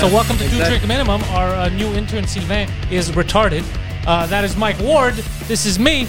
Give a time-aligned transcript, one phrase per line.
[0.00, 1.22] So welcome to Two Drink Minimum.
[1.24, 3.62] Our uh, new intern Sylvain is retarded.
[4.06, 5.12] Uh, that is Mike Ward.
[5.46, 6.08] This is me,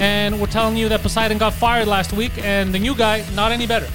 [0.00, 3.52] and we're telling you that Poseidon got fired last week, and the new guy not
[3.52, 3.86] any better,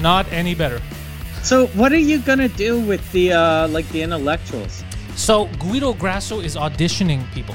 [0.00, 0.82] not any better.
[1.44, 4.82] So what are you gonna do with the uh like the intellectuals?
[5.14, 7.54] So Guido Grasso is auditioning people.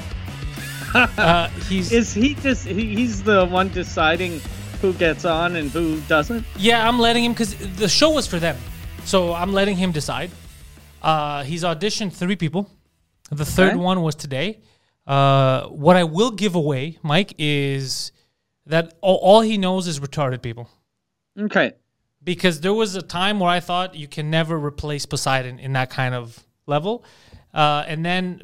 [0.94, 4.40] uh, he's Is he just he's the one deciding
[4.80, 6.46] who gets on and who doesn't?
[6.56, 8.56] Yeah, I'm letting him because the show was for them.
[9.04, 10.30] So I'm letting him decide.
[11.06, 12.68] Uh, he's auditioned three people.
[13.30, 13.76] The third Okay.
[13.90, 14.60] one was today.
[15.06, 18.10] Uh, what I will give away, Mike, is
[18.66, 20.68] that all, all he knows is retarded people.
[21.38, 21.72] Okay.
[22.24, 25.90] Because there was a time where I thought you can never replace Poseidon in that
[25.90, 27.04] kind of level.
[27.54, 28.42] Uh, and then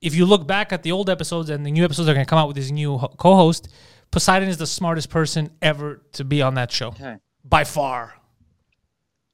[0.00, 2.28] if you look back at the old episodes and the new episodes are going to
[2.30, 3.68] come out with his new ho- co-host,
[4.10, 7.16] Poseidon is the smartest person ever to be on that show Okay.
[7.44, 8.14] by far.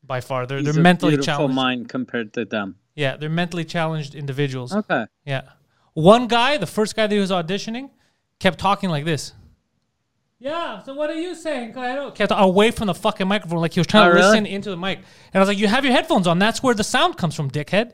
[0.06, 1.54] By far, they're He's they're mentally challenged.
[1.54, 2.76] mind compared to them.
[2.94, 4.74] Yeah, they're mentally challenged individuals.
[4.74, 5.06] Okay.
[5.24, 5.42] Yeah,
[5.94, 7.90] one guy, the first guy that he was auditioning,
[8.38, 9.32] kept talking like this.
[10.38, 10.82] Yeah.
[10.82, 11.72] So what are you saying?
[11.72, 12.10] Claro?
[12.10, 14.28] Kept away from the fucking microphone, like he was trying Oh, to really?
[14.28, 14.98] listen into the mic.
[14.98, 16.38] And I was like, "You have your headphones on.
[16.38, 17.92] That's where the sound comes from, dickhead."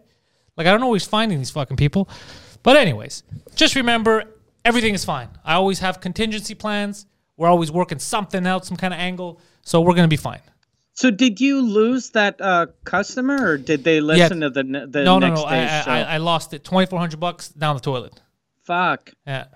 [0.56, 2.08] Like I don't know where he's finding these fucking people.
[2.62, 3.22] But anyways,
[3.54, 4.24] just remember
[4.64, 5.28] everything is fine.
[5.44, 7.06] I always have contingency plans.
[7.36, 9.40] We're always working something out, some kind of angle.
[9.62, 10.40] So we're gonna be fine.
[11.02, 15.18] So did you lose that uh customer or did they listen to the the no,
[15.18, 15.46] no, next no.
[15.46, 15.90] I, day's I, show?
[15.90, 16.62] I, I lost it.
[16.62, 18.20] Twenty four hundred bucks down the toilet.
[18.62, 19.10] Fuck.
[19.26, 19.46] Yeah,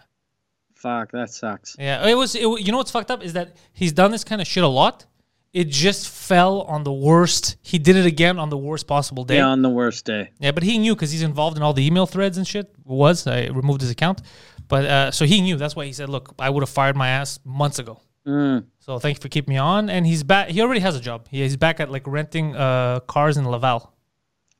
[0.74, 1.76] Fuck, that sucks.
[1.78, 2.04] yeah.
[2.04, 2.34] It was.
[2.34, 4.68] It, you know what's fucked up is that he's done this kind of shit a
[4.82, 5.06] lot.
[5.52, 7.56] It just fell on the worst.
[7.62, 9.36] He did it again on the worst possible day.
[9.36, 10.30] Yeah, on the worst day.
[10.40, 12.74] Yeah, but he knew because he's involved in all the email threads and shit.
[12.84, 14.20] Was I removed his account,
[14.66, 15.56] but uh, so he knew.
[15.56, 18.66] That's why he said, "Look, I would have fired my ass months ago." Mm.
[18.80, 19.88] So thank you for keeping me on.
[19.88, 20.48] And he's back.
[20.48, 21.28] He already has a job.
[21.30, 23.92] He, he's back at like renting uh, cars in Laval.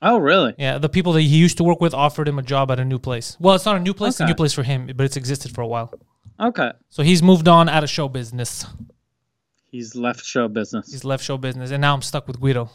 [0.03, 0.55] Oh, really?
[0.59, 2.85] Yeah, the people that he used to work with offered him a job at a
[2.85, 3.37] new place.
[3.41, 5.55] Well, it's not a new place; it's a new place for him, but it's existed
[5.55, 5.93] for a while.
[6.39, 6.71] Okay.
[6.91, 8.67] So he's moved on out of show business.
[9.71, 10.93] He's left show business.
[10.93, 12.71] He's left show business, and now I'm stuck with Guido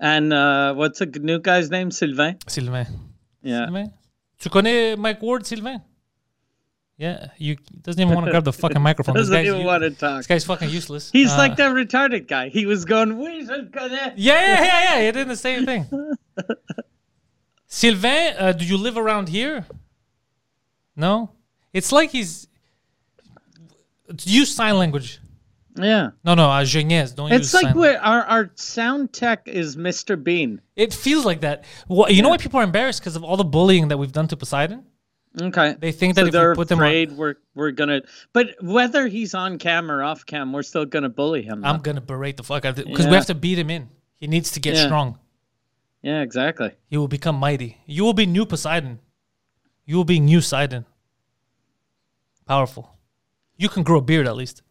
[0.00, 1.90] And uh what's the new guy's name?
[1.90, 2.38] Sylvain?
[2.48, 2.86] Sylvain.
[3.42, 3.66] Yeah.
[3.66, 3.92] Sylvain.
[4.38, 5.80] Tu connais Mike Ward, Sylvain?
[7.02, 9.16] Yeah, you doesn't even want to grab the fucking microphone.
[9.16, 10.18] This Doesn't guy's, even want to talk.
[10.18, 11.10] this guy's fucking useless.
[11.10, 12.48] He's Uh, like that retarded guy.
[12.48, 14.18] He was going, we should connect.
[14.20, 15.06] Yeah, yeah, yeah, yeah.
[15.06, 15.86] He did the same thing.
[17.66, 19.66] Sylvain, uh, do you live around here?
[20.94, 21.30] No.
[21.72, 22.46] It's like he's
[24.22, 25.18] use sign language.
[25.74, 26.10] Yeah.
[26.22, 27.10] No, no, uh, jeunesse.
[27.10, 30.22] Don't use It's like our our sound tech is Mr.
[30.22, 30.60] Bean.
[30.76, 31.64] It feels like that.
[31.88, 34.28] Well, you know why people are embarrassed because of all the bullying that we've done
[34.28, 34.84] to Poseidon.
[35.40, 35.76] Okay.
[35.78, 38.02] They think that so if we they're put them on- afraid we're we're gonna.
[38.34, 41.64] But whether he's on cam or off cam, we're still gonna bully him.
[41.64, 41.82] I'm though.
[41.82, 43.88] gonna berate the fuck out of it because we have to beat him in.
[44.18, 44.84] He needs to get Yeah.
[44.84, 45.18] strong.
[46.02, 46.72] yeah, exactly.
[46.88, 47.78] He will become mighty.
[47.86, 48.98] You will be new Poseidon.
[49.86, 50.84] You will be new Sidon.
[52.46, 52.90] Powerful.
[53.56, 54.62] You can grow a beard at least.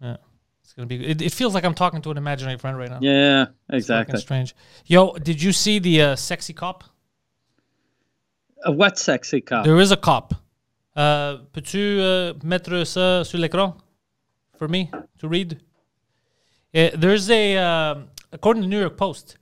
[0.00, 0.16] Yeah,
[0.64, 1.04] it's gonna be.
[1.06, 2.98] It, it feels like I'm talking to an imaginary friend right now.
[3.00, 4.18] Yeah, exactly.
[4.18, 4.54] strange.
[4.84, 6.84] Yo, did you see the uh, sexy cop?
[8.64, 9.64] A what sexy cop?
[9.64, 10.34] There is a cop.
[10.94, 13.76] Uh, peux-tu uh, mettre ça sur l'écran
[14.56, 15.58] for me to read?
[16.74, 19.36] Uh, there's a, um according to the New York Post,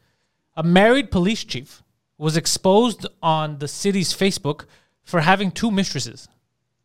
[0.56, 1.82] a married police chief
[2.18, 4.66] was exposed on the city's Facebook
[5.02, 6.28] for having two mistresses.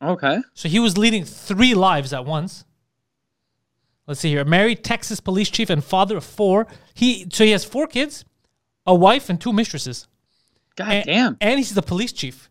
[0.01, 0.39] Okay.
[0.53, 2.65] So he was leading three lives at once.
[4.07, 4.41] Let's see here.
[4.41, 6.67] A married Texas police chief and father of four.
[6.93, 8.23] He so he has four kids,
[8.85, 10.07] a wife, and two mistresses.
[10.75, 11.37] God And, damn.
[11.41, 12.49] And he's the police chief.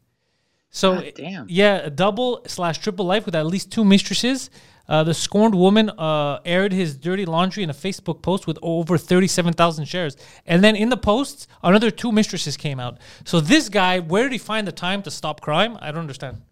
[0.70, 1.46] So God damn.
[1.48, 4.50] yeah, a double slash triple life with at least two mistresses.
[4.86, 8.98] Uh, the scorned woman uh, aired his dirty laundry in a Facebook post with over
[8.98, 10.16] 37,000 shares.
[10.46, 12.98] And then in the posts, another two mistresses came out.
[13.24, 15.78] So this guy, where did he find the time to stop crime?
[15.80, 16.42] I don't understand.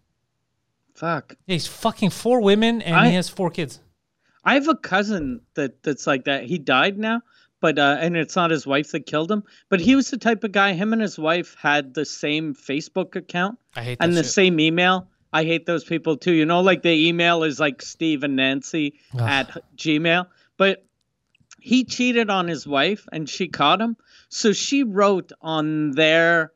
[0.95, 1.35] Fuck.
[1.45, 3.79] Yeah, he's fucking four women and I- he has four kids.
[4.45, 6.43] I have a cousin that that's like that.
[6.43, 7.21] He died now,
[7.63, 9.41] but uh, and it's not his wife that killed him.
[9.69, 10.73] But he was the type of guy.
[10.73, 13.57] Him and his wife had the same Facebook account
[14.01, 14.33] and the shit.
[14.33, 15.07] same email.
[15.31, 16.33] I hate those people too.
[16.33, 20.27] You know, like the email is like Steve and Nancy at Gmail,
[20.57, 20.85] but
[21.61, 23.95] he cheated on his wife and she caught him.
[24.27, 26.51] So she wrote on their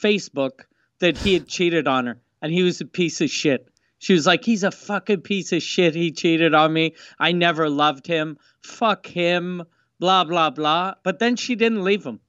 [0.00, 0.64] Facebook
[1.00, 3.68] that he had cheated on her and he was a piece of shit.
[3.98, 5.94] She was like, he's a fucking piece of shit.
[5.94, 6.94] He cheated on me.
[7.18, 8.38] I never loved him.
[8.62, 9.64] Fuck him.
[9.98, 10.94] Blah, blah, blah.
[11.02, 12.20] But then she didn't leave him.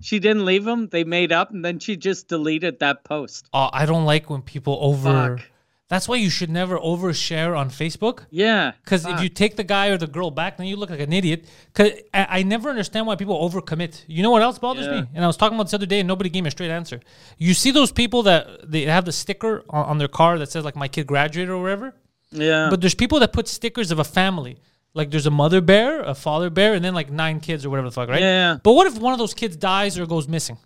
[0.00, 0.88] She didn't leave him.
[0.88, 3.48] They made up and then she just deleted that post.
[3.52, 5.36] Oh, I don't like when people over.
[5.38, 5.46] Fuck.
[5.88, 8.26] That's why you should never overshare on Facebook.
[8.30, 8.72] Yeah.
[8.84, 11.14] Because if you take the guy or the girl back, then you look like an
[11.14, 11.46] idiot.
[11.72, 14.04] Because I, I never understand why people overcommit.
[14.06, 15.00] You know what else bothers Yeah.
[15.00, 15.06] me?
[15.14, 17.00] And I was talking about this other day, and nobody gave me a straight answer.
[17.38, 20.62] You see those people that they have the sticker on, on their car that says
[20.62, 21.94] like "my kid graduated" or whatever.
[22.32, 22.68] Yeah.
[22.68, 24.58] But there's people that put stickers of a family.
[24.98, 27.88] Like there's a mother bear, a father bear, and then like nine kids or whatever
[27.88, 28.20] the fuck, right?
[28.20, 28.58] Yeah.
[28.62, 30.58] But what if one of those kids dies or goes missing?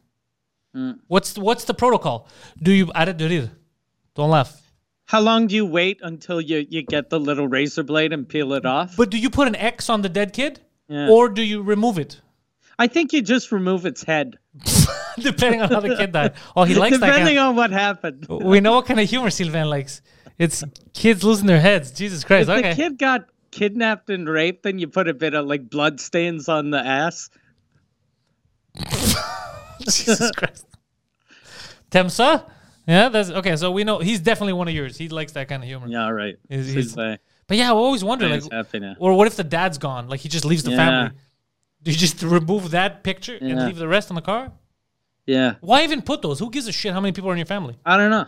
[0.75, 1.01] Mm.
[1.07, 2.27] What's what's the protocol?
[2.63, 3.51] Do you de rire?
[4.15, 4.51] Don't laugh.
[5.05, 8.55] How long do you wait until you, you get the little razor blade and peel
[8.55, 8.97] it off?
[8.97, 11.11] But do you put an X on the dead kid, Yeah.
[11.11, 12.21] or do you remove it?
[12.79, 14.39] I think you just remove its head.
[15.19, 16.33] Depending on how the kid died.
[16.57, 17.07] Oh, he likes that.
[17.13, 18.27] Depending on what happened.
[18.29, 20.01] we know what kind of humor Sylvain likes.
[20.39, 20.65] It's
[20.95, 21.91] kids losing their heads.
[21.91, 22.49] Jesus Christ.
[22.49, 22.71] If Okay.
[22.71, 26.49] the kid got kidnapped and raped, then you put a bit of like blood stains
[26.49, 27.31] on the ass.
[29.81, 30.67] Jesus Christ.
[31.91, 32.49] Temsa?
[32.87, 33.55] Yeah, that's okay.
[33.57, 34.97] So we know he's definitely one of yours.
[34.97, 35.87] He likes that kind of humor.
[35.89, 36.37] Yeah, all right.
[36.49, 37.21] He's- He's, But
[37.51, 38.43] yeah, I always wonder, like,
[38.99, 40.09] or what if the dad's gone?
[40.09, 40.77] Like he just leaves the Yeah.
[40.77, 41.17] family.
[41.83, 44.53] Do you just remove that picture and leave the rest on the car?
[45.27, 45.55] Yeah.
[45.61, 46.39] Why even put those?
[46.39, 47.77] Who gives a shit how many people are in your family?
[47.85, 48.27] I don't know.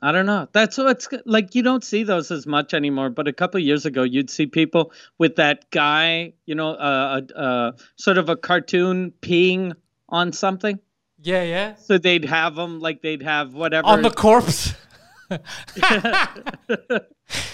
[0.00, 0.46] I don't know.
[0.52, 1.54] That's what's like.
[1.54, 3.10] You don't see those as much anymore.
[3.10, 7.38] But a couple years ago, you'd see people with that guy, you know, uh, uh,
[7.38, 9.72] uh, sort of a cartoon peeing
[10.08, 10.78] on something.
[11.20, 11.74] Yeah, yeah.
[11.74, 13.88] So they'd have them like they'd have whatever.
[13.88, 14.72] On the corpse.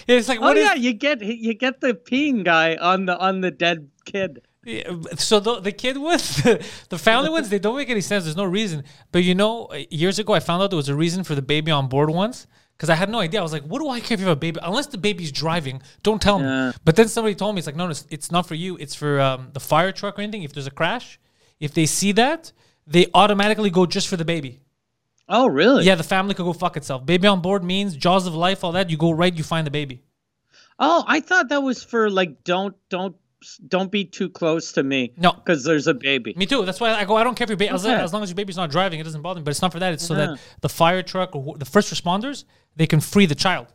[0.06, 3.40] it's like oh is- yeah, you get you get the peeing guy on the on
[3.40, 4.42] the dead kid.
[4.64, 6.36] Yeah, So the, the kid ones,
[6.88, 8.24] the family ones, they don't make any sense.
[8.24, 8.84] There's no reason.
[9.12, 11.70] But you know, years ago, I found out there was a reason for the baby
[11.70, 12.46] on board ones
[12.76, 13.40] because I had no idea.
[13.40, 14.58] I was like, what do I care if you have a baby?
[14.62, 16.72] Unless the baby's driving, don't tell me.
[16.84, 18.76] But then somebody told me, it's like, no, no, it's, it's not for you.
[18.78, 20.42] It's for um, the fire truck or anything.
[20.42, 21.20] If there's a crash,
[21.60, 22.52] if they see that,
[22.86, 24.60] they automatically go just for the baby.
[25.28, 25.84] Oh really?
[25.84, 27.06] Yeah, the family could go fuck itself.
[27.06, 28.90] Baby on board means jaws of life, all that.
[28.90, 30.02] You go right, you find the baby.
[30.78, 33.16] Oh, I thought that was for like don't don't
[33.68, 35.12] don't be too close to me.
[35.16, 35.32] No.
[35.32, 36.34] because there's a baby.
[36.36, 36.64] Me too.
[36.64, 37.16] That's why I go.
[37.16, 37.94] I don't care if your baby, as, Okay.
[37.94, 39.44] as long as your baby's not driving, it doesn't bother me.
[39.44, 39.92] But it's not for that.
[39.92, 42.44] It's so that the fire truck or the first responders
[42.76, 43.68] they can free the child.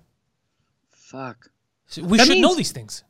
[0.92, 1.50] Fuck.
[1.88, 3.04] So we That should know these things.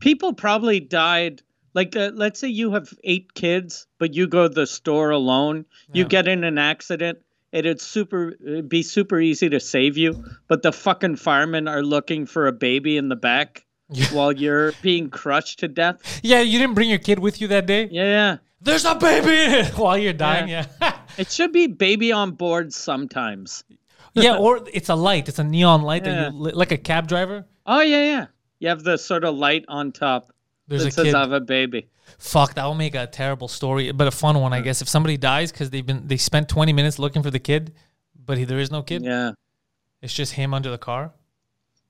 [0.00, 1.42] people probably died
[1.74, 5.64] like uh, let's say you have eight kids but you go to the store alone
[5.92, 7.18] you get in an accident
[7.52, 12.26] it'd super it'd be super easy to save you but the fucking firemen are looking
[12.26, 13.64] for a baby in the back
[14.12, 17.66] while you're being crushed to death Yeah, you didn't bring your kid with you that
[17.66, 17.88] day.
[17.90, 20.48] yeah yeah There's a baby while you're dying.
[20.48, 20.66] Yeah,
[21.18, 23.64] it should be baby on board sometimes
[24.16, 24.36] yeah.
[24.36, 25.28] Or it's a light.
[25.28, 27.44] It's a neon light that you like a cab driver.
[27.66, 28.26] oh yeah yeah
[28.60, 30.32] you have the sort of light on top
[30.68, 31.14] There's that a says kid.
[31.14, 31.88] i have a baby
[32.18, 34.82] Fuck, that will make a terrible story, but a fun one, I guess.
[34.82, 37.72] If somebody dies because they've been they spent 20 minutes looking for the kid,
[38.24, 39.02] but he, there is no kid.
[39.02, 39.32] yeah
[40.02, 41.12] It's just him under the car.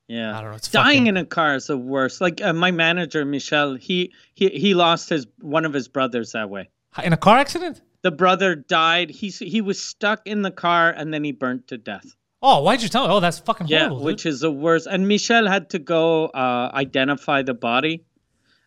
[0.08, 2.20] Yeah, I don't know, it's dying fucking- in a car is the worst.
[2.20, 6.50] Like uh, my manager Michel, he he he lost his one of his brothers that
[6.50, 6.68] way.
[7.02, 7.80] In a car accident?
[8.02, 9.08] The brother died.
[9.10, 12.14] He he was stuck in the car and then he burnt to death.
[12.42, 13.14] Oh, why'd you tell me?
[13.14, 13.98] Oh, that's fucking Yeah, horrible.
[14.00, 14.06] dude.
[14.06, 14.86] which is the worst.
[14.86, 18.04] And Michel had to go uh, identify the body,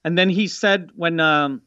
[0.03, 1.61] and then he said when um,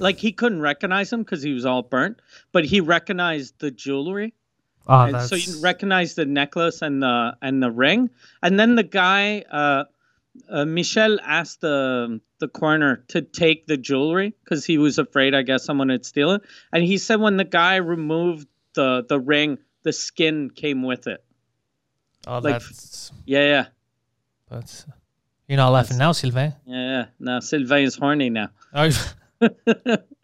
[0.00, 2.20] like he couldn't recognize him because he was all burnt,
[2.50, 4.34] but he recognized the jewelry.
[4.88, 8.10] Oh, and so you recognize the necklace and the and the ring.
[8.42, 9.84] And then the guy uh,
[10.48, 15.42] uh michel asked the the coroner to take the jewelry because he was afraid i
[15.42, 16.42] guess someone would steal it.
[16.72, 21.22] And he said when the guy removed the the ring the skin came with it.
[22.26, 23.66] Oh, like- that's, yeah yeah.
[24.50, 24.86] That's.
[25.46, 26.54] You're not laughing now, Sylvain.
[26.66, 27.04] yeah yeah.
[27.18, 28.48] Now sylvain is horny now.
[28.72, 28.90] Are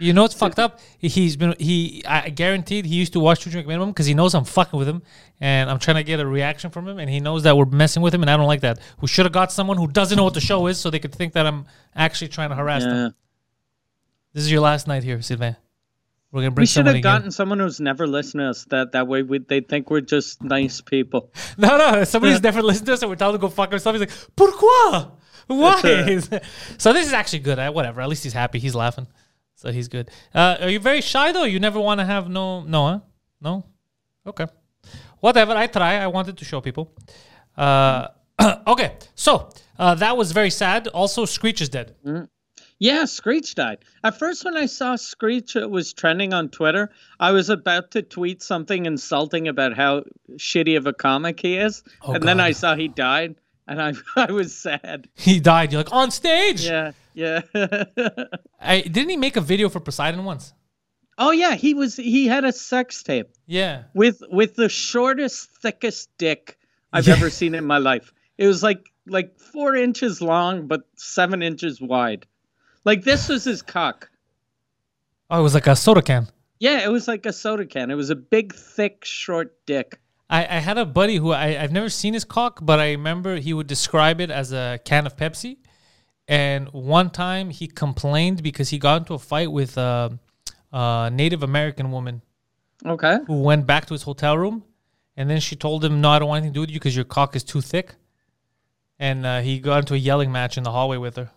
[0.00, 0.80] you- you know what's fucked up?
[0.98, 2.02] He- He's been he.
[2.06, 4.88] I guaranteed he used to watch Two Drink Minimum because he knows I'm fucking with
[4.88, 5.02] him,
[5.40, 8.02] and I'm trying to get a reaction from him, and he knows that we're messing
[8.02, 8.78] with him, and I don't like that.
[9.00, 11.14] We should have got someone who doesn't know what the show is, so they could
[11.14, 13.14] think that I'm actually trying to harass them.
[14.32, 15.56] This is your last night here, Sylvain.
[16.32, 17.12] We're gonna bring we should someone have again.
[17.18, 20.42] gotten someone who's never listened to us that that way we, they think we're just
[20.42, 23.48] nice people No, no, somebody's never listened to us, and we're telling him to go
[23.48, 23.94] fuck himself.
[23.96, 25.12] He's like, "Pourquoi?
[25.46, 25.80] Why?"
[26.78, 27.58] so this is actually good.
[27.58, 28.02] Uh, whatever.
[28.02, 28.58] At least he's happy.
[28.58, 29.06] He's laughing,
[29.56, 30.10] so he's good.
[30.34, 31.44] Uh, are you very shy though?
[31.44, 33.00] You never want to have no, no, huh?
[33.40, 33.64] No.
[34.26, 34.46] Okay.
[35.20, 35.52] Whatever.
[35.52, 35.96] I try.
[35.96, 36.92] I wanted to show people.
[37.56, 38.08] Uh,
[38.66, 38.96] okay.
[39.14, 40.88] So uh, that was very sad.
[40.88, 41.94] Also, Screech is dead.
[42.78, 43.78] Yeah, Screech died.
[44.04, 48.42] At first, when I saw Screech was trending on Twitter, I was about to tweet
[48.42, 52.74] something insulting about how shitty of a comic he is, Oh, and then I saw
[52.76, 53.36] he died,
[53.66, 55.08] and I I was sad.
[55.14, 55.72] He died.
[55.72, 56.66] You're like on stage.
[56.66, 57.40] Yeah, yeah.
[58.60, 60.52] I, didn't he make a video for Poseidon once?
[61.18, 63.84] oh yeah, he was he had a sex tape Yeah.
[63.94, 66.58] with with the shortest, thickest dick
[66.92, 67.14] I've Yeah.
[67.14, 68.12] ever seen in my life.
[68.36, 72.26] It was like like four inches long, but seven inches wide.
[72.84, 74.10] Like this was his cock.
[75.30, 76.28] Oh, it was like a soda can.
[76.60, 77.90] Yeah, it was like a soda can.
[77.90, 79.98] It was a big, thick, short dick.
[80.28, 83.36] I, I had a buddy who I, I've never seen his cock, but I remember
[83.36, 85.56] he would describe it as a can of Pepsi.
[86.28, 90.18] And one time he complained because he got into a fight with a,
[90.72, 92.22] a Native American woman
[92.84, 93.18] Okay.
[93.26, 94.64] who went back to his hotel room.
[95.16, 96.94] And then she told him, No, I don't want anything to do with you because
[96.96, 97.94] your cock is too thick.
[98.98, 101.30] And uh, he got into a yelling match in the hallway with her.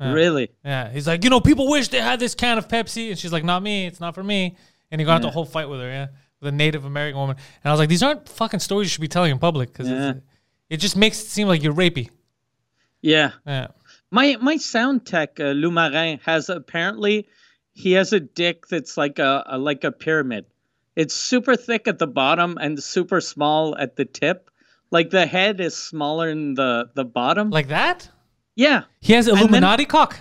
[0.00, 0.12] Yeah.
[0.12, 0.50] Really?
[0.64, 3.32] Yeah, he's like, you know, people wish they had this can of Pepsi, and she's
[3.32, 4.56] like, not me, it's not for me.
[4.90, 6.08] And he got into a whole fight with her, yeah,
[6.40, 7.36] with a Native American woman.
[7.62, 9.88] And I was like, these aren't fucking stories you should be telling in public because
[9.88, 10.14] Yeah.
[10.68, 12.10] it just makes it seem like you're rapey.
[13.04, 13.32] Yeah.
[13.46, 13.66] Yeah,
[14.10, 17.28] My my sound tech, uh, Lou Marin, has apparently
[17.72, 20.46] he has a dick that's like a, a like a pyramid.
[20.96, 24.48] It's super thick at the bottom and super small at the tip.
[24.90, 27.50] Like the head is smaller than the the bottom.
[27.50, 28.08] like that.
[28.56, 30.18] yeah, He has then- Illuminati cock.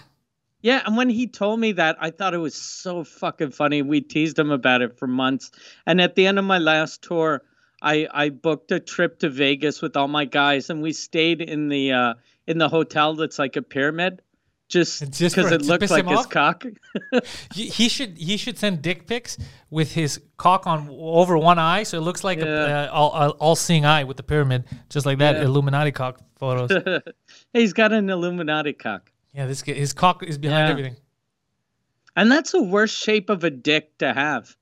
[0.61, 0.81] yeah.
[0.85, 3.81] And when he told me that, I thought it was so fucking funny.
[3.81, 5.51] We teased him about it for months.
[5.85, 7.43] And at the end of my last tour,
[7.81, 11.69] I I booked a trip to Vegas with all my guys, and we stayed in
[11.69, 12.13] the uh,
[12.47, 14.21] in the hotel that's like a pyramid,
[14.69, 16.29] just because it looks like his off?
[16.29, 16.65] cock.
[17.53, 19.37] He, should he should send dick pics
[19.69, 22.83] with his cock on over one eye, so it looks like a, Yeah.
[22.83, 25.43] uh, all, all all seeing eye with the pyramid, just like that Yeah.
[25.43, 26.71] Illuminati cock photos.
[27.53, 29.11] He's got an Illuminati cock.
[29.33, 30.71] yeah, this his cock is behind Yeah.
[30.71, 30.95] everything.
[32.15, 34.55] And that's the worst shape of a dick to have.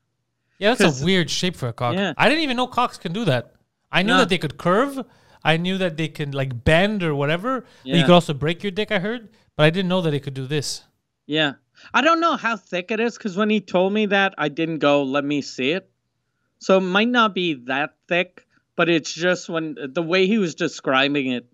[0.58, 1.96] Yeah, that's a weird shape for a cock.
[1.96, 2.14] Yeah.
[2.18, 3.54] I didn't even know cocks can do that.
[3.92, 4.20] I knew No.
[4.20, 5.00] that they could curve.
[5.44, 7.62] I knew that they can like bend or whatever.
[7.84, 8.92] But You could also break your dick.
[8.92, 10.84] I heard, but I didn't know that it could do this.
[11.26, 11.54] Yeah.
[11.94, 14.80] I don't know how thick it is because when he told me that, I didn't
[14.80, 15.90] go, let me see it.
[16.60, 18.46] So it might not be that thick,
[18.76, 21.48] but it's just when the way he was describing it.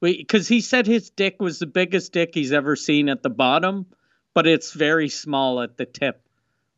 [0.00, 3.86] Because he said his dick was the biggest dick he's ever seen at the bottom,
[4.34, 6.26] but it's very small at the tip.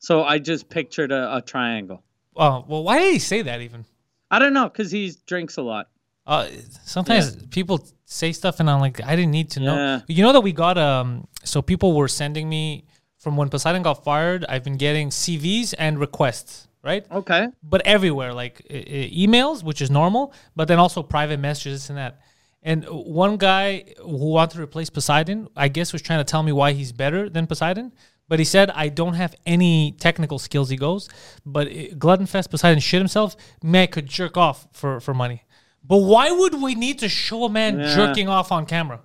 [0.00, 2.02] So I just pictured a, a triangle.
[2.34, 3.84] Oh well, why did he say that even?
[4.30, 5.88] I don't know because he drinks a lot.
[6.26, 6.46] Uh,
[6.84, 9.74] sometimes people say stuff and I'm like, I didn't need to know.
[9.74, 10.00] Yeah.
[10.06, 11.26] You know that we got um.
[11.44, 12.84] So people were sending me
[13.18, 14.44] from when Poseidon got fired.
[14.48, 17.04] I've been getting CVs and requests, right?
[17.10, 17.48] Okay.
[17.62, 22.20] but everywhere, like emails, which is normal, but then also private messages and that.
[22.62, 26.52] And one guy who wanted to replace Poseidon, I guess, was trying to tell me
[26.52, 27.92] why he's better than Poseidon.
[28.28, 31.08] But he said, I don't have any technical skills, he goes.
[31.44, 33.36] But uh, Gluttonfest, Poseidon shit himself.
[33.64, 35.42] Me, I could jerk off for, for money.
[35.84, 37.94] But why would we need to show a man Yeah.
[37.94, 39.00] jerking off on camera?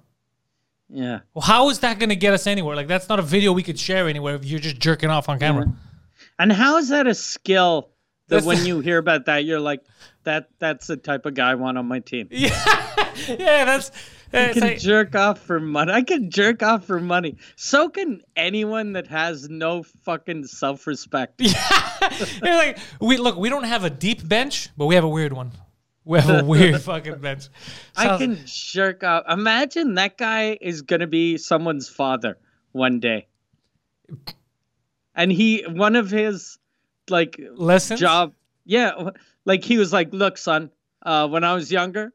[0.89, 1.19] Yeah.
[1.33, 2.75] Well, how is that going to get us anywhere?
[2.75, 5.37] Like, that's not a video we could share anywhere if you're just jerking off on
[5.39, 5.73] camera.
[6.39, 7.89] And how is that a skill
[8.29, 9.81] that That's when the- you hear about that, you're like,
[10.23, 12.27] that that's the type of guy I want on my team.
[13.19, 13.91] Yeah, yeah, that's.
[14.33, 15.91] I can like- jerk off for money.
[15.91, 17.37] I can jerk off for money.
[17.55, 21.41] So can anyone that has no fucking self respect.
[22.43, 25.33] You're like, we look, we don't have a deep bench, but we have a weird
[25.33, 25.51] one.
[26.07, 27.49] We have a weird fucking bench.
[27.95, 29.25] I can jerk off.
[29.29, 32.37] Imagine that guy is gonna be someone's father
[32.71, 33.27] one day.
[35.15, 36.57] And he one of his
[37.09, 37.99] like lessons.
[37.99, 38.33] job
[38.65, 39.11] yeah
[39.45, 40.69] like he was like look son
[41.03, 42.11] uh, when i was younger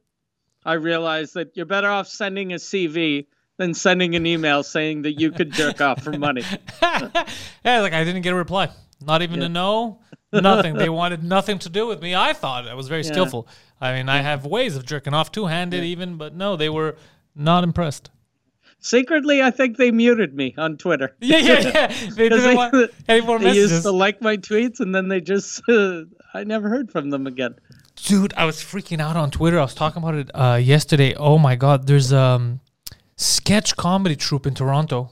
[0.67, 3.25] i realized that you're better off sending a cv
[3.57, 6.43] than sending an email saying that you could jerk off for money
[6.83, 8.69] yeah, like I didn't get a reply.
[9.05, 10.01] Not even a no,
[10.33, 10.75] nothing.
[10.75, 12.15] They wanted nothing to do with me.
[12.15, 13.49] I thought I was very skillful.
[13.83, 16.97] I mean, I have ways of jerking off two handed, even, but no, they were
[17.35, 18.11] not impressed.
[18.79, 21.87] secretly i think they muted me on twitter Yeah, yeah, yeah.
[22.19, 25.63] They didn't want any more they used to like my tweets and then they just
[26.35, 27.55] i never heard from them again
[27.95, 29.59] Dude, I was freaking out on Twitter.
[29.59, 31.15] I was talking about it uh, yesterday.
[31.15, 32.61] Oh my god, there's um
[33.17, 35.11] sketch comedy troupe in Toronto.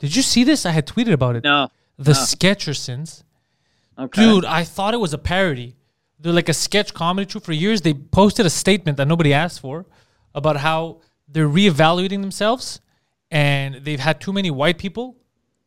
[0.00, 0.64] Did you see this?
[0.66, 1.44] I had tweeted about it.
[1.44, 3.22] no The Sketchersons.
[3.98, 5.76] okay Dude, I thought it was a parody.
[6.20, 7.82] They're like a sketch comedy troupe for years.
[7.82, 9.86] They posted a statement that nobody asked for
[10.34, 12.80] about how they're reevaluating themselves
[13.30, 15.16] and they've had too many white people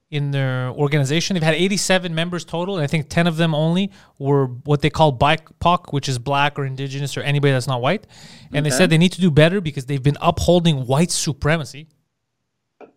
[0.09, 1.35] in their organization.
[1.35, 4.89] They've had 87 members total, and I think 10 of them only were what they
[4.89, 8.05] call BIPOC, which is black or indigenous or anybody that's not white.
[8.51, 11.87] And they said they need to do better because they've been upholding white supremacy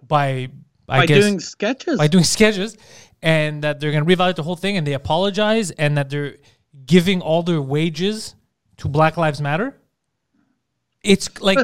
[0.03, 0.49] by,
[0.89, 2.77] I by guess, doing sketches by doing sketches,
[3.23, 6.37] and that they're going to reevaluate the whole thing, and they apologize, and that they're
[6.87, 8.35] giving all their wages
[8.79, 9.77] to Black Lives Matter.
[11.03, 11.59] It's like,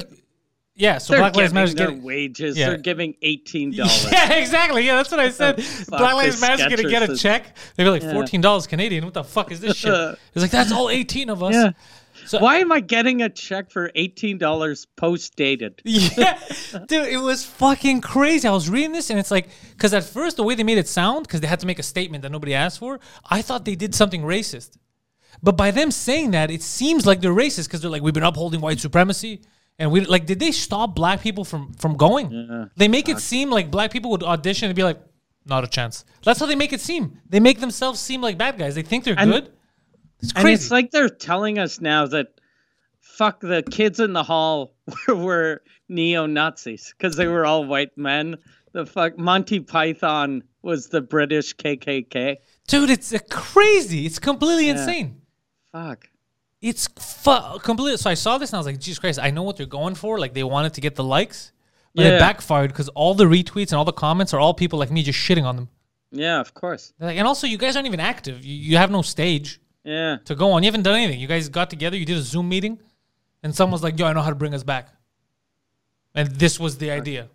[0.75, 2.03] yeah, so they're Black Lives Matter is getting.
[2.03, 2.69] wages Yeah.
[2.69, 3.77] they're giving $18
[4.12, 4.87] Yeah, exactly.
[4.87, 5.57] Yeah, that's what I said.
[5.89, 7.57] Black Lives Matter is gonna get a check.
[7.77, 8.12] They'd be like Yeah.
[8.12, 9.05] fourteen dollars Canadian.
[9.05, 9.93] What the fuck is this shit?
[10.35, 11.55] It's like that's all eighteen of us.
[11.55, 11.71] Yeah.
[12.27, 15.81] So, Why am I getting a check for eighteen dollars post dated?
[15.85, 16.39] yeah,
[16.87, 18.47] dude, it was fucking crazy.
[18.47, 20.87] I was reading this and it's like, because at first the way they made it
[20.87, 23.75] sound, because they had to make a statement that nobody asked for, I thought they
[23.75, 24.77] did something racist.
[25.43, 28.23] But by them saying that, it seems like they're racist because they're like, we've been
[28.23, 29.41] upholding white supremacy.
[29.79, 32.69] And we like, did they stop black people from from going?
[32.77, 35.01] They make it seem like black people would audition and be like,
[35.47, 36.05] not a chance.
[36.23, 37.19] That's how they make it seem.
[37.29, 38.75] They make themselves seem like bad guys.
[38.75, 39.51] They think they're And- good.
[40.23, 40.55] It's And crazy.
[40.65, 42.27] it's like they're telling us now that
[43.01, 44.75] fuck the kids in the hall
[45.09, 48.37] were, were neo Nazis because they were all white men.
[48.73, 52.37] The fuck Monty Python was the British KKK.
[52.69, 54.05] Dude, it's crazy.
[54.05, 55.20] It's completely insane.
[55.73, 56.09] Fuck.
[56.61, 57.97] It's fu- completely.
[57.97, 59.95] So I saw this and I was like, Jesus Christ, I know what they're going
[59.95, 60.19] for.
[60.19, 61.53] Like they wanted to get the likes,
[61.95, 64.91] but it backfired because all the retweets and all the comments are all people like
[64.91, 65.69] me just shitting on them.
[66.12, 66.93] Yeah, of course.
[66.99, 68.45] They're like, and also, you guys aren't even active.
[68.45, 70.19] You, you have no stage Yeah.
[70.25, 70.62] to go on.
[70.62, 71.21] You haven't done anything.
[71.21, 72.79] You guys got together, you did a Zoom meeting,
[73.43, 74.89] and someone's like, yo, I know how to bring us back.
[76.15, 77.29] And this was the idea.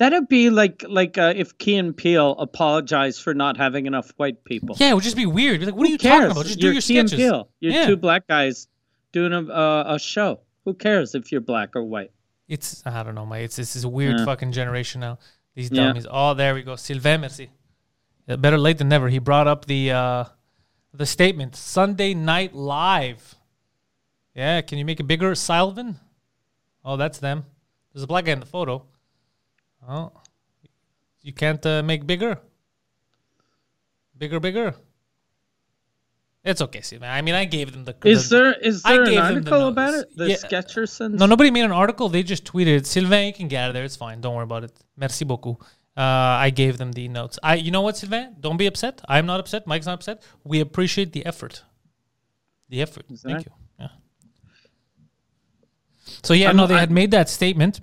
[0.00, 4.42] That'd be like like uh, if Key and Peele apologized for not having enough white
[4.44, 4.74] people.
[4.80, 5.60] Yeah, it would just be weird.
[5.60, 6.18] Be like, what are you Who cares?
[6.20, 6.46] talking about?
[6.46, 7.12] Just you're do your Key sketches.
[7.18, 7.48] Peele.
[7.60, 7.86] You're Yeah.
[7.86, 8.66] two black guys
[9.12, 10.40] doing a uh, a show.
[10.64, 12.12] Who cares if you're black or white?
[12.48, 13.44] It's I don't know, mate.
[13.44, 14.24] It's this is a weird Yeah.
[14.24, 15.18] fucking generation now.
[15.54, 15.84] These Yeah.
[15.88, 16.06] dummies.
[16.10, 16.76] Oh, there we go.
[16.76, 17.50] Sylvain, merci.
[18.26, 19.08] Better late than never.
[19.10, 20.24] He brought up the uh
[20.94, 23.34] the statement Sunday Night Live.
[24.34, 25.96] Yeah, can you make it bigger, Sylvain?
[26.84, 27.44] Oh, that's them.
[27.92, 28.86] There's a black guy in the photo.
[29.88, 30.12] Oh,
[31.22, 32.38] you can't uh, make bigger.
[34.16, 34.74] Bigger, bigger.
[36.44, 37.10] It's okay, Sylvain.
[37.10, 37.94] I mean, I gave them the.
[38.04, 40.16] Is the- there is there an them the article about it?
[40.16, 40.36] The Yeah.
[40.36, 41.18] Sketchersons?
[41.18, 42.08] No, nobody made an article.
[42.08, 43.84] They just tweeted, Sylvain, you can get out of there.
[43.84, 44.20] It's fine.
[44.22, 44.72] Don't worry about it.
[44.96, 45.60] Merci beaucoup.
[45.96, 46.00] Uh,
[46.46, 47.38] I gave them the notes.
[47.42, 48.36] I, you know what, Sylvain?
[48.40, 49.02] Don't be upset.
[49.08, 49.66] I'm not upset.
[49.66, 50.22] Mike's not upset.
[50.44, 51.62] We appreciate the effort.
[52.70, 53.04] The effort.
[53.16, 53.52] Thank you.
[53.78, 53.88] Yeah.
[56.22, 57.80] So yeah, I'm- no, they I- had made that statement,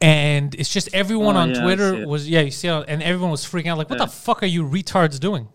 [0.00, 3.44] and it's just everyone Oh, on yeah, Twitter was yeah, you see, and everyone was
[3.44, 4.06] freaking out like, "What Yeah.
[4.06, 5.48] the fuck are you retards doing?"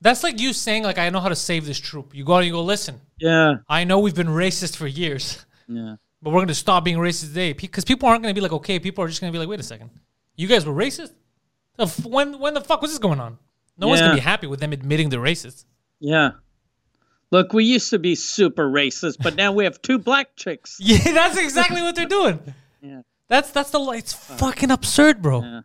[0.00, 2.38] That's like you saying like, "I know how to save this troupe." You go out
[2.38, 3.56] and you go, "Listen, Yeah.
[3.68, 5.96] I know we've been racist for years." Yeah.
[6.20, 9.02] But we're to stop being racist today because people aren't to be like, okay, people
[9.02, 9.90] are just to be like, wait a second,
[10.36, 11.10] you guys were racist.
[12.04, 13.38] When when the fuck was this going on?
[13.78, 15.64] No one's gonna be happy with them admitting they're racist.
[15.98, 16.32] Yeah.
[17.32, 20.76] Look, we used to be super racist, but now we have two black chicks.
[20.80, 22.38] Yeah, that's exactly what they're doing.
[22.82, 23.02] Yeah.
[23.28, 25.42] That's that's the it's fucking absurd, bro.
[25.42, 25.60] Yeah.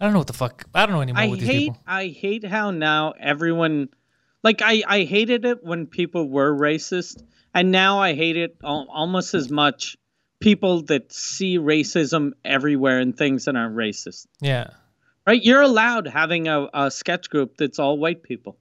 [0.00, 0.64] I don't know what the fuck.
[0.74, 1.80] I don't know anymore I with these hate people.
[1.86, 3.88] I hate how now everyone
[4.44, 7.22] like I I hated it when people were racist
[7.54, 9.96] and now I hate it al- almost as much
[10.40, 14.26] people that see racism everywhere and things that aren't racist.
[14.40, 14.70] Yeah,
[15.26, 15.42] Right?
[15.42, 18.56] You're allowed having a, a sketch group that's all white people.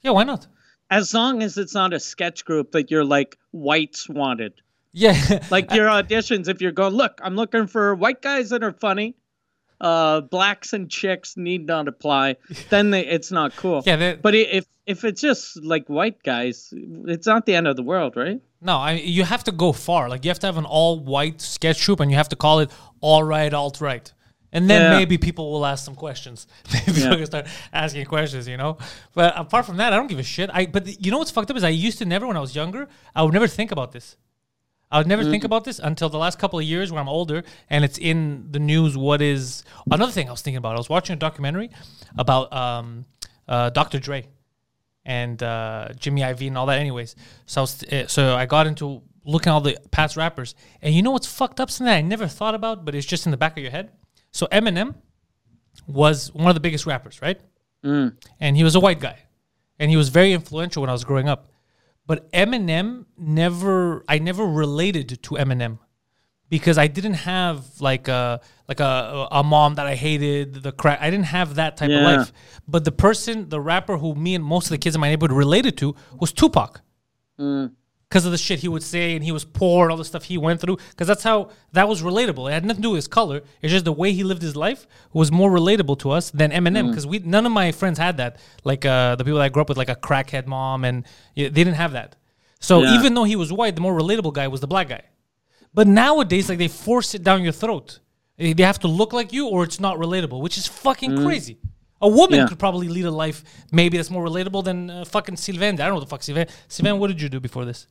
[0.00, 0.12] yeah.
[0.12, 0.46] Why not?
[0.90, 4.54] As long as it's not a sketch group that you're like whites wanted.
[4.92, 5.14] Yeah,
[5.50, 9.14] Like your auditions, if you're going, look, I'm looking for white guys that are funny.
[9.80, 12.36] Uh, blacks and chicks need not apply.
[12.68, 13.82] Then they, it's not cool.
[13.86, 13.96] yeah.
[13.96, 16.74] they- But if if it's just like white guys,
[17.06, 18.40] it's not the end of the world, right?
[18.60, 20.08] No, I mean, you have to go far.
[20.10, 22.70] Like you have to have an all-white sketch troupe, and you have to call it
[23.00, 24.12] all right, alt right,
[24.52, 24.98] and then Yeah.
[24.98, 26.46] maybe people will ask some questions.
[26.74, 27.24] Maybe people Yeah.
[27.24, 28.76] start asking questions, you know.
[29.14, 30.50] But apart from that, I don't give a shit.
[30.52, 32.54] I but you know what's fucked up is I used to never when I was
[32.54, 34.16] younger, I would never think about this.
[34.90, 35.30] I would never Mm.
[35.30, 38.48] think about this until the last couple of years where I'm older and it's in
[38.50, 38.96] the news.
[38.96, 40.74] What is another thing I was thinking about?
[40.74, 41.70] I was watching a documentary
[42.18, 43.04] about um,
[43.46, 43.98] uh, Dr.
[44.00, 44.26] Dre
[45.04, 46.78] and uh, Jimmy Iovine and all that.
[46.78, 47.14] Anyways,
[47.46, 50.94] so I was, uh, so I got into looking at all the past rappers, and
[50.94, 51.70] you know what's fucked up?
[51.70, 53.90] Something I never thought about, but it's just in the back of your head.
[54.32, 54.94] So Eminem
[55.86, 57.40] was one of the biggest rappers, right?
[58.40, 59.18] And he was a white guy,
[59.78, 61.48] and he was very influential when I was growing up.
[62.10, 65.78] But Eminem never, I never related to Eminem
[66.48, 70.98] because I didn't have like a like a a mom that I hated the crack.
[71.00, 72.32] I didn't have that type of life.
[72.66, 75.36] But the person, the rapper who me and most of the kids in my neighborhood
[75.36, 76.80] related to was Tupac.
[77.38, 77.74] Mm.
[78.10, 80.24] Because of the shit he would say, and he was poor, and all the stuff
[80.24, 80.78] he went through.
[80.90, 82.50] Because that's how that was relatable.
[82.50, 83.42] It had nothing to do with his color.
[83.62, 86.88] It's just the way he lived his life was more relatable to us than Eminem.
[86.88, 88.38] Because we none of my friends had that.
[88.64, 91.46] Like uh, the people that I grew up with, like a crackhead mom, and yeah,
[91.48, 92.16] they didn't have that.
[92.58, 92.96] So Yeah.
[92.98, 95.02] even though he was white, the more relatable guy was the black guy.
[95.72, 98.00] But nowadays, like they force it down your throat.
[98.38, 101.58] They have to look like you, or it's not relatable, which is fucking crazy.
[102.02, 102.48] A woman Yeah.
[102.48, 105.74] could probably lead a life maybe that's more relatable than uh, fucking Sylvain.
[105.74, 106.46] I don't know what the fuck Sylvain.
[106.66, 107.86] Sylvain, what did you do before this?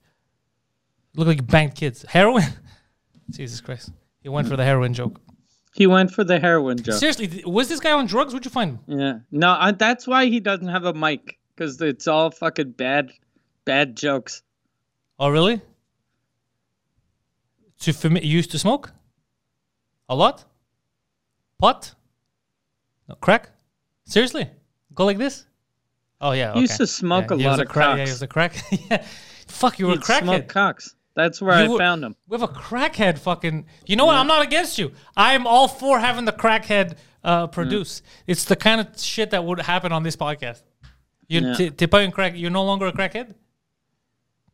[1.15, 2.05] Look like you banged kids.
[2.07, 2.43] Heroin.
[3.31, 3.91] Jesus Christ.
[4.21, 5.19] He went for the heroin joke.
[5.75, 6.95] He went for the heroin joke.
[6.95, 8.33] Seriously, was this guy on drugs?
[8.33, 8.99] Where'd you find him?
[8.99, 9.13] Yeah.
[9.31, 13.11] No, uh, that's why he doesn't have a mic because it's all fucking bad,
[13.65, 14.41] bad jokes.
[15.19, 15.61] Oh, really?
[17.81, 18.91] To fumi- you used to smoke?
[20.09, 20.43] A lot?
[21.59, 21.93] Pot?
[23.07, 23.49] No, crack?
[24.05, 24.49] Seriously?
[24.93, 25.45] Go like this?
[26.19, 26.53] Oh yeah.
[26.55, 27.97] He used to smoke Yeah, a lot of crack.
[27.97, 28.55] Yeah, he was a crack.
[28.89, 29.05] yeah.
[29.47, 30.47] Fuck, you were a He'd smoke crackhead.
[30.47, 30.95] cocks.
[31.19, 32.15] That's where You I were- found him.
[32.27, 33.65] We have a crackhead fucking.
[33.85, 34.15] You know what?
[34.15, 34.91] I'm not against you.
[35.17, 38.01] I'm all for having the crackhead uh, produce.
[38.25, 40.63] It's the kind of shit that would happen on this podcast.
[41.27, 41.69] You Yeah.
[41.69, 42.33] t- un crack.
[42.35, 43.35] You're no longer a crackhead.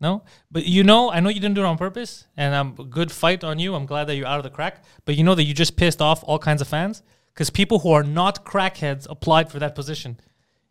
[0.02, 3.12] No, but you know, I know you didn't do it on purpose, and I'm good
[3.12, 3.76] fight on you.
[3.76, 4.84] I'm glad that you're out of the crack.
[5.06, 7.02] But you know that you just pissed off all kinds of fans
[7.34, 10.20] because people who are not crackheads applied for that position,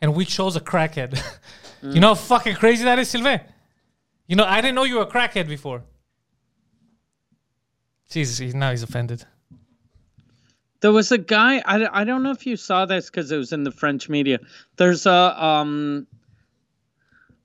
[0.03, 1.13] and we chose a crackhead.
[1.83, 3.41] you know how fucking crazy that is, Sylvain.
[4.27, 5.83] You know, I didn't know you were a crackhead before.
[8.11, 9.25] Jesus, he's, now he's offended.
[10.81, 11.59] There was a guy.
[11.65, 14.39] I, I don't know if you saw this because it was in the French media.
[14.77, 16.07] There's a um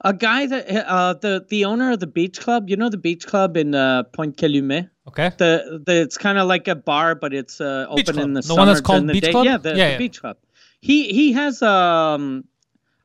[0.01, 2.69] a guy that uh the the owner of the beach club.
[2.69, 4.89] You know the beach club in uh, Pointe-Calumet.
[5.07, 5.31] Okay.
[5.37, 8.41] The the it's kind of like a bar, but it's uh, Beach open in the
[8.41, 8.57] The summer.
[8.59, 9.31] one that's called the Beach day.
[9.31, 9.45] Club?
[9.45, 9.97] Yeah, the, Yeah, the yeah.
[9.97, 10.37] beach club.
[10.81, 12.43] He he has um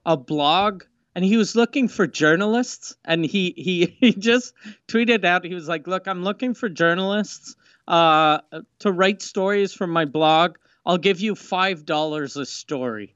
[0.05, 0.83] a blog
[1.15, 4.53] and he was looking for journalists and he he he just
[4.89, 7.57] tweeted out he was like look i'm looking for journalists
[7.89, 8.39] uh
[8.79, 13.15] to write stories for my blog i'll give you five dollars a story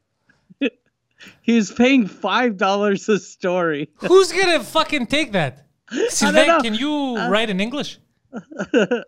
[1.43, 5.65] he was paying five dollars a story Who's gonna fucking take that?
[6.11, 7.99] Sylvain, can you write in English?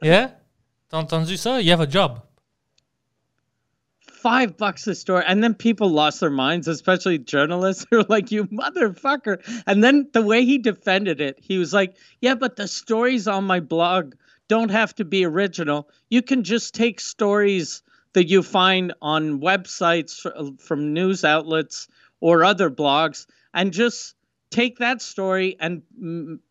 [0.02, 0.30] yeah?
[0.88, 1.62] T'as entendu ça?
[1.62, 2.22] You have a job.
[4.22, 8.30] Five bucks a story and then people lost their minds especially journalists who were like
[8.30, 9.38] you motherfucker.
[9.66, 13.44] And then the way he defended it he was like yeah but the stories on
[13.44, 14.14] my blog
[14.48, 15.88] don't have to be original.
[16.08, 17.82] You can just take stories
[18.14, 21.86] that you find on websites from news outlets
[22.18, 24.16] or other blogs and just
[24.50, 25.82] take that story and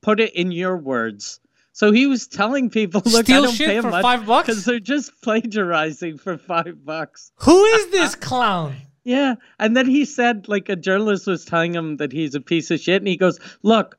[0.01, 3.67] put it in your words so he was telling people look Steal i don't shit
[3.69, 4.47] pay for much five bucks?
[4.47, 8.75] because they're just plagiarizing for five bucks Who is this clown?
[9.03, 9.35] yeah.
[9.57, 12.79] And then he said, like, a journalist was telling him that he's a piece of
[12.79, 13.01] shit.
[13.01, 13.97] And he goes, Look,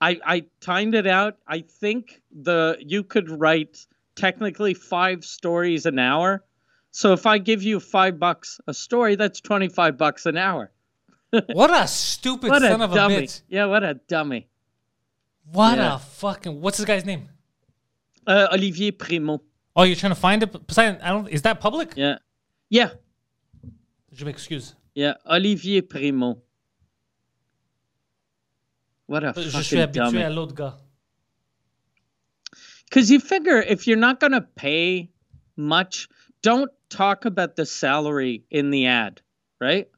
[0.00, 1.38] I, I timed it out.
[1.46, 6.44] I think the you could write technically five stories an hour.
[6.90, 10.70] So if I give you five bucks a story, that's 25 bucks an hour.
[11.52, 13.22] What a stupid What son a of a dummy.
[13.22, 13.40] bitch.
[13.48, 14.48] Yeah, what a dummy.
[15.50, 15.96] What Yeah.
[15.96, 16.60] a fucking.
[16.60, 17.28] What's this guy's name?
[18.26, 19.40] Uh, Olivier Primeau.
[19.74, 20.66] Oh, you're trying to find it?
[20.66, 21.28] Poseidon, I don't.
[21.28, 21.94] Is that public?
[21.96, 22.18] Yeah.
[22.70, 22.90] Yeah.
[24.12, 24.74] Je m'excuse.
[24.94, 25.14] Yeah.
[25.26, 26.42] Olivier Primeau.
[29.06, 30.22] What a Je suis fucking habitué dummy.
[30.22, 30.74] à l'autre gars.
[32.84, 35.10] Because you figure if you're not going to pay
[35.56, 36.08] much,
[36.42, 39.20] don't talk about the salary in the ad,
[39.60, 39.88] right?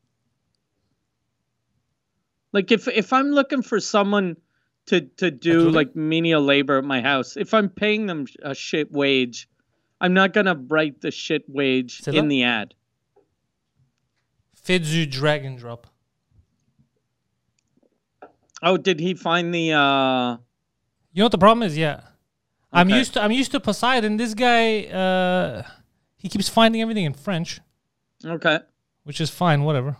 [2.52, 4.36] Like if if I'm looking for someone
[4.86, 8.92] to to do like menial labor at my house, if I'm paying them a shit
[8.92, 9.48] wage,
[10.00, 12.28] I'm not to write the shit wage in là?
[12.28, 12.74] the ad.
[14.54, 15.86] Fais du drag and drop.
[18.62, 20.36] Oh, did he find the uh
[21.12, 21.76] You know what the problem is?
[21.76, 22.00] Yeah.
[22.72, 24.16] I'm used to I'm used to Poseidon.
[24.16, 25.62] This guy uh
[26.16, 27.60] he keeps finding everything in French,
[28.24, 28.58] Okay.
[29.04, 29.96] which is fine, whatever.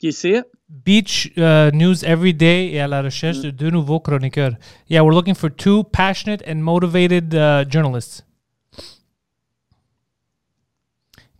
[0.00, 0.50] Do you see it?
[0.84, 4.54] Beach uh, news every day et à la recherche de deux nouveaux chroniqueurs.
[4.86, 8.22] Yeah, we're looking for two passionate and motivated uh, journalists.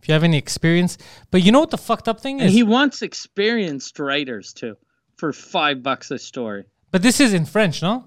[0.01, 0.97] If you have any experience,
[1.31, 2.53] but you know what the fucked up thing And is?
[2.55, 4.75] he wants experienced writers too
[5.15, 6.65] for 5 bucks a story.
[6.91, 8.05] but this is in French, no?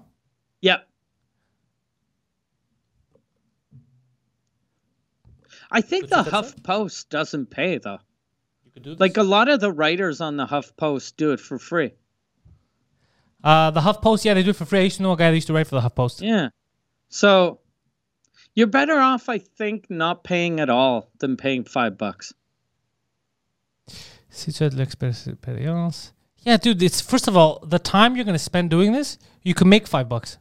[0.61, 0.87] Yep.
[5.71, 6.31] I think the Peut-être?
[6.31, 7.99] Huff Post doesn't pay though.
[8.75, 8.99] You could do this.
[8.99, 11.93] Like a lot of the writers on the Huff Post do it for free.
[13.43, 14.79] uh, the HuffPost, yeah, they do it for free.
[14.79, 16.21] I used to know a guy that used to write for the HuffPost.
[16.21, 16.49] Yeah.
[17.09, 17.59] So
[18.53, 22.33] you're better off, I think, not paying at all than paying five bucks.
[24.29, 26.11] Si tu as de l'expérience.
[26.43, 29.53] Yeah, dude, it's first of all, the time you're going to spend doing this, you
[29.53, 30.37] can make five bucks.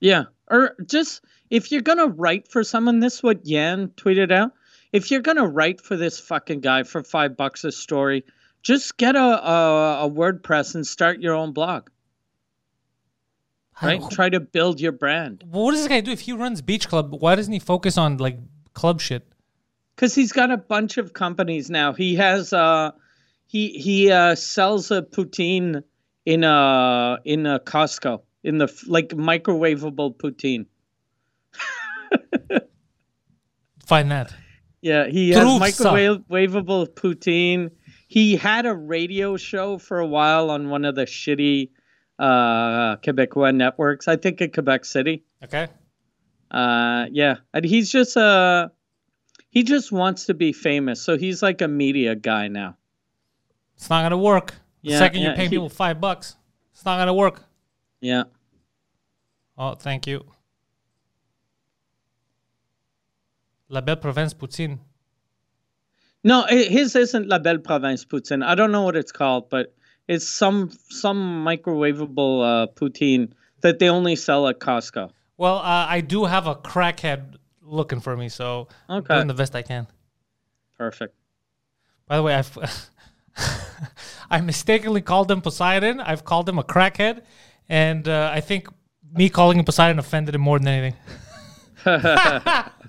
[0.00, 0.24] Yeah.
[0.50, 4.52] Or just if you're gonna write for someone, this is what Yan tweeted out.
[4.92, 8.24] If you're gonna write for this fucking guy for five bucks a story,
[8.62, 11.88] just get a a, a WordPress and start your own blog.
[13.82, 14.02] Right?
[14.10, 15.42] Try to build your brand.
[15.50, 17.16] What does this guy do if he runs Beach Club?
[17.18, 18.38] Why doesn't he focus on like
[18.74, 19.26] club shit?
[19.94, 21.92] because he's got a bunch of companies now.
[21.92, 22.90] He has uh
[23.46, 25.84] he he uh sells a poutine
[26.24, 30.66] in a in a Costco in the like microwavable poutine.
[33.86, 34.34] Find that.
[34.82, 37.70] Yeah, he has microwavable poutine.
[38.08, 41.70] he had a radio show for a while on one of the shitty
[42.18, 44.08] uh, Quebecois networks.
[44.08, 45.24] I think in Quebec City.
[45.44, 45.68] Okay.
[46.50, 48.68] Uh, yeah, and he's just uh,
[49.50, 52.76] he just wants to be famous, so he's like a media guy now.
[53.76, 54.54] It's not gonna work.
[54.82, 56.36] The Yeah, second you're yeah, paying he- people five bucks,
[56.72, 57.42] it's not gonna work.
[58.00, 58.24] Yeah.
[59.56, 60.24] Oh, thank you.
[63.72, 64.78] La Belle Province Poutine.
[66.22, 68.44] No, his isn't La Belle Province poutine.
[68.44, 69.74] I don't know what it's called, but
[70.06, 73.32] it's some some microwavable uh, poutine
[73.62, 75.10] that they only sell at Costco.
[75.36, 79.14] Well, uh, I do have a crackhead looking for me, so I'm Okay.
[79.16, 79.88] doing the best I can.
[80.78, 81.14] Perfect.
[82.06, 82.56] By the way, I've
[84.30, 85.98] I mistakenly called him Poseidon.
[85.98, 87.22] I've called him a crackhead,
[87.68, 88.68] and uh, I think
[89.12, 90.96] me calling him Poseidon offended him more than anything.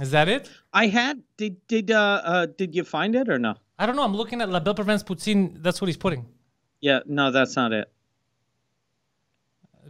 [0.00, 0.50] Is that it?
[0.72, 3.54] I had did did uh, uh did you find it or no?
[3.78, 4.04] I don't know.
[4.04, 5.62] I'm looking at La Belle Province Poutine.
[5.62, 6.26] That's what he's putting.
[6.80, 7.90] Yeah, no, that's not it.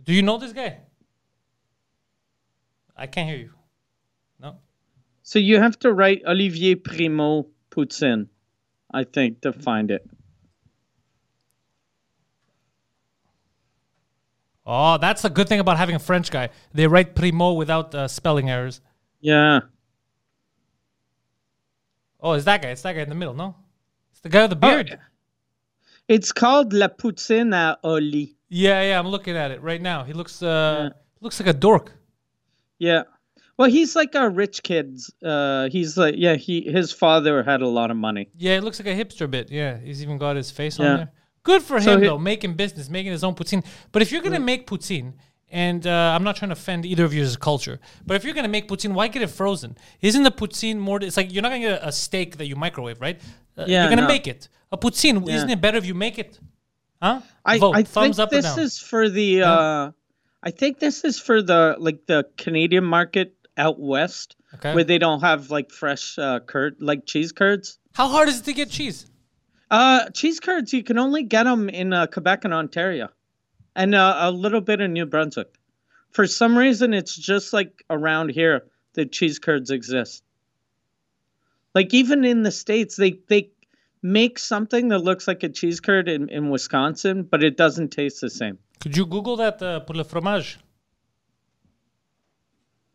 [0.05, 0.79] Do you know this guy?
[2.97, 3.51] I can't hear you.
[4.41, 4.57] No.
[5.23, 8.29] So you have to write Olivier Primeau poutine,
[8.93, 10.09] I think, to find it.
[14.67, 16.51] Oh, that's a good thing about having a French guy.
[16.73, 18.81] They write Primeau without uh, spelling errors.
[19.21, 19.61] Yeah.
[22.23, 22.69] Oh, it's that guy.
[22.71, 23.35] It's that guy in the middle.
[23.35, 23.57] No,
[24.13, 24.99] it's the guy with the Oh, beard.
[26.09, 28.37] It's called La Poutine à Oli.
[28.49, 28.99] Yeah, yeah.
[28.99, 30.03] I'm looking at it right now.
[30.05, 31.93] He looks uh looks like a dork.
[32.79, 33.03] Yeah.
[33.57, 34.99] Well, he's like a rich kid.
[35.23, 38.29] Uh, he's like, yeah, he his father had a lot of money.
[38.37, 39.51] Yeah, he looks like a hipster bit.
[39.51, 40.87] Yeah, he's even got his face Yeah.
[40.91, 41.13] on there.
[41.43, 43.65] Good for So him he- though, making business, making his own poutine.
[43.93, 45.13] But if you're gonna make poutine,
[45.51, 48.25] and uh, I'm not trying to offend either of you as a culture, but if
[48.25, 49.77] you're gonna make poutine, why get it frozen?
[50.01, 51.03] Isn't the poutine more?
[51.03, 53.21] It's like you're not gonna get a, steak that you microwave, right?
[53.57, 54.09] Uh, Yeah, you're gonna no.
[54.09, 54.49] make it.
[54.73, 55.37] A poutine, Yeah.
[55.37, 56.39] isn't it better if you make it?
[57.03, 57.21] Huh?
[57.45, 57.75] I, Vote.
[57.77, 59.43] I Thumbs think this is for the.
[59.43, 59.91] Uh,
[60.43, 64.75] I think this is for the like the Canadian market out west, Okay.
[64.75, 67.79] where they don't have like fresh uh, curd, like cheese curds.
[67.95, 69.07] How hard is it to get cheese?
[69.71, 73.09] Uh, cheese curds you can only get them in uh, Quebec and Ontario,
[73.75, 75.55] and uh, a little bit in New Brunswick.
[76.11, 80.23] For some reason, it's just like around here that cheese curds exist.
[81.75, 83.51] Like even in the states, they they
[84.03, 88.21] make something that looks like a cheese curd in, in Wisconsin, but it doesn't taste
[88.21, 88.59] the same.
[88.81, 90.59] Could you Google that uh, pour le fromage?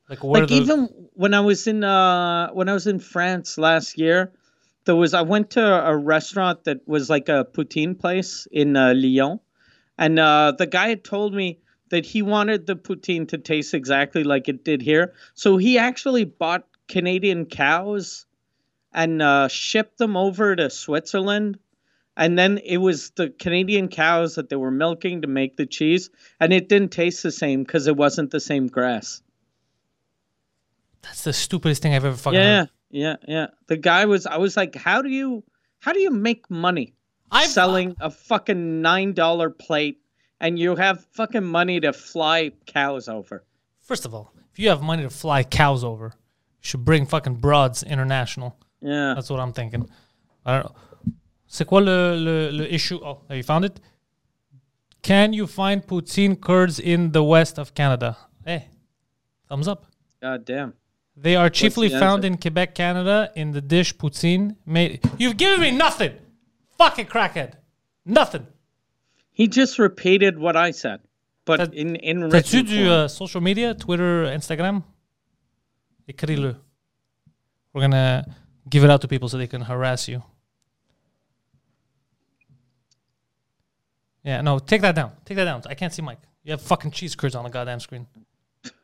[0.10, 3.98] Like what like even when I was in uh when I was in France last
[3.98, 4.34] year,
[4.86, 8.94] there was I went to a restaurant that was like a poutine place in uh,
[8.94, 9.40] Lyon,
[9.98, 14.24] and uh, the guy had told me that he wanted the poutine to taste exactly
[14.24, 18.26] like it did here, so he actually bought Canadian cows
[18.94, 21.60] and uh, shipped them over to Switzerland.
[22.18, 26.10] And then it was the Canadian cows that they were milking to make the cheese,
[26.40, 29.22] and it didn't taste the same because it wasn't the same grass.
[31.02, 32.70] That's the stupidest thing I've ever fucking Yeah, heard.
[32.90, 33.48] yeah, yeah.
[33.68, 34.26] The guy was.
[34.26, 35.44] I was like, how do you,
[35.80, 36.95] how do you make money
[37.32, 40.00] I've- selling a fucking nine dollar plate,
[40.40, 43.44] and you have fucking money to fly cows over?
[43.82, 47.36] First of all, if you have money to fly cows over, you should bring fucking
[47.36, 48.58] broads international.
[48.82, 49.14] Yeah.
[49.16, 49.90] That's what I'm thinking.
[50.46, 50.76] I don't know.
[51.48, 53.00] C'est quoi le, le, le issue?
[53.04, 53.80] Oh, have you found it?
[55.02, 58.18] Can you find poutine curds in the west of Canada?
[58.44, 58.68] Hey,
[59.48, 59.86] thumbs up.
[60.22, 60.74] God damn.
[61.16, 65.00] They are chiefly found in Quebec, Canada, in the dish poutine made.
[65.18, 66.14] You've given me nothing,
[66.78, 67.54] fucking crackhead.
[68.06, 68.48] Nothing.
[69.32, 71.00] He just repeated what I said,
[71.46, 74.84] but T'as- in in T'as-tu du uh, social media, Twitter, Instagram?
[76.08, 76.56] Écris-le.
[77.74, 78.24] We're gonna
[78.70, 80.24] give it out to people so they can harass you.
[84.24, 85.12] Yeah, no, take that down.
[85.26, 85.62] Take that down.
[85.68, 86.20] I can't see Mike.
[86.44, 88.08] You have fucking cheese curds on the goddamn screen.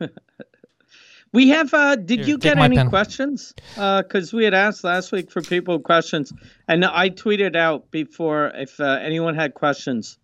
[1.32, 1.72] We have.
[1.72, 2.88] uh Did Here, you get any pen.
[2.90, 3.54] questions?
[3.76, 6.32] Uh, because we had asked last week for people questions,
[6.68, 10.18] and I tweeted out before if uh, anyone had questions.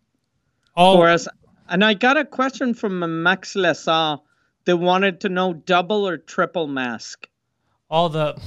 [0.76, 1.26] Oh, for us.
[1.68, 4.20] And I got a question from Max Lessard
[4.64, 7.26] that wanted to know double or triple mask.
[7.90, 8.38] all the.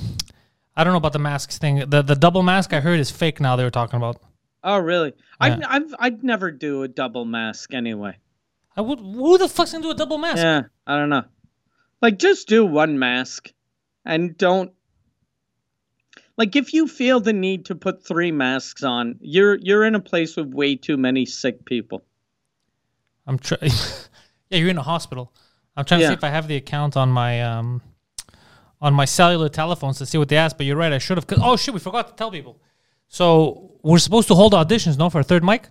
[0.76, 1.90] I don't know about the masks thing.
[1.90, 3.56] The the double mask I heard is fake now.
[3.56, 4.22] They were talking about.
[4.64, 5.14] Oh, really?
[5.42, 5.58] Yeah.
[5.68, 8.18] I've, I'd never do a double mask anyway.
[8.78, 9.00] I would.
[9.00, 10.38] Who the fuck's gonna do a double mask?
[10.38, 11.24] Yeah, I don't know.
[12.02, 13.52] Like, just do one mask
[14.06, 14.72] and don't.
[16.38, 20.00] Like, if you feel the need to put three masks on, you're you're in a
[20.00, 22.04] place with way too many sick people.
[23.28, 23.62] I'm trying.
[24.50, 25.32] yeah, you're in a hospital.
[25.78, 27.82] I'm trying to see if I have the account on my um
[28.82, 30.58] on my cellular telephones to see what they asked.
[30.58, 30.92] But you're right.
[30.92, 31.26] I should have.
[31.42, 32.60] Oh shit, we forgot to tell people.
[33.08, 35.68] So we're supposed to hold auditions, no, for a third mic.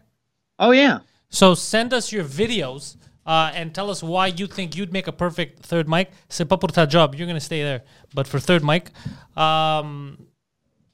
[0.58, 1.00] Oh yeah.
[1.30, 2.96] So send us your videos
[3.30, 6.10] uh, and tell us why you think you'd make a perfect third mic.
[6.28, 7.14] C'est pas pour ta job.
[7.14, 7.82] You're gonna stay there,
[8.14, 8.90] but for third mic,
[9.36, 10.26] um,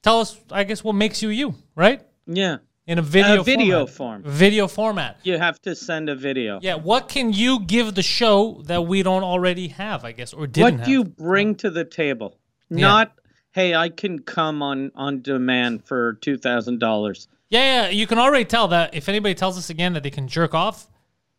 [0.02, 0.36] tell us.
[0.50, 2.00] I guess what makes you you, right?
[2.26, 2.58] Yeah.
[2.88, 3.96] In a video, A video format.
[3.96, 4.22] form.
[4.24, 5.16] Video format.
[5.24, 6.60] You have to send a video.
[6.62, 6.76] Yeah.
[6.76, 10.04] What can you give the show that we don't already have?
[10.04, 12.38] I guess or didn't what do you bring to the table?
[12.70, 13.12] Not
[13.52, 17.26] hey, I can come on on demand for two thousand dollars.
[17.48, 17.88] Yeah, yeah.
[17.90, 20.86] You can already tell that if anybody tells us again that they can jerk off,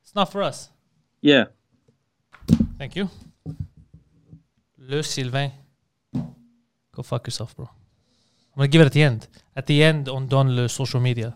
[0.03, 0.69] it's not for us.
[1.27, 1.47] Yeah.
[2.77, 3.09] Thank you.
[4.77, 5.51] Le Sylvain.
[6.93, 7.65] Go fuck yourself, bro.
[7.65, 9.27] I'm gonna give it at the end.
[9.53, 11.35] At the end, on Don le social media.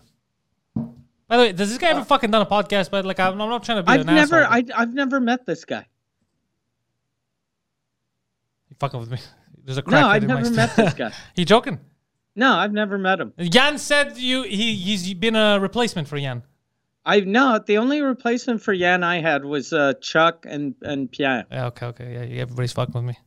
[1.27, 2.89] By the way, does this guy ever uh, fucking done a podcast?
[2.89, 4.73] But like, I'm, I'm not trying to be I've an never asshole.
[4.77, 5.85] I I've never met this guy.
[8.69, 9.17] You fucking with me.
[9.65, 10.01] There's a crack.
[10.01, 11.11] No, I've in never st- met this guy.
[11.35, 11.79] you joking?
[12.33, 13.33] No, I've never met him.
[13.37, 16.43] Jan said you he he's been a replacement for Jan.
[17.05, 21.45] I no, the only replacement for Yan I had was uh, Chuck and and Pierre.
[21.51, 22.13] Yeah, okay, okay.
[22.13, 23.17] Yeah, yeah, everybody's fucking with me.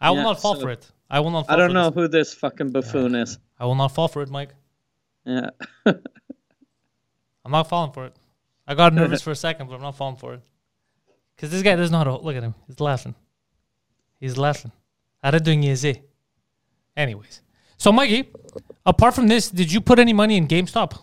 [0.00, 0.90] I will Yeah, not fall so- for it.
[1.12, 1.46] I will not.
[1.46, 1.94] Fall I don't know This.
[1.94, 3.38] who this fucking buffoon is.
[3.58, 4.54] I will not fall for it, Mike.
[5.24, 5.50] Yeah.
[7.44, 8.16] I'm not falling for it.
[8.66, 10.40] I got nervous for a second, but I'm not falling for it.
[11.34, 12.54] Because this guy doesn't know how to look at him.
[12.66, 13.14] He's laughing.
[14.20, 14.70] He's laughing.
[15.24, 16.00] Arrête de niaiser.
[16.96, 17.40] Anyways.
[17.76, 18.28] So, Mikey,
[18.86, 20.98] apart from this, did you put any money in GameStop?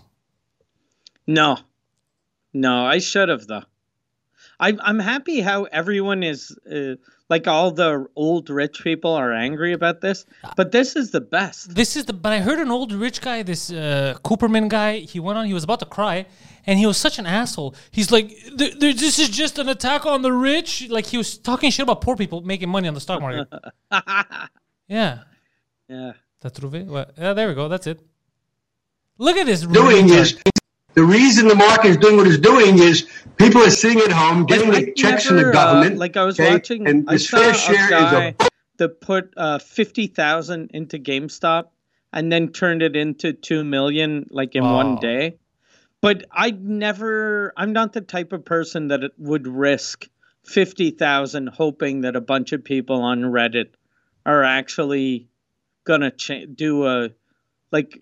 [1.25, 1.57] No,
[2.61, 3.63] no, I should have though.
[4.59, 6.95] I'm I'm happy how everyone is uh,
[7.29, 11.75] like all the old rich people are angry about this, but this is the best.
[11.75, 12.13] This is the.
[12.13, 14.99] But I heard an old rich guy, this uh, Cooperman guy.
[14.99, 15.45] He went on.
[15.45, 16.25] He was about to cry,
[16.65, 17.75] and he was such an asshole.
[17.91, 21.37] He's like, "Th- th- "This is just an attack on the rich." Like he was
[21.37, 23.47] talking shit about poor people making money on the stock market.
[24.87, 25.19] yeah.
[25.87, 26.13] Yeah.
[26.41, 26.85] T'as trouvé?
[26.85, 27.05] Ouais.
[27.17, 27.67] Yeah, there we go.
[27.67, 27.99] That's it.
[29.19, 29.61] Look at this.
[29.61, 30.41] doing retard.
[30.97, 33.07] Is the reason the market is doing what it's doing is
[33.37, 35.97] people are sitting at home getting Like, the I checks from never, the uh, government.
[35.97, 36.53] like I was okay?
[36.53, 40.71] watching, and I saw fair a share guy is a that put uh, fifty thousand
[40.73, 41.69] into GameStop
[42.13, 45.37] and then turned it into two million like in one day.
[46.01, 47.53] But I never.
[47.57, 50.07] I'm not the type of person that it would risk
[50.43, 53.71] fifty thousand hoping that a bunch of people on Reddit
[54.25, 55.27] are actually
[55.85, 57.09] gonna cha- do a
[57.71, 58.01] like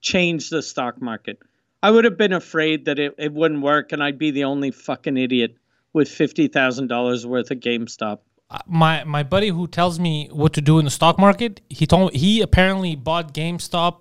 [0.00, 1.38] change the stock market.
[1.84, 4.70] I would have been afraid that it, it wouldn't work and I'd be the only
[4.70, 5.52] fucking idiot
[5.92, 8.18] with fifty thousand dollars worth of GameStop.
[8.66, 12.14] my my buddy who tells me what to do in the stock market, he told
[12.14, 13.94] he apparently bought GameStop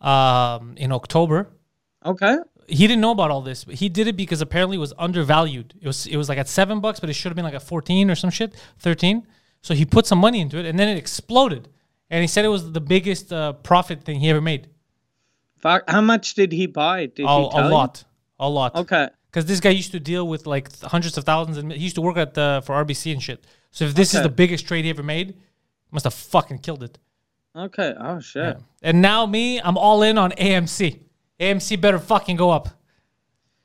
[0.00, 1.38] um, in October.
[2.04, 2.36] Okay.
[2.66, 5.74] He didn't know about all this, but he did it because apparently it was undervalued.
[5.80, 7.62] It was it was like at seven bucks, but it should have been like at
[7.62, 9.26] fourteen or some shit, thirteen.
[9.60, 11.68] So he put some money into it, and then it exploded.
[12.10, 14.68] And he said it was the biggest uh, profit thing he ever made.
[15.64, 15.82] Fuck.
[15.88, 17.06] How much did he buy?
[17.06, 17.70] Did A, he a tell you?
[17.70, 18.04] lot,
[18.38, 18.74] a lot.
[18.76, 19.08] Okay.
[19.30, 22.02] because this guy used to deal with like hundreds of thousands, and he used to
[22.02, 23.44] work at the for RBC and shit.
[23.72, 25.34] So if this is the biggest trade he ever made,
[25.90, 26.98] must have fucking killed it.
[27.56, 27.94] Okay.
[27.98, 28.58] Oh shit.
[28.82, 31.00] And now me, I'm all in on AMC.
[31.40, 32.68] AMC better fucking go up.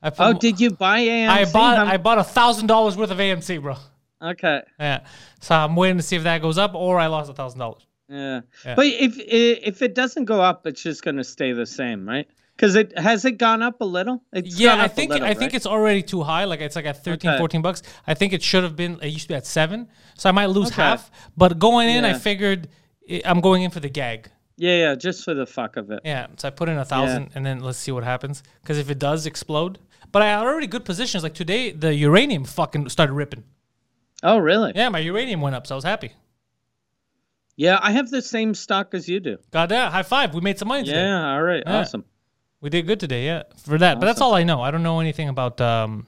[0.02, 1.28] I Oh, did you buy AMC?
[1.28, 3.76] I bought How- I bought a thousand dollars worth of AMC, bro.
[4.22, 4.62] okay.
[4.78, 5.00] Yeah,
[5.40, 7.86] so I'm waiting to see if that goes up or I lost a thousand dollars.
[8.10, 8.40] Yeah.
[8.64, 8.74] Yeah.
[8.74, 12.26] But if if it doesn't go up, it's just gonna stay the same, right?
[12.56, 14.22] Because it has it gone up a little.
[14.32, 16.44] It's Yeah, I think little, I think it's already too high.
[16.44, 17.38] Like it's like at 13, Okay.
[17.38, 17.82] 14 bucks.
[18.06, 18.98] I think it should have been.
[19.00, 20.82] It used to be at seven, so I might lose Okay.
[20.82, 21.10] half.
[21.36, 22.68] But going in, I figured
[23.24, 24.28] I'm going in for the gag.
[24.58, 26.00] yeah, yeah, just for the fuck of it.
[26.04, 28.42] Yeah, so I put in a thousand, and then let's see what happens.
[28.60, 29.78] Because if it does explode,
[30.12, 31.22] but I had already good positions.
[31.22, 33.44] Like today, the uranium fucking started ripping.
[34.22, 34.72] Oh, really?
[34.74, 36.12] Yeah, my uranium went up, so I was happy.
[37.56, 39.38] Yeah, I have the same stock as you do.
[39.50, 40.34] God damn, high five!
[40.34, 41.02] We made some money today.
[41.02, 41.32] Yeah.
[41.34, 41.62] All right.
[41.66, 41.78] Yeah.
[41.80, 42.04] Awesome.
[42.60, 44.00] We did good today, yeah, for that.
[44.00, 44.60] But that's all I know.
[44.60, 45.60] I don't know anything about.
[45.60, 46.06] Um,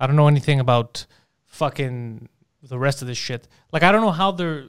[0.00, 1.06] I don't know anything about
[1.46, 2.28] fucking
[2.62, 3.48] the rest of this shit.
[3.72, 4.64] Like I don't know how they're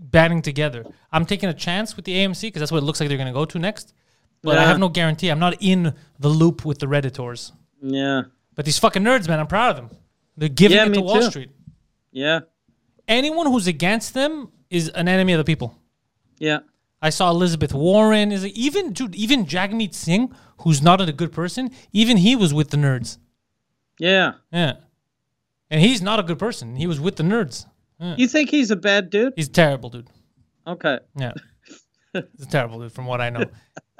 [0.00, 0.84] banding together.
[1.10, 3.32] I'm taking a chance with the AMC because that's what it looks like they're gonna
[3.32, 3.94] go to next.
[4.42, 5.28] But I have no guarantee.
[5.28, 7.52] I'm not in the loop with the redditors.
[7.80, 8.22] Yeah.
[8.56, 9.96] But these fucking nerds, man, I'm proud of them.
[10.36, 11.30] They're giving Yeah, it to Wall too.
[11.30, 11.50] Street.
[12.10, 12.40] Yeah.
[13.06, 15.78] Anyone who's against them is an enemy of the people.
[16.38, 16.60] Yeah.
[17.00, 21.70] I saw Elizabeth Warren is even dude, even Jagmeet Singh, who's not a good person,
[21.92, 23.18] even he was with the nerds.
[23.98, 24.32] Yeah.
[24.52, 24.74] Yeah.
[25.70, 26.76] And he's not a good person.
[26.76, 27.66] He was with the nerds.
[28.16, 29.32] You think he's a bad dude?
[29.36, 30.08] He's terrible, dude.
[30.66, 30.98] Okay.
[31.16, 31.32] Yeah.
[32.12, 33.44] he's a terrible, dude, from what I know.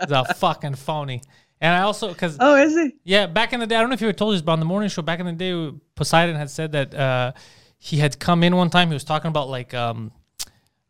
[0.00, 1.22] He's a fucking phony.
[1.60, 2.96] And I also, because, Oh, is he?
[3.04, 4.58] yeah, back in the day, I don't know if you were told this, but on
[4.58, 7.32] the morning show, back in the day, Poseidon had said that uh,
[7.78, 8.88] he had come in one time.
[8.88, 10.10] He was talking about, like, um,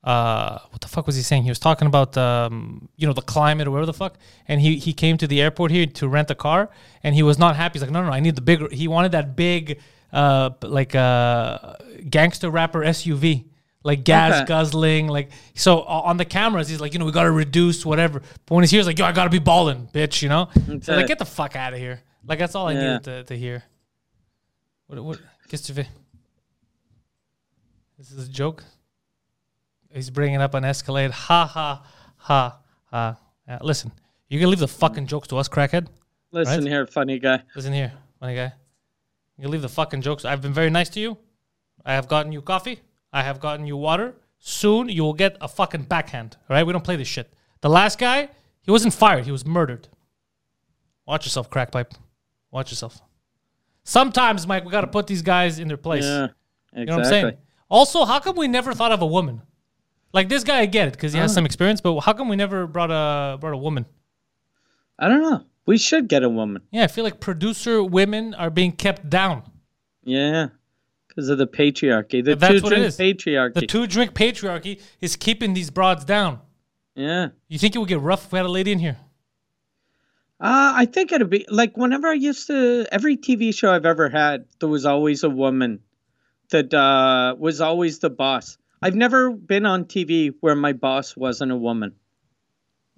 [0.04, 1.44] uh, what the fuck was he saying?
[1.44, 4.18] He was talking about um, you know the climate or whatever the fuck.
[4.48, 6.70] And he he came to the airport here to rent a car,
[7.02, 7.74] and he was not happy.
[7.78, 8.68] He's like, no, no, no I need the bigger.
[8.70, 9.80] He wanted that big,
[10.12, 11.74] uh, like uh,
[12.10, 13.44] gangster rapper SUV.
[13.84, 14.44] Like gas Okay.
[14.46, 18.20] guzzling, like so on the cameras, he's like, you know, we gotta reduce whatever.
[18.46, 20.48] But when he's here, he's like, yo, I gotta be balling, bitch, you know.
[20.82, 22.00] So like, get the fuck out of here.
[22.24, 22.80] Like that's all I Yeah.
[22.80, 23.64] needed to, to hear.
[24.86, 25.02] What?
[25.02, 25.18] What?
[25.48, 25.88] Qu'est-ce que tu fais?
[27.98, 28.62] This is a joke.
[29.94, 31.10] He's bringing up an Escalade.
[31.10, 31.82] Ha ha
[32.16, 33.18] ha ha.
[33.48, 33.92] Yeah, listen,
[34.28, 35.88] you can leave the fucking jokes to us, crackhead.
[36.30, 36.70] Listen Right?
[36.70, 37.42] here, funny guy.
[37.54, 38.52] Listen here, funny guy.
[39.38, 40.24] You leave the fucking jokes.
[40.24, 41.18] I've been very nice to you.
[41.84, 42.80] I have gotten you coffee.
[43.12, 44.14] I have gotten you water.
[44.38, 46.36] Soon you will get a fucking backhand.
[46.48, 47.32] All right, we don't play this shit.
[47.60, 48.28] The last guy,
[48.62, 49.24] he wasn't fired.
[49.24, 49.88] He was murdered.
[51.06, 51.92] Watch yourself, crackpipe.
[52.50, 53.00] Watch yourself.
[53.84, 56.04] Sometimes, Mike, we got to put these guys in their place.
[56.04, 56.28] Yeah,
[56.72, 56.80] exactly.
[56.80, 57.36] You know what I'm saying?
[57.68, 59.42] Also, how come we never thought of a woman?
[60.12, 62.36] Like this guy, I get it because he has some experience, but how come we
[62.36, 63.86] never brought a brought a woman?
[64.98, 65.44] I don't know.
[65.64, 66.62] We should get a woman.
[66.70, 69.42] Yeah, I feel like producer women are being kept down.
[70.04, 70.48] Yeah,
[71.08, 72.24] because of the patriarchy.
[72.24, 72.98] The That's two what it drink is.
[72.98, 73.54] patriarchy.
[73.54, 76.40] The two drink patriarchy is keeping these broads down.
[76.94, 77.28] yeah.
[77.48, 78.98] You think it would get rough if we had a lady in here?
[80.40, 84.08] Uh, I think it'd be like whenever I used to every TV show I've ever
[84.08, 85.80] had, there was always a woman
[86.50, 88.58] that uh, was always the boss.
[88.82, 91.94] I've never been on TV where my boss wasn't a woman.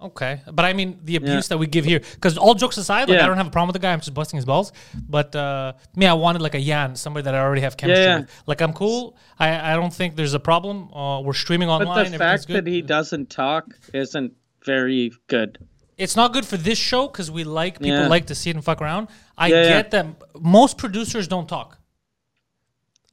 [0.01, 1.99] Okay, but I mean the abuse that we give here.
[2.15, 3.93] Because all jokes aside, like I don't have a problem with the guy.
[3.93, 4.73] I'm just busting his balls.
[5.07, 8.09] But uh, me, I wanted like a Yan, somebody that I already have chemistry Yeah,
[8.15, 8.19] yeah.
[8.21, 8.43] with.
[8.45, 9.15] Like I'm cool.
[9.39, 10.93] I, I don't think there's a problem.
[10.93, 11.87] Uh, we're streaming online.
[12.05, 14.33] But the fact that he doesn't talk isn't
[14.65, 15.59] very good.
[15.97, 18.07] it's not good for this show because we like people Yeah.
[18.09, 19.07] like to see it and fuck around.
[19.37, 19.69] I Yeah, yeah.
[19.69, 20.05] get that
[20.41, 21.79] most producers don't talk.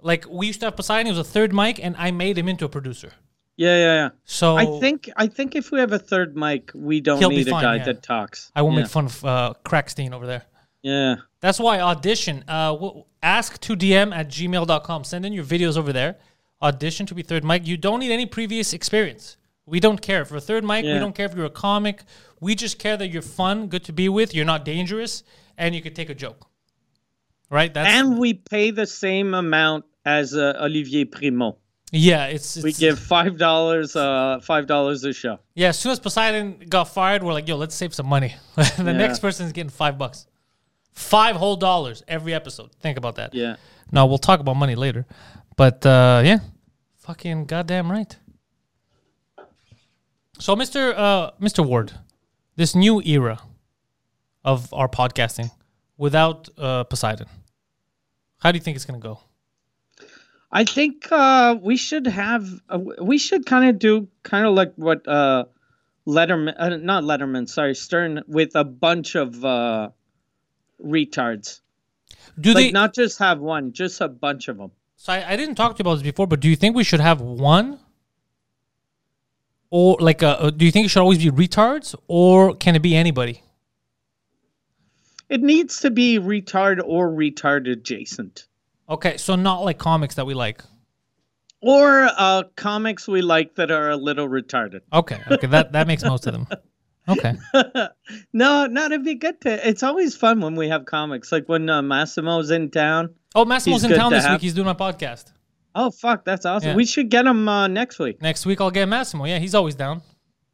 [0.02, 2.48] Like we used to have Poseidon, he was a third mic, and I made him
[2.48, 3.12] into a producer.
[3.56, 4.08] Yeah, yeah, yeah.
[4.24, 7.36] So I think I think if we have a third mic, we don't He'll be
[7.36, 7.84] need a guy yeah.
[7.84, 8.50] that talks.
[8.56, 8.82] I won't yeah.
[8.82, 10.42] make fun of uh, Crackstein over there.
[10.82, 11.16] Yeah.
[11.40, 12.44] That's why audition.
[12.48, 12.76] Uh,
[13.22, 15.04] ask to DM at gmail.com.
[15.04, 16.16] Send in your videos over there.
[16.60, 17.66] Audition to be third mic.
[17.66, 19.36] You don't need any previous experience.
[19.64, 20.24] We don't care.
[20.24, 22.02] For a third mic, we don't care if you're a comic.
[22.40, 25.22] We just care that you're fun, good to be with, you're not dangerous,
[25.56, 26.48] and you could take a joke.
[27.48, 27.72] Right?
[27.72, 31.56] That's And we pay the same amount as uh, Olivier Primeau.
[31.92, 35.38] yeah, it's, it's We give five dollars, uh, five dollars a show.
[35.54, 38.34] yeah, as soon as Poseidon got fired, we're like, yo, let's save some money.
[38.56, 38.92] the Yeah.
[38.92, 40.26] next person's getting five bucks.
[40.92, 42.70] Five whole dollars every episode.
[42.80, 43.34] Think about that.
[43.34, 43.56] Yeah.
[43.90, 45.06] No, we'll talk about money later.
[45.56, 46.38] But uh, yeah,
[46.98, 48.16] fucking goddamn right.
[50.38, 50.92] So, Mr.
[50.96, 51.64] Uh, Mr.
[51.64, 51.92] Ward,
[52.56, 53.38] this new era
[54.44, 55.50] of our podcasting
[55.96, 57.28] without uh, Poseidon,
[58.38, 59.20] how do you think it's gonna go?
[60.52, 62.46] I think uh, we should have.
[62.68, 65.46] Uh, we should kind of do kind of like what uh,
[66.06, 69.88] Letterman, uh, not Letterman, sorry, Stern, with a bunch of uh,
[70.84, 71.60] retards.
[72.38, 72.70] Do Like they?
[72.72, 74.72] not just have one, just a bunch of them.
[74.96, 76.84] so I, I didn't talk to you about this before, but do you think we
[76.84, 77.78] should have one,
[79.70, 82.94] or like, uh, do you think it should always be retards, or can it be
[82.94, 83.42] anybody?
[85.30, 88.46] It needs to be retard or retard adjacent.
[88.92, 90.62] Okay, so not like comics that we like.
[91.60, 94.80] Or uh, comics we like that are a little retarded.
[94.92, 96.46] Okay, okay, that that makes most of them.
[97.08, 97.34] Okay.
[98.32, 99.68] No, no, it'd be good to.
[99.68, 101.32] It's always fun when we have comics.
[101.32, 103.14] Like when uh, Massimo's in town.
[103.34, 104.34] Oh, Massimo's in town to this have.
[104.34, 104.42] week.
[104.42, 105.32] He's doing my podcast.
[105.74, 106.70] Oh fuck, that's awesome.
[106.70, 106.76] Yeah.
[106.76, 108.20] We should get him uh, next week.
[108.22, 109.24] Next week I'll get Massimo.
[109.24, 110.02] Yeah, he's always down.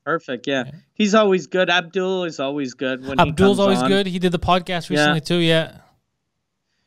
[0.04, 0.46] Perfect.
[0.46, 0.70] Yeah.
[0.94, 1.68] he's always good.
[1.68, 3.88] Abdul is always good when Abdul's always on.
[3.88, 4.06] good.
[4.06, 5.20] He did the podcast recently Yeah.
[5.20, 5.36] too.
[5.38, 5.78] Yeah,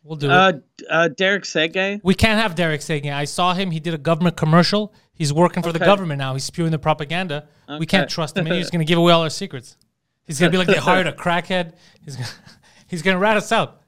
[0.03, 0.31] we'll do it.
[0.31, 0.53] Uh,
[0.89, 1.99] uh, Derek Sege.
[2.03, 3.05] We can't have Derek it.
[3.05, 3.71] I saw him.
[3.71, 4.93] He did a government commercial.
[5.13, 6.33] He's working for the government now.
[6.33, 7.47] He's spewing the propaganda.
[7.79, 8.45] We can't trust him.
[8.45, 9.77] He's going to give away all our secrets.
[10.25, 11.73] He's going to be like they hired a crackhead.
[12.03, 12.29] He's gonna,
[12.87, 13.81] he's going to rat us out.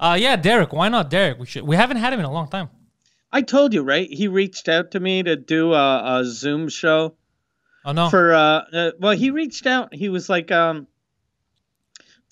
[0.00, 0.72] Uh, yeah, Derek.
[0.72, 1.38] Why not Derek?
[1.38, 1.62] We should.
[1.64, 2.70] We haven't had him in a long time.
[3.30, 4.08] I told you right.
[4.10, 7.14] He reached out to me to do a, a Zoom show
[7.84, 8.08] Oh no.
[8.08, 8.32] for.
[8.32, 8.38] Uh,
[8.72, 9.94] uh, well, he reached out.
[9.94, 10.86] He was like, um,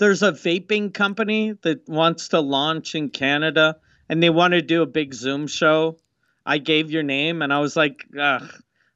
[0.03, 3.77] "There's a vaping company that wants to launch in Canada,
[4.09, 5.97] and they want to do a big Zoom show."
[6.45, 8.43] I gave your name, and I was like, Ugh,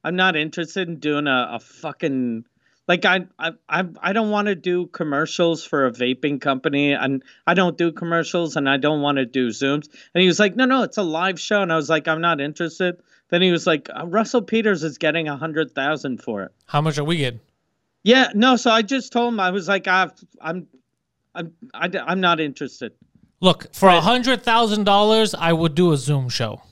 [0.03, 2.45] "I'm not interested in doing a, a fucking."
[2.89, 7.23] Like I, I, I, I don't want to do commercials for a vaping company, and
[7.47, 9.89] I don't do commercials, and I don't want to do zooms.
[10.13, 12.21] And he was like, "No, no, it's a live show," and I was like, "I'm
[12.21, 12.97] not interested."
[13.29, 16.81] Then he was like, uh, "Russell Peters is getting a hundred thousand for it." How
[16.81, 17.41] much are we getting?
[18.07, 18.57] Yeah, no.
[18.57, 20.69] So I just told him I was like, I've, I'm,
[21.37, 22.93] I'm, I, I'm not interested.
[23.41, 26.63] Look, for a hundred thousand dollars, I would do a Zoom show.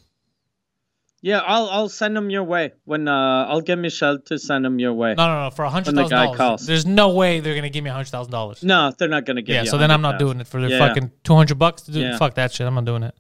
[1.21, 4.79] Yeah, I'll I'll send them your way when uh I'll get Michelle to send them
[4.79, 5.15] your way.
[5.17, 5.51] No, no, no.
[5.51, 6.67] For a hundred When the guy dollars, calls.
[6.67, 8.63] there's no way they're gonna give me a hundred thousand dollars.
[8.63, 10.79] No, they're not gonna give Yeah, so then I'm not doing it for the Yeah.
[10.87, 12.01] fucking two hundred bucks to do.
[12.01, 12.19] Yeah.
[12.19, 12.67] Fuck that shit.
[12.67, 13.15] I'm not doing it.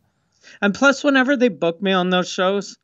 [0.60, 2.76] And plus, whenever they book me on those shows,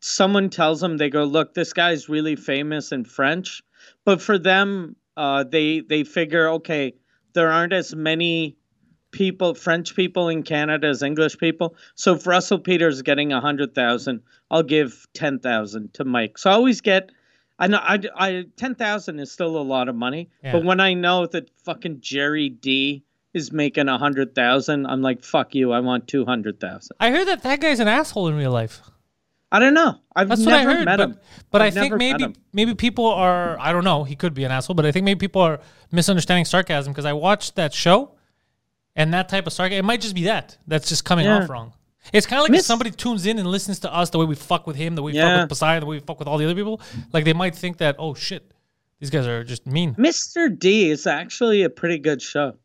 [0.00, 3.62] someone tells them they go, "Look, this guy's really famous in French,"
[4.04, 6.92] but for them, uh, they they figure, okay,
[7.36, 8.56] there aren't as many
[9.12, 11.76] people, French people in Canada as English people.
[11.94, 16.38] So if Russell Peters is getting a hundred thousand, I'll give ten thousand to Mike.
[16.38, 17.10] So I always get.
[17.58, 20.52] I know I, I ten thousand is still a lot of money, Yeah.
[20.52, 25.22] but when I know that fucking Gerry Dee is making a hundred thousand, I'm like,
[25.24, 26.96] fuck you, I want two hundred thousand.
[27.00, 28.80] I heard that that guy's an asshole in real life.
[29.56, 29.98] I don't know.
[30.14, 30.84] I've That's never what I heard.
[30.84, 31.18] met but him.
[31.50, 33.58] but I've I think maybe maybe people are.
[33.58, 34.04] I don't know.
[34.04, 35.60] He could be an asshole, but I think maybe people are
[35.92, 38.12] misunderstanding sarcasm because I watched that show,
[38.94, 39.78] and that type of sarcasm.
[39.78, 40.58] It might just be that.
[40.66, 41.42] That's just coming Yeah.
[41.42, 41.72] off wrong.
[42.12, 44.34] It's kind of like if somebody tunes in and listens to us the way we
[44.36, 46.38] fuck with him, the way we fuck with Poseidon, the way we fuck with all
[46.38, 46.80] the other people.
[47.12, 48.52] Like they might think that, oh shit,
[49.00, 49.94] these guys are just mean.
[49.96, 50.56] Mr.
[50.56, 52.56] D is actually a pretty good show.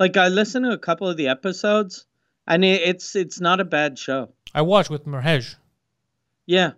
[0.00, 2.06] Like I listened to a couple of the episodes,
[2.48, 4.30] and it, it's it's not a bad show.
[4.54, 5.54] I watched with Merhej
[6.46, 6.72] Yeah,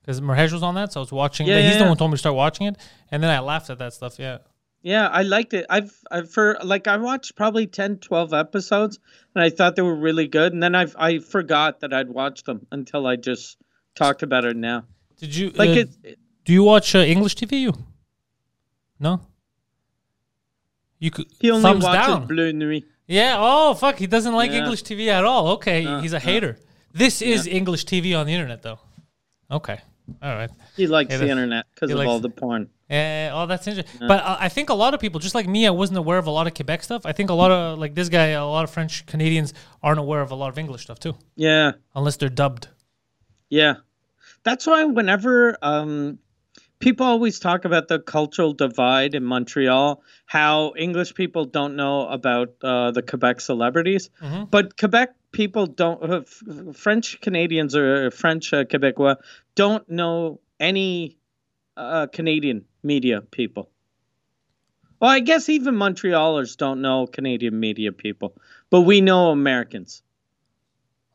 [0.00, 1.46] because Merhej was on that, so I was watching.
[1.46, 2.76] Yeah, he's yeah, the one who told me to start watching it,
[3.10, 4.18] and then I laughed at that stuff.
[4.18, 4.38] Yeah.
[4.82, 5.64] yeah, I liked it.
[5.70, 8.98] I've, I've for like I watched probably 10, 12 episodes,
[9.34, 10.52] and I thought they were really good.
[10.52, 13.56] And then I I forgot that I'd watched them until I just
[13.94, 14.84] talked about it now.
[15.16, 17.60] Did you Like uh, it, Do you watch uh, English TV?
[17.60, 17.72] You?
[19.00, 19.20] No.
[20.98, 22.26] You could he only thumbs watches down.
[22.26, 22.84] Bleu Nuit.
[23.06, 23.36] Yeah.
[23.38, 24.58] Oh fuck, he doesn't like Yeah.
[24.58, 25.48] English TV at all.
[25.52, 26.20] Okay, Uh, he's a uh.
[26.20, 26.58] hater.
[26.92, 28.78] This is English TV on the internet, though.
[29.50, 29.80] Okay.
[30.22, 30.50] All right.
[30.76, 32.68] He likes Yeah, the internet because of likes- all the porn.
[32.90, 34.06] Uh, oh, that's interesting.
[34.06, 36.26] But uh, I think a lot of people, just like me, I wasn't aware of
[36.26, 37.06] a lot of Quebec stuff.
[37.06, 40.20] I think a lot of like this guy, a lot of French Canadians aren't aware
[40.20, 41.72] of a lot of English stuff too, Yeah.
[41.94, 42.68] unless they're dubbed.
[43.48, 43.76] Yeah.
[44.42, 46.18] That's why whenever um,
[46.78, 52.48] people always talk about the cultural divide in Montreal, how English people don't know about
[52.62, 54.50] uh, the Quebec celebrities, Mhm.
[54.50, 59.16] but Quebec people don't, uh, f- French Canadians or French uh, Quebecois
[59.54, 61.18] don't know any
[61.76, 63.68] uh, Canadian media people.
[65.00, 68.36] Well, I guess even Montrealers don't know Canadian media people,
[68.70, 70.02] but we know Americans.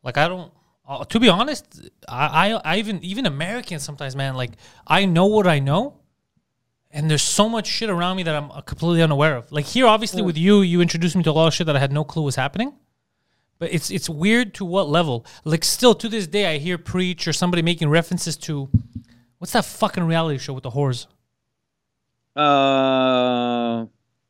[0.03, 0.51] Like I don't.
[0.88, 4.36] Uh, to be honest, I, I I even even Americans sometimes, man.
[4.36, 4.51] Like
[4.86, 6.01] I know what I know,
[6.91, 9.51] and there's so much shit around me that I'm uh, completely unaware of.
[9.51, 11.80] Like here, obviously, with you, you introduced me to a lot of shit that I
[11.80, 12.74] had no clue was happening.
[13.60, 15.26] But it's it's weird to what level.
[15.43, 18.70] Like still to this day, I hear preach or somebody making references to
[19.38, 21.07] what's that fucking reality show with the whores
[22.36, 23.86] Uh,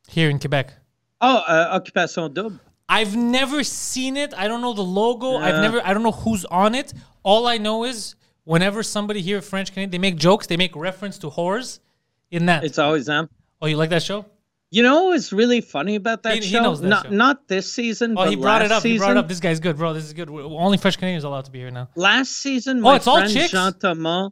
[0.08, 0.72] here in Quebec.
[1.20, 2.58] Oh, uh, Occupation Double.
[2.88, 4.34] I've never seen it.
[4.36, 5.36] I don't know the logo.
[5.36, 5.80] I've never.
[5.86, 6.92] I don't know who's on it.
[7.22, 10.48] All I know is whenever somebody here French Canadian, they make jokes.
[10.48, 11.78] They make reference to whores
[12.32, 12.64] in that.
[12.64, 13.28] It's always them.
[13.62, 14.24] oh, you like that show?
[14.72, 16.62] You know what's really funny about that He- he show?
[16.62, 17.10] knows that not show.
[17.10, 18.82] not this season, Oh, but he brought it up.
[18.82, 19.28] Season, He brought it up.
[19.28, 19.92] This guy's good, bro.
[19.92, 20.30] This is good.
[20.30, 21.88] We're- Only fresh Canadians allowed to be here now.
[21.96, 23.50] Last season, Oh, my it's all friend chicks?
[23.50, 24.30] Jean Thomas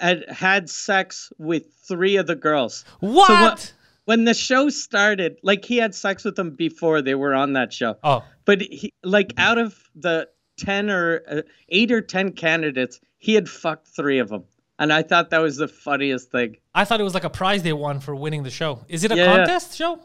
[0.00, 2.84] had had sex with three of the girls.
[3.00, 3.26] What?
[3.28, 3.72] So what-
[4.04, 7.72] when the show started, like he had sex with them before they were on that
[7.72, 7.96] show.
[8.02, 13.34] Oh, But he, like out of the ten or uh, eight or ten candidates, he
[13.34, 14.42] had fucked three of them,
[14.78, 16.56] and I thought that was the funniest thing.
[16.74, 18.84] I thought it was like a prize they won for winning the show.
[18.88, 19.36] Is it a Yeah.
[19.36, 20.00] contest show?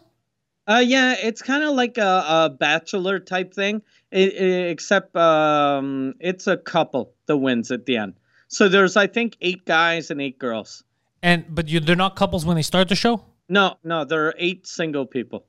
[0.68, 6.14] Uh, yeah, it's kind of like a, a bachelor type thing, it, it- except um,
[6.20, 8.14] it's a couple that wins at the end.
[8.50, 10.84] So there's, I think, eight guys and eight girls.
[11.24, 13.24] And but you, they're not couples when they start the show.
[13.50, 15.46] No, no, there are eight single people.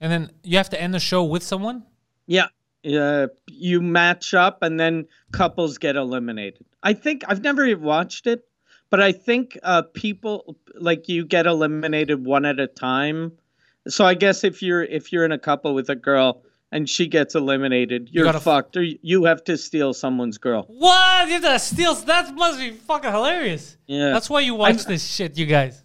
[0.00, 1.84] And then you have to end the show with someone.
[2.26, 2.48] Yeah,
[2.82, 6.66] yeah, you match up, and then couples get eliminated.
[6.82, 8.44] I think I've never watched it,
[8.90, 13.32] but I think uh, people like you get eliminated one at a time.
[13.88, 17.06] So I guess if you're if you're in a couple with a girl and she
[17.06, 20.64] gets eliminated, you're f- fucked, or you have to steal someone's girl.
[20.68, 21.28] What?
[21.28, 21.94] You have to steal?
[21.94, 23.76] That must be fucking hilarious.
[23.86, 25.82] Yeah, That's why you watch I'm- this shit, you guys.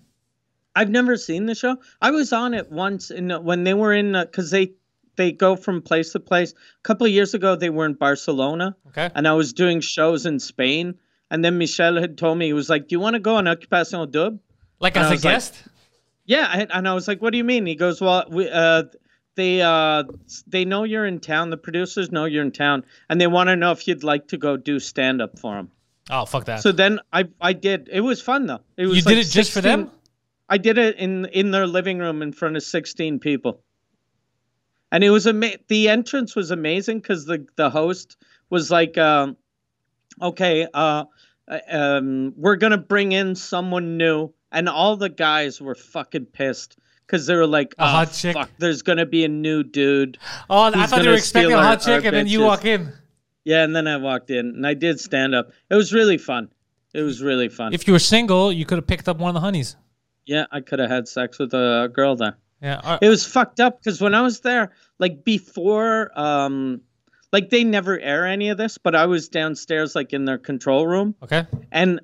[0.76, 1.78] I've never seen the show.
[2.02, 4.72] I was on it once in when they were in because they
[5.18, 6.54] they go from place to place.
[6.54, 8.76] A couple of years ago, they were in Barcelona.
[8.88, 9.10] Okay.
[9.14, 10.96] and I was doing shows in Spain.
[11.32, 13.48] And then Michel had told me he was like, "Do you want to go on
[13.48, 14.38] Occupation dub?
[14.80, 15.64] Like And I as a was like- guest.
[16.26, 18.84] Yeah, and, and I was like, "What do you mean?" He goes, "Well, we, uh,
[19.36, 20.04] they uh,
[20.46, 21.50] they know you're in town.
[21.50, 24.38] The producers know you're in town, and they want to know if you'd like to
[24.38, 25.72] go do stand up for them."
[26.10, 26.62] oh fuck that.
[26.62, 27.90] So then I I did.
[27.92, 28.60] It was fun though.
[28.78, 29.90] It was you like did it just for them?
[30.50, 33.62] I did it in in their living room in front of 16 people.
[34.92, 38.18] And it was ama- the entrance was amazing cuz the the host
[38.50, 39.38] was like um
[40.22, 41.06] okay, uh,
[41.70, 47.26] um, we're gonna bring in someone new, and all the guys were fucking pissed because
[47.28, 48.34] they were like, A oh, hot chick?
[48.34, 50.18] fuck, there's gonna be a new dude.
[50.50, 52.94] Oh, I thought you were expecting a hot chick, and then you walk in.
[53.44, 55.52] Yeah, and then I walked in and I did stand up.
[55.70, 56.50] It was really fun.
[56.94, 57.74] It was really fun.
[57.74, 59.76] If you were single, you could have picked up one of the honeys.
[60.28, 62.38] yeah, I could have had sex with a girl there.
[62.62, 62.80] Yeah.
[62.84, 66.82] uh, It was fucked up because when I was there, like before, um,
[67.32, 70.86] like they never air any of this, but I was downstairs, like in their control
[70.88, 71.46] room, okay.
[71.72, 72.02] and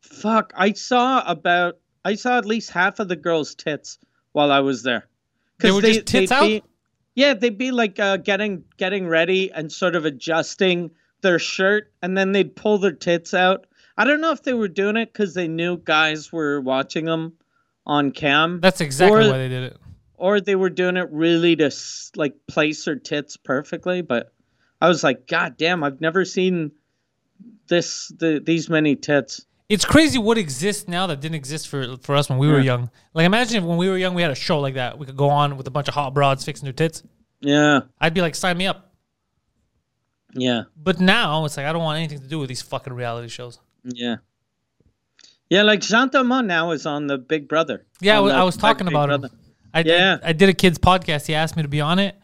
[0.00, 3.98] fuck, I saw about, I saw at least half of the girls' tits
[4.32, 5.06] while I was there.
[5.58, 6.42] They were just tits out?
[6.42, 6.62] Be,
[7.14, 10.90] yeah, they'd be like uh, getting getting ready and sort of adjusting
[11.22, 13.66] their shirt, and then they'd pull their tits out.
[13.96, 17.32] I don't know if they were doing it because they knew guys were watching them
[17.86, 18.60] on cam.
[18.60, 19.76] That's exactly Or- why they did it.
[20.16, 21.70] or they were doing it really to
[22.16, 24.32] like place her tits perfectly but
[24.80, 26.70] i was like god damn i've never seen
[27.68, 32.14] this the, these many tits It's crazy what exists now that didn't exist for for
[32.14, 32.88] us when we were young.
[33.14, 34.96] Like imagine if when we were young we had a show like that.
[34.98, 37.02] We could go on with a bunch of hot broads fixing their tits.
[37.40, 38.94] yeah I'd be like, sign me up.
[40.34, 43.28] yeah But now it's like I don't want anything to do with these fucking reality
[43.28, 43.58] shows.
[43.84, 44.16] yeah
[45.50, 48.34] yeah like jean thomas now is on the big brother Yeah, I on wa- the
[48.36, 49.20] I was Big talking Big about him.
[49.22, 49.34] Brother.
[49.74, 50.18] I did, Yeah.
[50.22, 51.26] I did a kids podcast.
[51.26, 52.14] He asked me to be on it,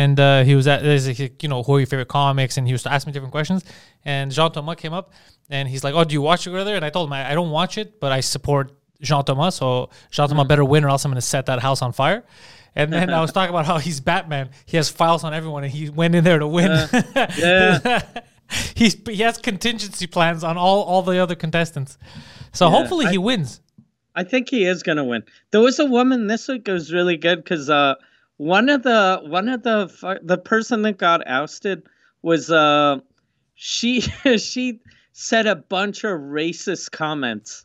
[0.00, 0.82] and uh, he was at
[1.42, 3.64] you know who are your favorite comics, and he was to ask me different questions.
[4.04, 5.12] And Jean Thomas came up,
[5.48, 7.34] and he's like, "Oh, do you watch it, brother?" And I told him I, I
[7.34, 10.30] don't watch it, but I support Jean Thomas, so Jean Mm.
[10.30, 12.24] Thomas better win, or else I'm going to set that house on fire.
[12.76, 14.50] And then I was talking about how he's Batman.
[14.66, 16.72] He has files on everyone, and he went in there to win.
[17.38, 18.02] yeah.
[18.74, 21.98] he's he has contingency plans on all all the other contestants.
[22.52, 23.60] So hopefully I- he wins.
[24.16, 25.22] I think he is gonna win.
[25.50, 27.94] There was a woman this week was really good because uh,
[28.36, 31.82] one of the one of the the person that got ousted
[32.22, 32.98] was uh,
[33.54, 34.00] she
[34.38, 34.80] she
[35.12, 37.64] said a bunch of racist comments,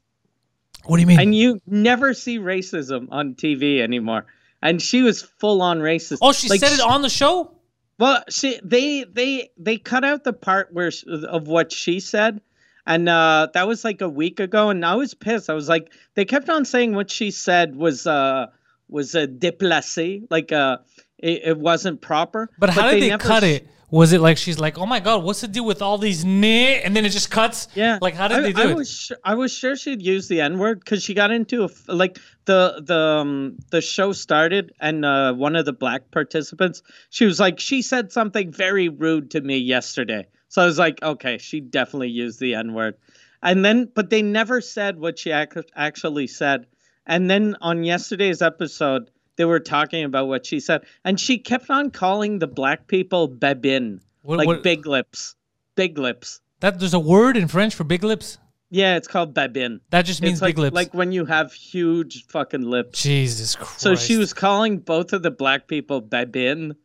[0.85, 1.19] What do you mean?
[1.19, 4.25] and you never see racism on TV anymore.
[4.61, 6.17] And she was full on racist.
[6.21, 7.55] oh, she Like, said it on the show.
[7.97, 10.91] well, she they they they cut out the part where
[11.27, 12.41] of what she said,
[12.85, 15.49] and uh, that was like a week ago, and I was pissed.
[15.49, 18.47] I was like, they kept on saying what she said was uh
[18.89, 20.77] was a déplacé, like uh
[21.17, 22.49] it, it wasn't proper.
[22.57, 23.67] But how did they cut sh- it?
[23.91, 26.79] Was it like she's like, oh my god, what's the deal with all these ne?
[26.81, 27.67] And then it just cuts.
[27.73, 28.75] Yeah, Like how did I, they do I it?
[28.75, 31.65] Was su- I was sure she'd use the N word because she got into a
[31.65, 36.83] f- like the the um, the show started and uh, one of the black participants
[37.09, 40.27] she was like she said something very rude to me yesterday.
[40.49, 42.95] So I was like, okay, she definitely used the N word,
[43.41, 46.67] and then but they never said what she ac- actually said.
[47.09, 51.69] And then on yesterday's episode, they were talking about what she said, and she kept
[51.69, 55.35] on calling the black people babin, What- like what- big lips,
[55.75, 56.39] big lips.
[56.61, 58.37] that there's a word in French for big lips.
[58.69, 59.81] Yeah, it's called babin.
[59.89, 60.75] That just means It's like, big lips.
[60.75, 63.01] like when you have huge fucking lips.
[63.01, 63.79] Jesus Christ.
[63.81, 66.75] So she was calling both of the black people babin.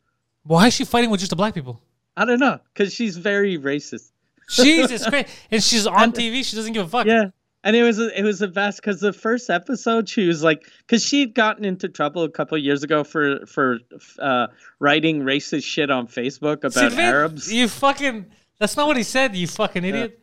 [0.44, 1.82] Why is she fighting with just the black people?
[2.16, 4.10] I don't know, because she's very racist.
[4.50, 5.28] Jesus Christ.
[5.50, 6.42] And she's on TV.
[6.44, 7.06] She doesn't give a fuck.
[7.06, 7.30] Yeah.
[7.66, 11.02] And it was it was the best because the first episode she was like because
[11.02, 13.78] she'd gotten into trouble a couple of years ago for for
[14.18, 14.48] uh,
[14.80, 17.50] writing racist shit on Facebook about Sylvain, Arabs.
[17.50, 18.26] You fucking.
[18.60, 19.34] That's not what he said.
[19.34, 20.20] You fucking idiot.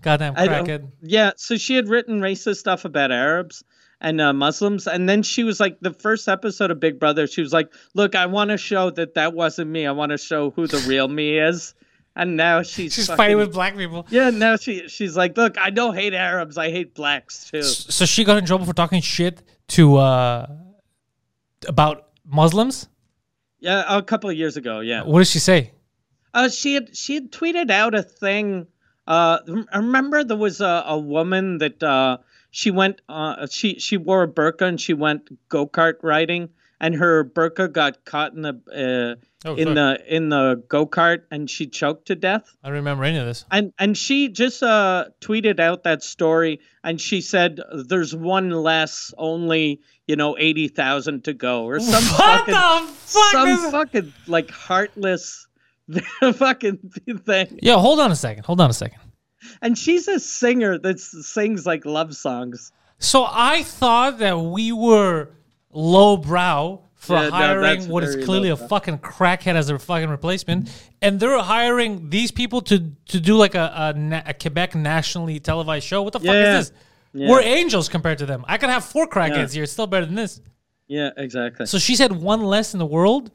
[0.00, 0.92] Goddamn I don't- crackhead.
[1.02, 3.64] Yeah, so she had written racist stuff about Arabs
[4.00, 7.40] and uh, Muslims, and then she was like, the first episode of Big Brother, she
[7.40, 9.84] was like, "Look, I want to show that that wasn't me.
[9.86, 11.74] I want to show who the real me is."
[12.18, 14.04] And now she's She's fucking- fighting with black people.
[14.10, 16.58] Yeah, now she she's like, "Look, I don't hate Arabs.
[16.58, 20.46] I hate blacks too." So she got in trouble for talking shit to uh
[21.66, 22.88] about Muslims.
[23.60, 24.80] Yeah, a couple of years ago.
[24.80, 25.02] Yeah.
[25.04, 25.72] What did she say?
[26.34, 28.66] Uh, she had she had tweeted out a thing.
[29.06, 29.38] Uh,
[29.72, 32.18] I remember there was a, a woman that uh,
[32.50, 33.00] she went.
[33.08, 36.50] Uh, she she wore a burqa and she went go kart riding,
[36.80, 39.74] and her burqa got caught in the uh, Oh, in fuck.
[39.76, 42.42] the in the go kart, and she choked to death.
[42.64, 43.44] I don't remember any of this.
[43.52, 49.14] And and she just uh, tweeted out that story, and she said, "There's one less,
[49.16, 53.30] only you know eighty thousand to go, or some what fucking the fuck?
[53.32, 55.46] some is- fucking like heartless
[56.34, 56.78] fucking
[57.24, 58.44] thing." Yo, hold on a second.
[58.44, 58.98] Hold on a second.
[59.62, 62.72] And she's a singer that sings like love songs.
[62.98, 65.30] So I thought that we were
[65.72, 70.68] lowbrow for Yeah, hiring that's what is clearly a fucking crackhead as a fucking replacement,
[71.00, 75.86] and they're hiring these people to to do like a a, a Quebec nationally televised
[75.86, 76.02] show.
[76.02, 76.58] What the fuck Yeah.
[76.58, 76.78] is this?
[77.14, 77.30] Yeah.
[77.30, 78.44] We're angels compared to them.
[78.48, 79.62] I could have four crackheads here.
[79.62, 80.40] It's still better than this.
[80.88, 81.66] Yeah, exactly.
[81.66, 83.30] So she said one less in the world,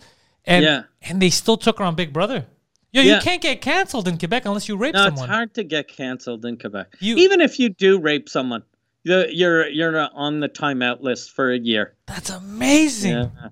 [0.46, 0.84] and Yeah.
[1.02, 2.46] and they still took her on Big Brother.
[2.92, 5.24] Yo, you can't get canceled in Quebec unless you rape No, someone.
[5.24, 6.94] it's hard to get canceled in Quebec.
[7.00, 8.62] You- Even if you do rape someone,
[9.04, 11.96] you're you're, you're on the timeout list for a year.
[12.08, 13.12] That's amazing.
[13.14, 13.50] Yeah.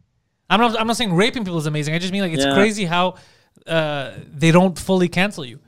[0.50, 0.80] I'm not.
[0.80, 1.94] I'm not saying raping people is amazing.
[1.96, 2.54] I just mean like it's Yeah.
[2.54, 3.16] crazy how
[3.68, 5.60] uh, they don't fully cancel you.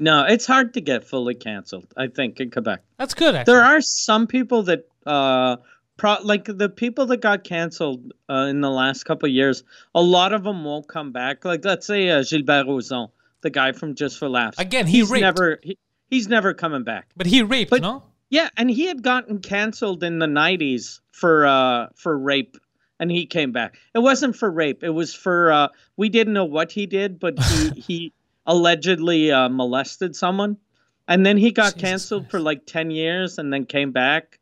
[0.00, 1.86] No, it's hard to get fully canceled.
[1.96, 2.80] I think in Quebec.
[2.98, 3.34] That's good.
[3.34, 3.54] Actually.
[3.54, 5.56] There are some people that, uh,
[5.96, 9.64] pro- like the people that got canceled uh, in the last couple of years.
[9.96, 11.44] A lot of them won't come back.
[11.44, 13.08] Like let's say uh, Gilbert Rozon,
[13.40, 14.58] the guy from Just for Laughs.
[14.58, 15.22] Again, he he's raped.
[15.22, 15.76] never he,
[16.10, 17.08] he's never coming back.
[17.16, 18.02] But he raped, But- no?
[18.30, 22.58] Yeah, and he had gotten canceled in the '90s for uh, for rape,
[23.00, 23.78] and he came back.
[23.94, 24.84] It wasn't for rape.
[24.84, 28.12] It was for uh, we didn't know what he did, but he he
[28.46, 30.58] allegedly uh, molested someone,
[31.06, 32.30] and then he got Jesus canceled Christ.
[32.30, 34.38] for like ten years, and then came back,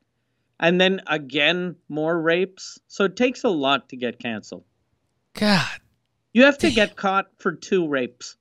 [0.59, 2.80] and then again more rapes.
[2.89, 4.64] So it takes a lot to get canceled.
[5.34, 5.80] God.
[6.32, 8.37] You have to get caught for two rapes.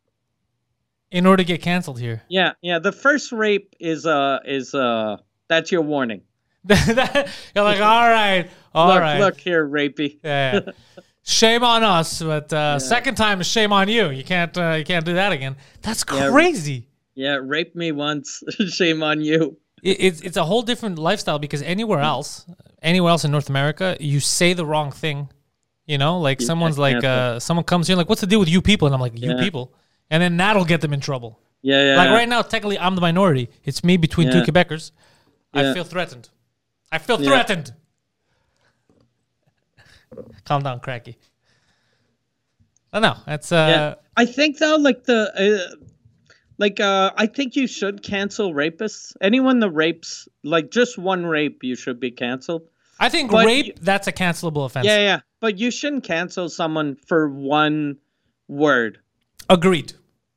[1.12, 2.24] In order to get canceled here.
[2.28, 2.80] Yeah, yeah.
[2.80, 5.18] The first rape is uh is uh
[5.48, 6.22] that's your warning.
[6.70, 9.20] You're like, all right, all look, right.
[9.20, 10.18] look here, rapey.
[10.24, 10.62] Yeah.
[10.66, 10.72] yeah.
[11.24, 14.10] shame on us, but uh, second time is shame on you.
[14.10, 14.58] You can't.
[14.58, 15.56] Uh, you can't do that again.
[15.82, 16.88] That's crazy.
[17.16, 18.44] Yeah, rape me once.
[18.68, 19.58] Shame on you.
[19.82, 22.46] It, it's it's a whole different lifestyle because anywhere else,
[22.82, 25.30] anywhere else in North America, you say the wrong thing.
[25.88, 28.62] You know, like someone's like, uh, someone comes here like, "What's the deal with you
[28.62, 29.40] people?" And I'm like, "You Yeah.
[29.40, 29.74] people,"
[30.10, 31.40] and then that'll get them in trouble.
[31.62, 31.96] Yeah, yeah.
[31.96, 33.50] Like right now, technically, I'm the minority.
[33.64, 34.44] It's me between two
[35.56, 35.72] Yeah.
[35.72, 36.30] I feel threatened.
[36.92, 37.30] I feel Yeah.
[37.30, 37.74] threatened.
[40.46, 41.18] Calm down, cracky.
[42.94, 43.68] I know that's uh.
[43.70, 43.96] yeah.
[44.16, 45.76] I think though, like the, uh,
[46.58, 49.14] like uh, I think you should cancel rapists.
[49.22, 52.62] Anyone that rapes, like just one rape, you should be canceled.
[52.98, 54.86] I think but rape you- that's a cancelable offense.
[54.86, 55.20] Yeah, yeah.
[55.42, 57.98] But you shouldn't cancel someone for one
[58.48, 59.00] word.
[59.50, 59.94] Agreed.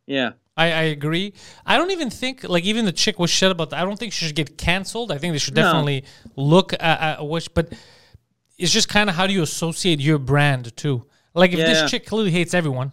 [0.06, 0.32] Yeah.
[0.58, 1.32] I, I agree.
[1.64, 3.80] I don't even think like even the chick was shit about that.
[3.80, 5.12] I don't think she should get canceled.
[5.12, 5.62] I think they should No.
[5.62, 6.04] definitely
[6.36, 7.72] look at, at which, but
[8.58, 11.06] it's just kind of how do you associate your brand too?
[11.34, 11.66] Like if Yeah.
[11.68, 12.92] this chick clearly hates everyone,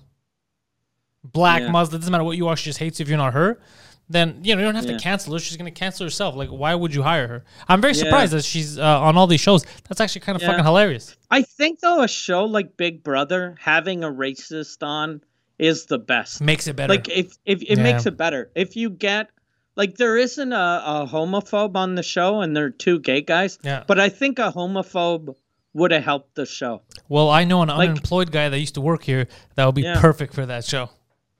[1.23, 1.71] black, Yeah.
[1.71, 3.59] Muslim, doesn't matter what you are, she just hates you if you're not her.
[4.07, 4.97] Then you know you don't have Yeah.
[4.97, 5.39] to cancel her.
[5.39, 6.35] She's gonna cancel herself.
[6.35, 7.45] Like why would you hire her?
[7.67, 9.65] I'm very surprised that she's uh, on all these shows.
[9.89, 11.15] That's actually kind of fucking hilarious.
[11.31, 15.21] I think though a show like Big Brother having a racist on
[15.59, 16.41] is the best.
[16.41, 16.93] Makes it better.
[16.93, 17.83] Like if if it Yeah.
[17.83, 18.51] makes it better.
[18.55, 19.29] If you get
[19.75, 23.57] like there isn't a, a homophobe on the show and there are two gay guys.
[23.63, 23.83] Yeah.
[23.87, 25.35] But I think a homophobe
[25.73, 26.81] would have helped the show.
[27.09, 29.81] well, I know an like- unemployed guy that used to work here that would be
[29.81, 29.99] Yeah.
[29.99, 30.89] perfect for that show.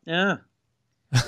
[0.05, 0.38] Yeah.
[1.13, 1.24] if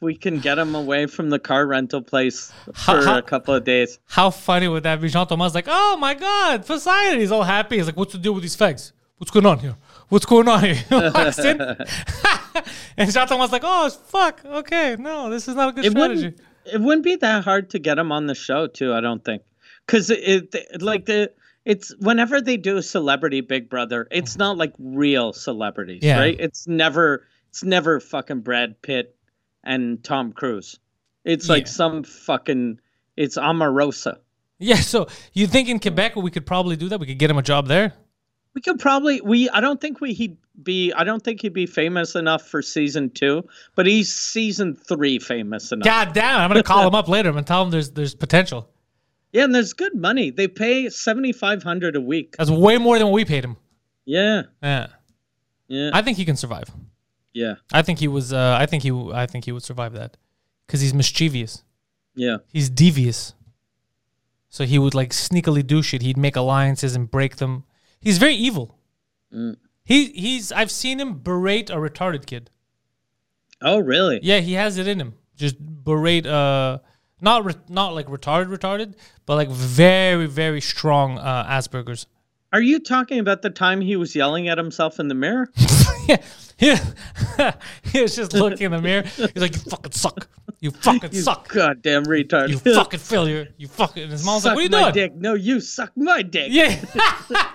[0.00, 3.54] we can get him away from the car rental place How- for how- a couple
[3.54, 3.98] of days.
[4.06, 5.08] How funny would that be?
[5.08, 7.18] Jean Thomas like, oh my god, Poseidon.
[7.20, 7.76] He's all happy.
[7.78, 8.92] He's like, what's the deal with these fags?
[9.16, 9.74] What's going on here?
[10.08, 10.74] What's going on here?
[10.74, 11.60] He walks in.
[12.96, 16.24] and Jean Thomas like, oh fuck, okay, no, this is not a good It strategy.
[16.26, 16.40] wouldn't
[16.72, 19.42] it wouldn't be that hard to get him on the show too, I don't think.
[19.86, 21.30] Cuz it, it like the
[21.64, 26.18] it's whenever they do celebrity Big Brother, it's not like real celebrities, Yeah.
[26.18, 26.36] right?
[26.38, 29.14] It's never it's never fucking Brad Pitt
[29.64, 30.78] and Tom Cruise.
[31.24, 31.72] It's like Yeah.
[31.72, 32.80] some fucking
[33.16, 34.18] it's Omarosa.
[34.58, 36.98] Yeah, so you think in Quebec we could probably do that?
[37.00, 37.92] We could get him a job there?
[38.58, 41.64] We could probably we I don't think we he'd be I don't think he'd be
[41.64, 43.44] famous enough for season 2,
[43.76, 45.84] but he's season 3 famous enough.
[45.84, 48.68] God damn, I'm gonna call him up later and tell him there's there's potential.
[49.32, 50.32] Yeah, and there's good money.
[50.32, 52.34] They pay 7500 a week.
[52.36, 53.56] That's way more than what we paid him.
[54.04, 54.42] Yeah.
[54.60, 54.88] Yeah.
[55.68, 55.90] Yeah.
[55.92, 56.68] I think he can survive.
[57.32, 57.54] yeah.
[57.72, 60.16] I think he was uh, I think he I think he would survive that.
[60.66, 61.62] Because he's mischievous.
[62.16, 62.38] Yeah.
[62.52, 63.34] he's devious.
[64.48, 66.02] So he would like sneakily do shit.
[66.02, 67.62] He'd make alliances and break them.
[68.00, 68.78] He's very evil.
[69.34, 69.56] Mm.
[69.84, 72.50] He he's I've seen him berate a retarded kid.
[73.60, 74.20] Oh, really?
[74.22, 75.14] Yeah, he has it in him.
[75.36, 76.78] Just berate uh
[77.20, 78.94] not re- not like retarded retarded,
[79.26, 82.06] but like very very strong uh Asperger's.
[82.52, 85.50] Are you talking about the time he was yelling at himself in the mirror?
[86.08, 86.16] yeah.
[86.58, 87.52] Yeah.
[87.84, 89.02] he was just looking in the mirror.
[89.02, 90.28] He's like, You fucking suck.
[90.60, 91.48] You fucking You suck.
[91.48, 92.48] goddamn retard.
[92.48, 93.48] You fucking failure.
[93.58, 95.08] You fucking and his mom's suck like, What are you my doing?
[95.10, 95.14] dick.
[95.16, 96.48] No, you suck my dick.
[96.50, 96.80] Yeah.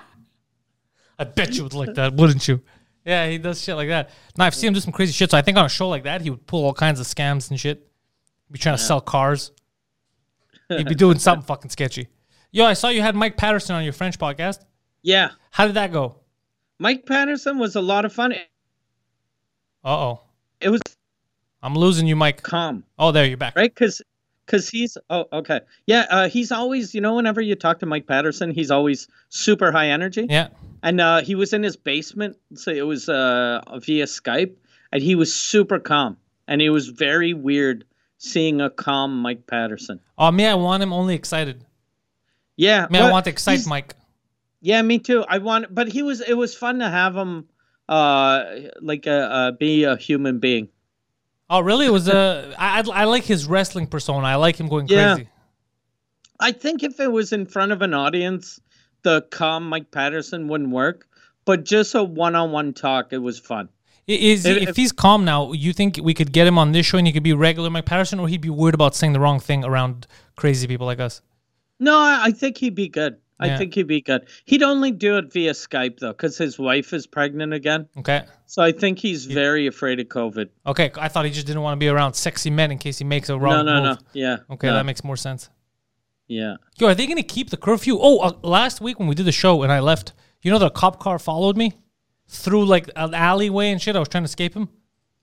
[1.27, 2.61] I bet you would like that, wouldn't you?
[3.05, 4.09] Yeah, he does shit like that.
[4.37, 5.31] Now I've seen him do some crazy shit.
[5.31, 7.49] So I think on a show like that, he would pull all kinds of scams
[7.49, 7.87] and shit.
[8.51, 9.51] Be trying to sell cars.
[10.69, 12.07] He'd be doing something fucking sketchy.
[12.51, 14.59] Yo, I saw you had Mike Patterson on your French podcast.
[15.01, 15.31] Yeah.
[15.51, 16.17] How did that go?
[16.79, 18.33] Mike Patterson was a lot of fun.
[19.83, 20.21] Uh oh.
[20.61, 20.81] It was
[21.61, 22.41] I'm losing you, Mike.
[22.43, 23.55] calm, Oh, there you're back.
[23.55, 23.73] right?
[23.73, 24.01] Because
[24.45, 28.05] because he's oh okay yeah uh, he's always you know whenever you talk to Mike
[28.05, 30.49] Patterson he's always super high energy Yeah.
[30.83, 34.55] And uh, he was in his basement so it was uh, via Skype
[34.91, 36.17] and he was super calm,
[36.47, 37.85] and it was very weird
[38.19, 39.99] seeing a calm Mike Patterson.
[40.17, 41.65] Oh, me, I want him only excited.
[42.55, 43.95] Yeah, Me, I want to excite Mike.
[44.61, 45.25] Yeah, me too.
[45.27, 46.21] I want, but he was.
[46.21, 47.49] It was fun to have him,
[47.89, 48.45] uh,
[48.79, 50.69] like a uh, be a human being.
[51.49, 51.87] Oh, really?
[51.87, 54.25] It was uh, I, I I like his wrestling persona.
[54.27, 55.15] I like him going Yeah.
[55.15, 55.29] crazy.
[56.39, 58.59] I think if it was in front of an audience,
[59.03, 61.07] the calm Mike Patterson wouldn't work.
[61.45, 63.67] But just a one-on-one talk, it was fun.
[64.07, 66.97] Is If- if, he's calm now, you think we could get him on this show
[66.97, 69.39] and he could be regular Mike Patterson, or he'd be worried about saying the wrong
[69.39, 71.21] thing around crazy people like us?
[71.79, 73.17] No, I, think he'd be good.
[73.39, 74.25] I think he'd be good.
[74.45, 77.89] He'd only do it via Skype though, because his wife is pregnant again.
[77.97, 78.23] Okay.
[78.45, 80.47] So I think he's very afraid of COVID.
[80.65, 80.91] Okay.
[80.95, 83.27] I thought he just didn't want to be around sexy men in case he makes
[83.27, 83.97] a wrong No, no, move.
[83.99, 84.07] no.
[84.13, 84.37] Yeah.
[84.49, 85.49] Okay, no, that makes more sense.
[86.27, 86.55] Yeah.
[86.77, 87.97] Yo, are they gonna keep the curfew?
[87.99, 90.69] Oh, uh, last week when we did the show and I left, you know the
[90.69, 91.73] cop car followed me
[92.27, 93.95] through like an alleyway and shit.
[93.95, 94.69] I was trying to escape him.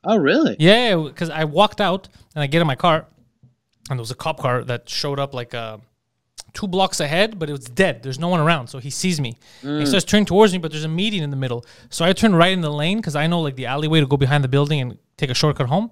[0.05, 0.57] Oh, really?
[0.59, 3.07] Yeah, because I walked out and I get in my car,
[3.90, 5.78] and there was a cop car that showed up like uh,
[6.55, 8.03] two blocks ahead, but it was dead.
[8.03, 9.36] There's no one around, so he sees me.
[9.62, 11.66] He starts turning towards me, but there's a median in the middle.
[11.90, 14.16] So I turn right in the lane because I know like the alleyway to go
[14.16, 15.90] behind the building and take a shortcut home.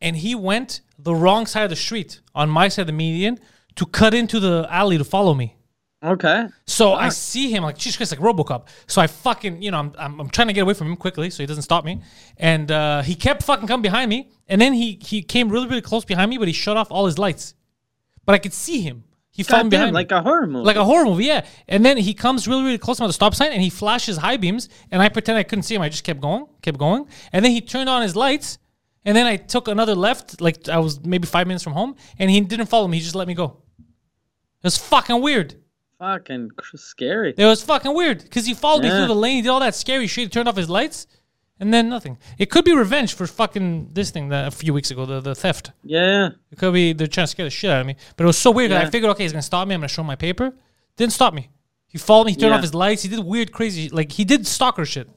[0.00, 3.38] And he went the wrong side of the street on my side of the median
[3.76, 5.56] to cut into the alley to follow me.
[6.04, 6.48] Okay.
[6.66, 8.66] So I see him like Jesus Christ, like RoboCop.
[8.88, 11.30] So I fucking, you know, I'm, I'm, I'm trying to get away from him quickly
[11.30, 12.02] so he doesn't stop me.
[12.38, 14.30] And uh, he kept fucking coming behind me.
[14.48, 17.06] And then he he came really really close behind me, but he shut off all
[17.06, 17.54] his lights.
[18.24, 19.04] But I could see him.
[19.30, 19.94] He followed God behind me.
[19.94, 20.66] like a horror movie.
[20.66, 21.46] Like a horror movie, yeah.
[21.66, 24.36] And then he comes really, really close to the stop sign and he flashes high
[24.36, 24.68] beams.
[24.90, 25.82] And I pretend I couldn't see him.
[25.82, 27.06] I just kept going, kept going.
[27.32, 28.58] And then he turned on his lights.
[29.04, 31.96] And then I took another left, like I was maybe five minutes from home.
[32.18, 32.98] And he didn't follow me.
[32.98, 33.61] He just let me go.
[34.62, 35.56] It was fucking weird.
[35.98, 37.32] fucking scary.
[37.36, 38.98] It was fucking weird because he followed me Yeah.
[38.98, 39.36] through the lane.
[39.36, 40.24] He did all that scary shit.
[40.24, 41.06] He turned off his lights,
[41.60, 42.18] and then nothing.
[42.38, 45.34] It could be revenge for fucking this thing that a few weeks ago, the, the
[45.36, 45.70] theft.
[45.84, 46.30] Yeah.
[46.50, 47.94] It could be they're trying to scare the shit out of me.
[48.16, 48.90] But it was so weird that I Yeah.
[48.90, 49.74] figured, okay, he's gonna stop me.
[49.74, 50.52] I'm gonna show him my paper.
[50.96, 51.50] Didn't stop me.
[51.86, 52.32] He followed me.
[52.32, 52.56] He turned Yeah.
[52.56, 53.02] off his lights.
[53.02, 55.08] He did weird, crazy, like he did stalker shit.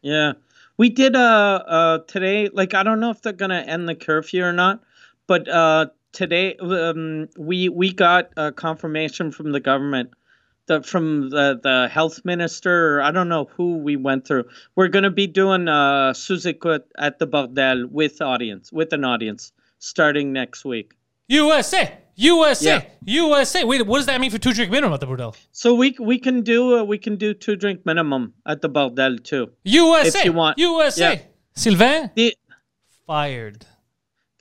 [0.00, 0.32] Yeah.
[0.78, 3.94] We did uh uh today like I don't know if they're going to end the
[3.94, 4.80] curfew or not,
[5.26, 10.10] but uh today um we we got uh, confirmation from the government
[10.66, 14.44] the from the the health minister or I don't know who we went through.
[14.76, 19.52] We're going to be doing uh sous-écoute at the bordel with audience with an audience
[19.78, 20.92] starting next week.
[21.28, 23.30] USA, USA, Yeah.
[23.30, 23.64] USA.
[23.64, 25.34] Wait, what does that mean for two drink minimum at the bordel?
[25.50, 29.22] So we we can do uh, we can do two drink minimum at the bordel
[29.22, 29.50] too.
[29.64, 30.58] USA, you want.
[30.58, 31.14] USA.
[31.14, 31.20] Yeah.
[31.54, 32.36] Sylvain The
[33.06, 33.66] fired.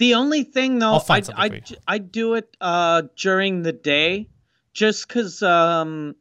[0.01, 1.61] The only thing though, I I for you.
[1.61, 4.27] j- I do it uh during the day,
[4.73, 6.15] just because um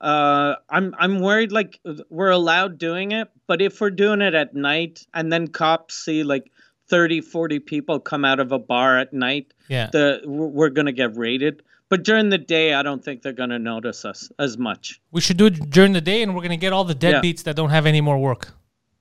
[0.00, 4.54] uh I'm I'm worried like we're allowed doing it, but if we're doing it at
[4.54, 6.50] night and then cops see like
[6.88, 9.90] 30, 40 people come out of a bar at night, Yeah.
[9.92, 11.62] the we're gonna get raided.
[11.90, 15.00] But during the day, I don't think they're gonna notice us as much.
[15.10, 17.20] We should do it during the day, and we're gonna get all the Yeah.
[17.20, 18.54] deadbeats that don't have any more work.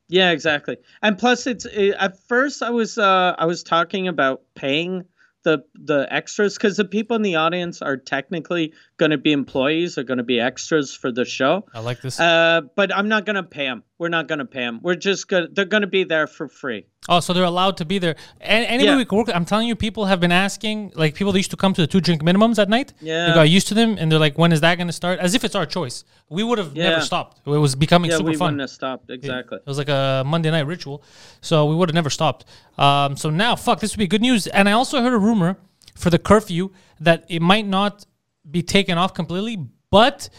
[0.10, 0.78] Yeah, exactly.
[1.01, 5.05] And plus, it's it, at first I was uh, I was talking about paying
[5.43, 9.97] the the extras because the people in the audience are technically going to be employees,
[9.97, 11.66] are going to be extras for the show.
[11.74, 12.20] I like this.
[12.20, 13.84] Uh, but I'm not going to pay them.
[13.97, 14.80] We're not going to pay them.
[14.82, 16.86] We're just gonna they're going to be there for free.
[17.10, 18.16] Oh, so they're allowed to be there.
[18.41, 18.97] And anyway, Yeah.
[18.97, 19.30] we can work.
[19.34, 21.88] I'm telling you, people have been asking, like people that used to come to the
[21.88, 22.93] two drink minimums at night.
[23.01, 23.28] Yeah.
[23.28, 25.34] They got used to them, and they're like, "When is that going to start?" As
[25.36, 26.03] if it's our choice.
[26.30, 26.99] We would have never Yeah.
[27.12, 27.41] stopped.
[27.45, 28.45] It was becoming Yeah, super we fun.
[28.47, 29.58] wouldn't have stopped exactly.
[29.60, 31.01] It was like a Monday night ritual,
[31.41, 32.45] so we would have never stopped.
[32.78, 34.47] Um, so now, fuck, this would be good news.
[34.47, 35.58] And I also heard a rumor
[35.95, 38.05] for the curfew that it might not
[38.51, 39.58] be taken off completely,
[39.89, 40.30] but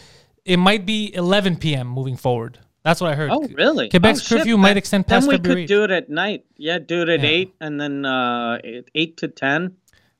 [0.45, 1.87] it might be 11 p.m.
[1.87, 2.59] moving forward.
[2.89, 3.29] That's what I heard.
[3.31, 3.87] Oh, really?
[3.89, 4.37] Quebec's Oh, shit.
[4.39, 5.61] curfew might extend past Then we February.
[5.63, 6.41] could do it at night.
[6.57, 7.29] Yeah, do it at Yeah.
[7.35, 9.75] eight and then uh, eight, eight to ten.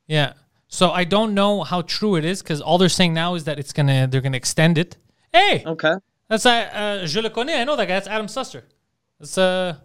[0.08, 0.34] Yeah.
[0.68, 3.58] So I don't know how true it is because all they're saying now is that
[3.62, 4.98] it's gonna they're gonna extend it.
[5.34, 5.96] Hey, Okay.
[6.30, 6.52] that's uh,
[6.82, 7.58] uh je le connais.
[7.62, 7.96] I know that guy.
[7.98, 8.62] That's Adam Suster.
[9.20, 9.76] It's uh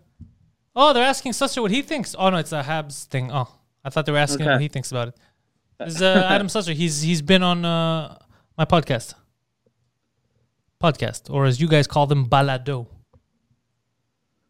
[0.76, 2.14] oh they're asking Suster what he thinks.
[2.18, 3.32] Oh no, it's a Habs thing.
[3.32, 3.48] Oh,
[3.84, 4.54] I thought they were asking Okay.
[4.56, 5.14] what he thinks about it.
[5.80, 6.74] It's uh, Adam Suster.
[6.82, 8.18] He's he's been on uh
[8.60, 9.14] my podcast.
[10.84, 12.86] Podcast, or as you guys call them, balado.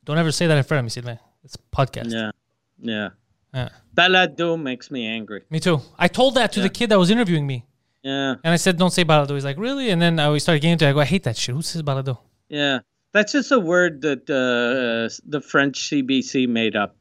[0.05, 1.19] Don't ever say that in front of me, Sylvain.
[1.45, 2.11] It's podcast.
[2.13, 2.31] Yeah.
[2.81, 3.09] Yeah.
[3.55, 3.69] Yeah.
[3.97, 5.43] Balado makes me angry.
[5.49, 5.81] Me too.
[5.97, 7.65] I told that to the kid that was interviewing me.
[8.03, 8.35] Yeah.
[8.45, 9.33] And I said, don't say balado.
[9.35, 9.91] He's like, really?
[9.91, 10.91] And then I we started getting into it.
[10.91, 11.55] I go, I hate that shit.
[11.55, 12.19] Who says balado?
[12.49, 12.81] Yeah,
[13.13, 16.97] that's just a word that uh, the French CBC made up.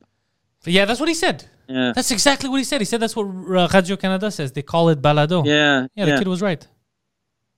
[0.63, 1.43] Yeah, that's what he said.
[1.67, 2.81] Yeah, That's exactly what he said.
[2.81, 4.51] He said that's what uh, Radio Canada says.
[4.51, 5.43] They call it balado.
[5.45, 6.65] yeah, Yeah, yeah, the kid was right.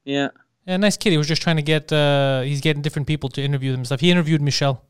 [0.05, 0.30] yeah.
[0.66, 1.11] Yeah, nice kid.
[1.11, 3.86] He was just trying to get, uh, he's getting different people to interview them and
[3.86, 3.99] stuff.
[3.99, 4.84] He interviewed Michelle.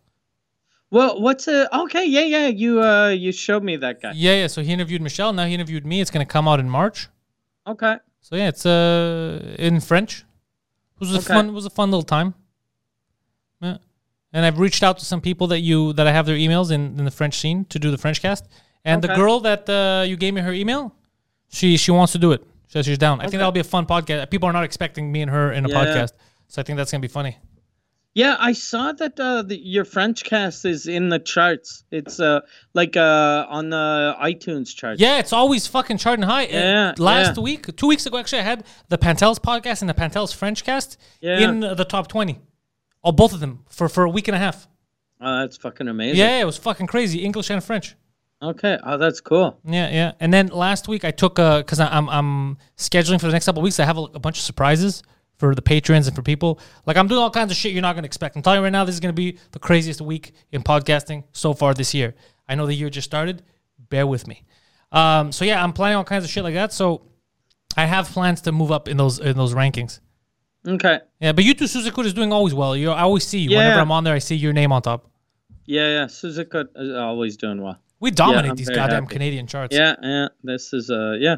[0.91, 2.05] Well, what's a okay?
[2.05, 2.47] Yeah, yeah.
[2.47, 4.13] You uh, you showed me that guy.
[4.15, 4.47] Yeah, yeah.
[4.47, 5.33] So he interviewed Michelle.
[5.33, 5.99] Now he interviewed me.
[5.99, 7.09] It's gonna come out in March.
[7.67, 7.97] Okay.
[8.21, 10.19] So yeah, it's uh in French.
[10.19, 11.33] It was a Okay.
[11.33, 11.49] fun.
[11.49, 12.35] It was a fun little time.
[13.61, 13.77] Yeah.
[14.31, 16.97] And I've reached out to some people that you that I have their emails in,
[16.99, 18.47] in the French scene to do the French cast.
[18.85, 20.93] And the girl that uh, you gave me her email,
[21.49, 22.45] she she wants to do it.
[22.75, 23.19] She says she's down.
[23.19, 23.37] I think Okay.
[23.37, 24.29] that'll be a fun podcast.
[24.29, 25.75] People are not expecting me and her in a Yeah.
[25.75, 26.11] podcast,
[26.49, 27.37] so I think that's gonna be funny.
[28.13, 31.83] Yeah, I saw that uh, the, your French cast is in the charts.
[31.91, 32.41] It's uh
[32.73, 34.99] like uh on the iTunes charts.
[34.99, 36.45] Yeah, it's always fucking charting high.
[36.47, 37.43] Uh, Yeah, last yeah.
[37.43, 40.97] week, two weeks ago, actually, I had the Pantelis podcast and the Pantelis French cast
[41.21, 41.39] Yeah.
[41.39, 42.39] in the top twenty.
[43.05, 44.67] Oh, both of them for for a week and a half.
[45.21, 46.17] Oh, that's fucking amazing.
[46.19, 47.19] Yeah, it was fucking crazy.
[47.23, 47.95] English and French.
[48.49, 48.77] Okay.
[48.83, 49.59] Oh, that's cool.
[49.65, 50.11] Yeah, yeah.
[50.19, 53.61] And then last week I took uh because I'm I'm scheduling for the next couple
[53.61, 53.79] of weeks.
[53.79, 55.03] I have a, a bunch of surprises
[55.37, 56.59] for the patrons and for people.
[56.85, 58.35] Like I'm doing all kinds of shit you're not gonna expect.
[58.35, 61.53] I'm telling you right now, this is gonna be the craziest week in podcasting so
[61.53, 62.15] far this year.
[62.47, 63.41] I know the year just started.
[63.89, 64.43] Bear with me.
[64.91, 66.71] Um, so yeah, I'm planning all kinds of shit like that.
[66.71, 67.07] So
[67.77, 69.99] I have plans to move up in those in those rankings.
[70.67, 70.99] Okay.
[71.19, 72.75] Yeah, but you too, Sous Écoute is doing always well.
[72.75, 74.15] You I always see you whenever I'm on there.
[74.15, 75.09] I see your name on top.
[75.65, 76.07] Yeah, yeah.
[76.07, 77.79] Sous Écoute is always doing well.
[78.05, 79.13] We dominate I'm these goddamn happy.
[79.15, 79.75] Canadian charts.
[79.75, 80.27] Yeah, yeah.
[80.43, 81.37] This is uh yeah.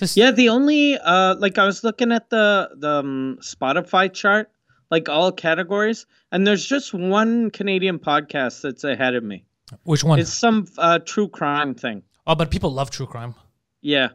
[0.00, 4.50] This- Yeah, the only uh like I was looking at the the um, Spotify chart,
[4.90, 9.44] like all categories, and there's just one Canadian podcast that's ahead of me.
[9.84, 10.18] Which one?
[10.18, 12.02] It's some uh true crime thing.
[12.26, 13.34] oh, but people love true crime.
[13.80, 14.08] Yeah.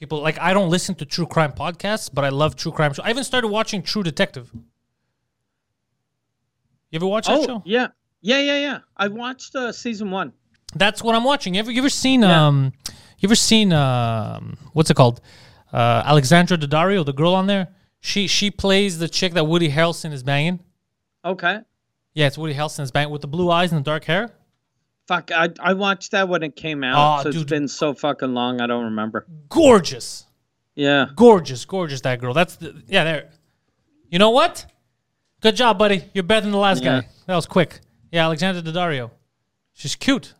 [0.00, 3.04] People like I don't listen to true crime podcasts, but I love true crime shows.
[3.04, 4.50] I even started watching True Detective.
[6.90, 7.62] You ever watch that Oh, show?
[7.66, 7.88] yeah.
[8.22, 8.78] Yeah, yeah, yeah.
[8.96, 10.32] I watched uh season 1.
[10.74, 11.54] That's what I'm watching.
[11.54, 12.46] You ever you ever seen Yeah.
[12.46, 12.72] um
[13.18, 15.20] you ever seen um what's it called?
[15.72, 17.68] Uh Alexandra Daddario, the girl on there?
[18.00, 20.60] She she plays the chick that Woody Harrelson is banging.
[21.24, 21.60] Okay.
[22.14, 24.30] Yeah, it's Woody Harrelson is banging with the blue eyes and the dark hair.
[25.08, 27.20] Fuck, I I watched that when it came out.
[27.20, 27.48] Oh, so it's dude.
[27.48, 29.26] been so fucking long, I don't remember.
[29.48, 30.26] Gorgeous.
[30.74, 31.06] Yeah.
[31.16, 32.34] Gorgeous, gorgeous that girl.
[32.34, 33.30] That's the yeah, there.
[34.10, 34.66] You know what?
[35.40, 36.04] Good job, buddy.
[36.14, 37.00] You're better than the last Yeah.
[37.00, 37.08] guy.
[37.26, 37.80] That was quick.
[38.12, 39.10] Yeah, Alexandra Daddario.
[39.72, 40.34] She's cute.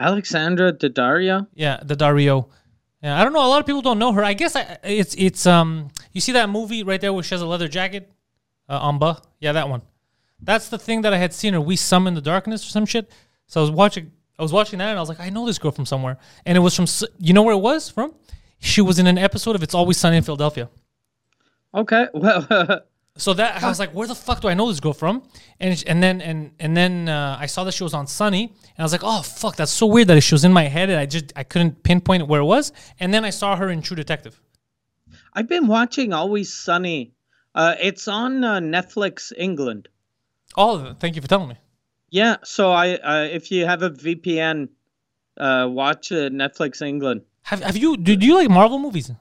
[0.00, 1.46] Alexandra Daddario?
[1.54, 2.48] Yeah, Daddario.
[3.02, 3.44] Yeah, I don't know.
[3.44, 4.24] A lot of people don't know her.
[4.24, 5.88] I guess I, it's it's um.
[6.12, 8.10] You see that movie right there where she has a leather jacket,
[8.68, 9.22] uh, Amba.
[9.38, 9.82] Yeah, that one.
[10.42, 11.60] That's the thing that I had seen her.
[11.60, 13.10] We summon the darkness or some shit.
[13.46, 14.10] So I was watching.
[14.38, 16.16] I was watching that and I was like, I know this girl from somewhere.
[16.46, 16.86] And it was from.
[17.18, 18.14] You know where it was from?
[18.58, 20.68] She was in an episode of It's Always Sunny in Philadelphia.
[21.74, 22.06] Okay.
[22.14, 22.46] Well,
[23.20, 25.22] So that I was like, where the fuck do I know this girl from?
[25.60, 28.44] And sh- and then and and then uh, I saw that she was on Sunny,
[28.44, 30.88] and I was like, oh fuck, that's so weird that she was in my head,
[30.88, 32.72] and I just I couldn't pinpoint where it was.
[32.98, 34.40] And then I saw her in True Detective.
[35.34, 37.12] I've been watching Always Sunny.
[37.54, 39.88] Uh, it's on uh, Netflix England.
[40.56, 41.56] Oh, thank you for telling me.
[42.08, 44.70] Yeah, so I uh, if you have a VPN,
[45.36, 47.20] uh, watch uh, Netflix England.
[47.42, 49.12] Have have you do, do you like Marvel movies?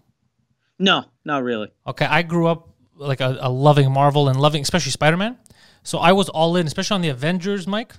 [0.80, 1.68] No, not really.
[1.86, 2.70] Okay, I grew up
[3.00, 5.38] like a, a loving Marvel and loving especially Spider Man.
[5.84, 7.94] So I was all in, especially on the Avengers, Mike.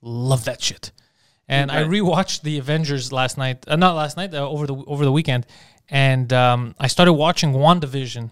[0.00, 0.92] Love that shit.
[1.48, 5.04] And I rewatched the Avengers last night, uh, not last night, uh, over the over
[5.04, 5.46] the weekend,
[5.88, 8.30] and um, I started watching WandaVision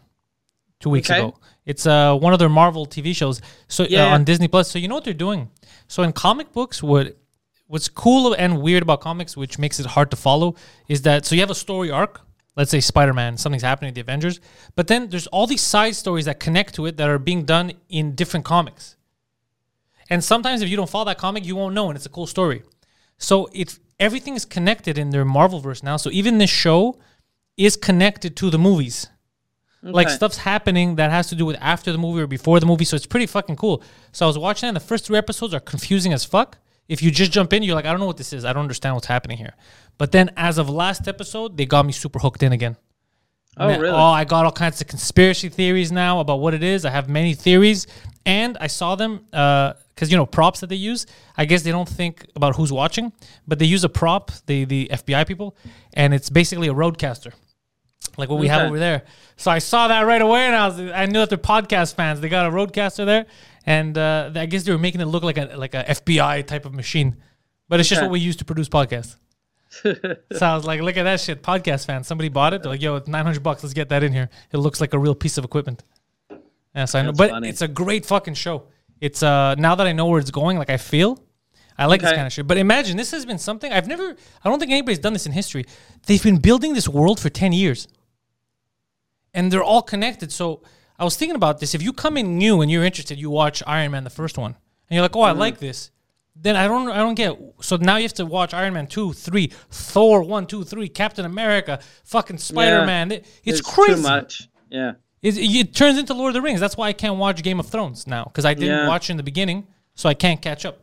[0.80, 1.20] two weeks Okay.
[1.20, 1.36] ago.
[1.64, 4.12] It's uh, one of their Marvel TV shows, so uh, Yeah.
[4.14, 4.68] on Disney Plus.
[4.70, 5.48] So you know what they're doing.
[5.86, 7.16] So in comic books, what
[7.68, 10.56] what's cool and weird about comics, which makes it hard to follow,
[10.88, 12.20] is that so you have a story arc.
[12.56, 14.40] Let's say Spider Man, something's happening to the Avengers,
[14.76, 17.72] but then there's all these side stories that connect to it that are being done
[17.88, 18.96] in different comics.
[20.08, 22.26] And sometimes if you don't follow that comic, you won't know, and it's a cool
[22.26, 22.62] story.
[23.18, 25.96] So it's everything is connected in their Marvel verse now.
[25.96, 26.98] So even this show
[27.56, 29.08] is connected to the movies.
[29.82, 32.86] Like stuff's happening that has to do with after the movie or before the movie.
[32.86, 33.82] So it's pretty fucking cool.
[34.12, 36.56] So I was watching that and the first three episodes are confusing as fuck.
[36.88, 38.44] If you just jump in, you're like, I don't know what this is.
[38.46, 39.54] I don't understand what's happening here.
[39.98, 42.76] But then as of last episode, they got me super hooked in again.
[43.56, 43.94] Oh, Man, really?
[43.94, 46.84] Oh, I got all kinds of conspiracy theories now about what it is.
[46.84, 47.86] I have many theories,
[48.26, 51.06] and I saw them because you know props that they use.
[51.36, 53.12] I guess they don't think about who's watching,
[53.46, 55.56] but they use a prop, the the FBI people,
[55.92, 57.32] and it's basically a RodeCaster,
[58.16, 59.04] like what we have over there.
[59.36, 62.20] So I saw that right away, and I was I knew that they're podcast fans.
[62.20, 63.26] They got a RodeCaster there,
[63.64, 66.64] and uh, I guess they were making it look like a like a FBI type
[66.66, 67.16] of machine,
[67.68, 69.14] but it's just what we use to produce podcasts.
[70.32, 72.04] So I was like, look at that shit, podcast fan.
[72.04, 72.62] Somebody bought it.
[72.62, 73.62] They're like, yo, it's 900 bucks.
[73.62, 74.28] Let's get that in here.
[74.52, 75.82] It looks like a real piece of equipment.
[76.74, 77.48] Yeah, so I know, That's but funny.
[77.48, 78.64] it's a great fucking show.
[79.00, 81.22] It's uh now that I know where it's going, like I feel,
[81.76, 82.46] I like this kind of shit.
[82.46, 84.16] But imagine this has been something I've never.
[84.44, 85.66] I don't think anybody's done this in history.
[86.06, 87.88] They've been building this world for 10 years,
[89.32, 90.32] and they're all connected.
[90.32, 90.62] So
[90.98, 91.74] I was thinking about this.
[91.74, 94.52] If you come in new and you're interested, you watch Iron Man, the first one,
[94.52, 94.56] and
[94.88, 95.90] and you're like, oh, I like this.
[96.36, 97.38] Then I don't, I don't get.
[97.60, 101.24] So now you have to watch Iron Man two, three, Thor one, two, three, Captain
[101.24, 103.12] America, fucking Spider Man.
[103.12, 103.94] It, it's, crazy.
[103.94, 104.48] too much.
[104.68, 104.92] Yeah.
[105.22, 106.60] It, it turns into Lord of the Rings.
[106.60, 108.88] That's why I can't watch Game of Thrones now because I didn't Yeah.
[108.88, 110.80] watch in the beginning, so I can't catch up.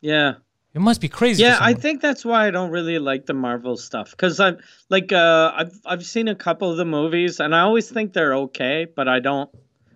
[0.00, 0.34] Yeah.
[0.74, 1.44] It must be crazy.
[1.44, 4.60] Yeah, I think that's why I don't really like the Marvel stuff because I've
[4.90, 8.34] like uh I've I've seen a couple of the movies and I always think they're
[8.34, 9.48] okay, but I don't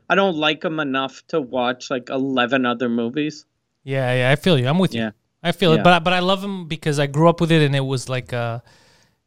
[0.08, 3.44] I don't like them enough to watch like eleven other movies.
[3.84, 4.66] Yeah, yeah, I feel you.
[4.68, 5.06] I'm with Yeah.
[5.06, 5.12] you.
[5.42, 5.80] I feel Yeah.
[5.80, 8.08] it, but but I love him because I grew up with it and it was
[8.08, 8.60] like uh,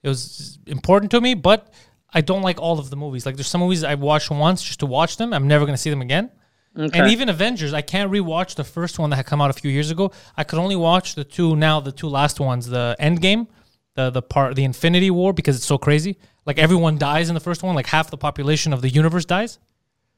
[0.03, 1.33] it was important to me.
[1.35, 1.73] But
[2.13, 3.25] I don't like all of the movies.
[3.25, 5.33] Like there's some movies I watched once just to watch them.
[5.33, 6.31] I'm never gonna see them again.
[6.77, 6.99] Okay.
[6.99, 9.69] And even Avengers, I can't rewatch the first one that had come out a few
[9.71, 10.11] years ago.
[10.37, 13.47] I could only watch the two now, the two last ones, the Endgame,
[13.95, 16.17] the the part, the Infinity War, because it's so crazy.
[16.45, 19.59] Like everyone dies in the first one, like half the population of the universe dies.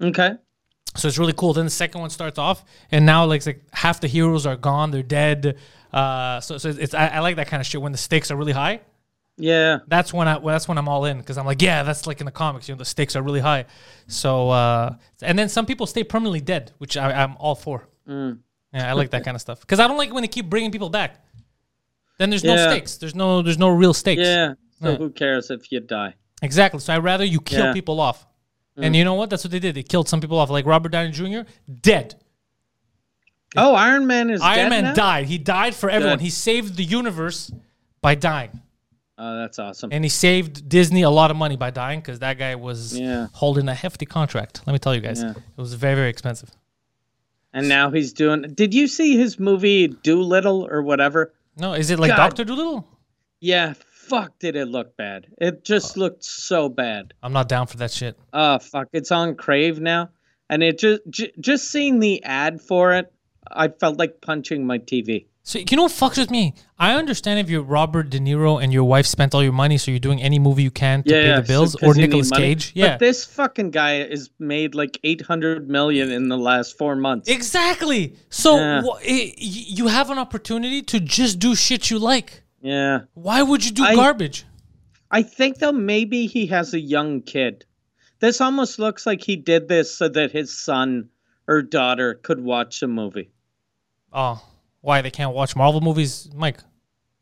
[0.01, 0.31] okay.
[0.95, 1.53] So it's really cool.
[1.53, 4.91] Then the second one starts off, and now like, like half the heroes are gone,
[4.91, 5.57] they're dead.
[5.91, 8.35] Uh, so so it's I, I like that kind of shit when the stakes are
[8.35, 8.81] really high.
[9.37, 9.79] Yeah.
[9.87, 12.19] That's when I well, that's when I'm all in because I'm like, yeah, that's like
[12.21, 12.67] in the comics.
[12.69, 13.65] You know, the stakes are really high.
[14.07, 17.87] So uh, and then some people stay permanently dead, which I, I'm all for.
[18.07, 18.39] Mm.
[18.73, 20.71] Yeah, I like that kind of stuff because I don't like when they keep bringing
[20.71, 21.23] people back.
[22.19, 22.97] Then there's no stakes.
[22.97, 24.21] There's no there's no real stakes.
[24.21, 24.53] Yeah.
[24.81, 24.95] So Yeah.
[24.97, 26.13] who cares if you die?
[26.41, 26.79] Exactly.
[26.79, 27.73] So I'd rather you kill Yeah.
[27.73, 28.27] People off.
[28.76, 28.97] And mm.
[28.97, 29.30] you know what?
[29.30, 29.76] That's what they did.
[29.76, 31.49] They killed some people off, like Robert Downey Jr.
[31.82, 32.15] Dead.
[33.55, 34.93] Oh, Iron Man is Iron dead Man now?
[34.93, 35.26] died.
[35.28, 36.17] He died for everyone.
[36.17, 36.24] Good.
[36.24, 37.51] He saved the universe
[38.01, 38.61] by dying.
[39.17, 39.91] Oh, that's awesome.
[39.93, 43.28] And he saved Disney a lot of money by dying because that guy was Yeah.
[43.34, 44.61] holding a hefty contract.
[44.65, 45.21] Let me tell you guys.
[45.21, 45.32] Yeah.
[45.32, 46.49] It was very, very expensive.
[47.53, 48.41] And now he's doing.
[48.55, 51.32] Did you see his movie Dolittle or whatever?
[51.55, 52.17] No, is it like God.
[52.17, 52.88] Doctor Dolittle?
[53.39, 53.76] Yeah.
[54.10, 55.28] Fuck, did it look bad?
[55.39, 57.14] It just uh, looked so bad.
[57.24, 58.18] I'm not down for that shit.
[58.34, 60.10] Oh fuck, it's on Crave now,
[60.49, 63.12] and it just j- just seeing the ad for it,
[63.49, 65.26] I felt like punching my TV.
[65.45, 66.54] So you know what fucks with me?
[66.80, 69.91] I understand if you're Robert De Niro and your wife spent all your money, so
[69.91, 72.32] you're doing any movie you can to pay the bills, so or Nicolas.
[72.32, 72.72] Cage.
[72.76, 76.95] Yeah, but this fucking guy is made like eight hundred million in the last four
[76.95, 77.30] months.
[77.30, 78.16] exactly.
[78.30, 78.82] So Yeah.
[78.84, 82.42] wha- i- y- you have an opportunity to just do shit you like.
[82.64, 84.45] Yeah, Why would you do I- garbage?
[85.11, 87.66] I think though maybe he has a young kid.
[88.20, 91.09] This almost looks like he did this so that his son
[91.47, 93.30] or daughter could watch a movie.
[94.11, 94.43] Oh,
[94.82, 96.59] why they can't watch Marvel movies, Mike?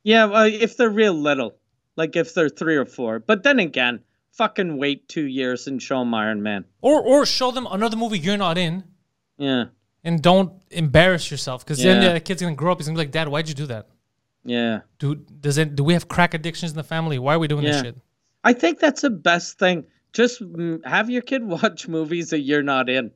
[0.03, 1.55] Yeah, well, if they're real little,
[1.97, 3.19] like if they're three or four.
[3.19, 6.63] But then again, fucking wait two years and show them Iron Man.
[6.81, 8.83] Or or show them another movie you're not in,
[9.37, 9.65] Yeah,
[10.03, 12.77] and don't embarrass yourself because then the kid's gonna grow up.
[12.79, 13.89] He's gonna be like, Dad, why'd you do that?
[14.43, 14.79] Yeah.
[14.99, 15.75] Dude, does it?
[15.75, 17.19] Do we have crack addictions in the family?
[17.19, 17.97] Why are we doing this shit?
[18.43, 19.85] I think that's the best thing.
[20.13, 20.41] Just
[20.85, 23.11] have your kid watch movies that you're not in.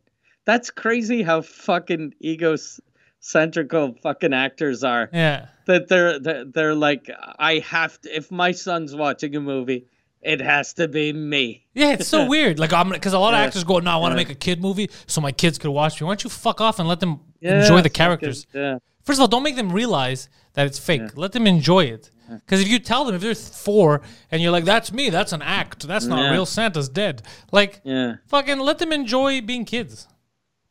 [0.46, 5.10] That's crazy how fucking egocentrical fucking actors are.
[5.12, 5.48] Yeah.
[5.66, 7.10] That they're they're, they're like,
[7.40, 8.16] I have to.
[8.16, 9.88] If my son's watching a movie,
[10.22, 11.66] it has to be me.
[11.74, 12.60] Yeah, it's so weird.
[12.60, 13.46] Like I'm because a lot of Yeah.
[13.48, 14.28] actors go, "No, I want to Yeah.
[14.28, 16.78] make a kid movie so my kids could watch me." Why don't you fuck off
[16.80, 18.46] and let them Yeah, enjoy the fucking- characters?
[18.54, 18.78] Yeah.
[19.06, 21.16] First of all, don't make them realize that it's fake.
[21.16, 22.10] Let them enjoy it.
[22.30, 24.02] Because if you tell them if they're four
[24.32, 25.12] and you're like, "That's me.
[25.12, 25.88] That's an act.
[25.88, 26.32] That's not Yeah.
[26.32, 26.46] real.
[26.48, 28.16] Santa's dead." Like, Yeah.
[28.28, 30.08] fucking let them enjoy being kids.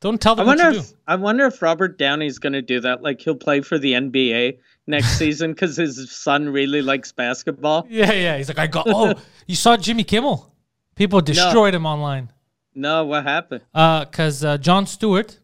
[0.01, 0.97] Don't tell I them what wonder if do.
[1.07, 3.02] I wonder if Robert Downey's gonna do that.
[3.02, 4.59] Like he'll play for the NBA
[4.89, 7.86] next season because his son really likes basketball.
[7.89, 8.36] Yeah, yeah.
[8.36, 8.86] He's like, I got.
[8.89, 9.15] Oh,
[9.47, 10.52] you saw Jimmy Kimmel?
[10.97, 12.31] People destroyed him online.
[12.74, 13.62] No, what happened?
[13.73, 15.39] Uh, cause uh, Jon Stewart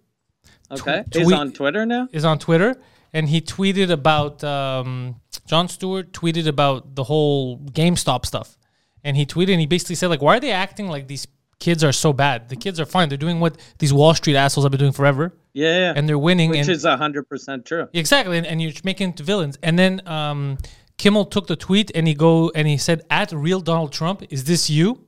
[0.70, 2.09] Okay, Tw- he's on Twitter now.
[2.12, 2.76] is on Twitter,
[3.12, 5.16] and he tweeted about um,
[5.47, 8.56] Jon Stewart tweeted about the whole GameStop stuff,
[9.05, 11.26] and he tweeted and he basically said like, why are they acting like these
[11.59, 12.48] kids are so bad?
[12.48, 13.09] The kids are fine.
[13.09, 15.92] They're doing what these Wall Street assholes have been doing forever, Yeah, yeah.
[15.97, 16.51] and they're winning.
[16.51, 17.88] which and, is hundred percent true.
[17.92, 19.59] exactly, and, and you're making villains.
[19.62, 20.56] And then um,
[20.98, 24.44] Kimmel took the tweet and he go and he said, "At real Donald Trump, is
[24.44, 25.05] this you?"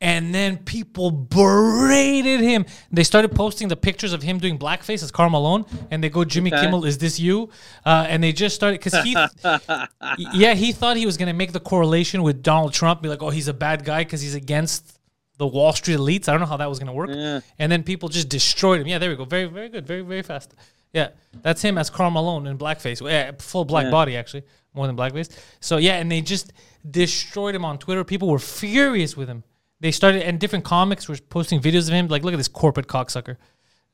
[0.00, 2.66] And then people berated him.
[2.92, 6.22] They started posting the pictures of him doing blackface as Karl Malone, and they go,
[6.22, 6.62] "Jimmy Okay.
[6.64, 7.48] Kimmel, is this you?"
[7.84, 9.16] Uh, and they just started because he,
[10.34, 13.30] yeah, he thought he was gonna make the correlation with Donald Trump, be like, "Oh,
[13.30, 14.98] he's a bad guy because he's against
[15.38, 17.08] the Wall Street elites." I don't know how that was gonna work.
[17.12, 17.40] Yeah.
[17.58, 18.86] And then people just destroyed him.
[18.86, 19.24] Yeah, there we go.
[19.24, 19.86] Very, very good.
[19.86, 20.54] Very, very fast.
[20.92, 21.08] Yeah,
[21.42, 23.00] that's him as Karl Malone in blackface.
[23.06, 23.90] Yeah, full black Yeah.
[23.90, 24.42] body actually,
[24.74, 25.30] more than blackface.
[25.60, 26.52] So yeah, and they just
[26.88, 28.04] destroyed him on Twitter.
[28.04, 29.42] People were furious with him.
[29.80, 32.08] They started, and different comics were posting videos of him.
[32.08, 33.36] Like, look at this corporate cocksucker.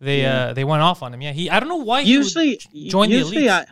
[0.01, 1.23] They uh they went off on him.
[1.23, 1.49] Yeah, he.
[1.49, 2.01] I don't know why.
[2.01, 3.49] Usually, join the elites.
[3.49, 3.67] I,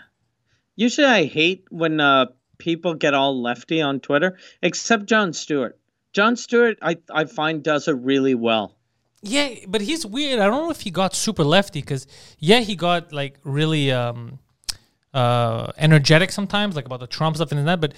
[0.76, 2.26] usually I hate when uh,
[2.58, 5.78] people get all lefty on Twitter, except Jon Stewart.
[6.12, 8.76] Jon Stewart, I I find does it really well.
[9.22, 10.38] Yeah, but he's weird.
[10.38, 12.06] I don't know if he got super lefty because
[12.38, 14.38] yeah, he got like really um
[15.12, 17.80] uh energetic sometimes, like about the Trump stuff and that.
[17.80, 17.94] But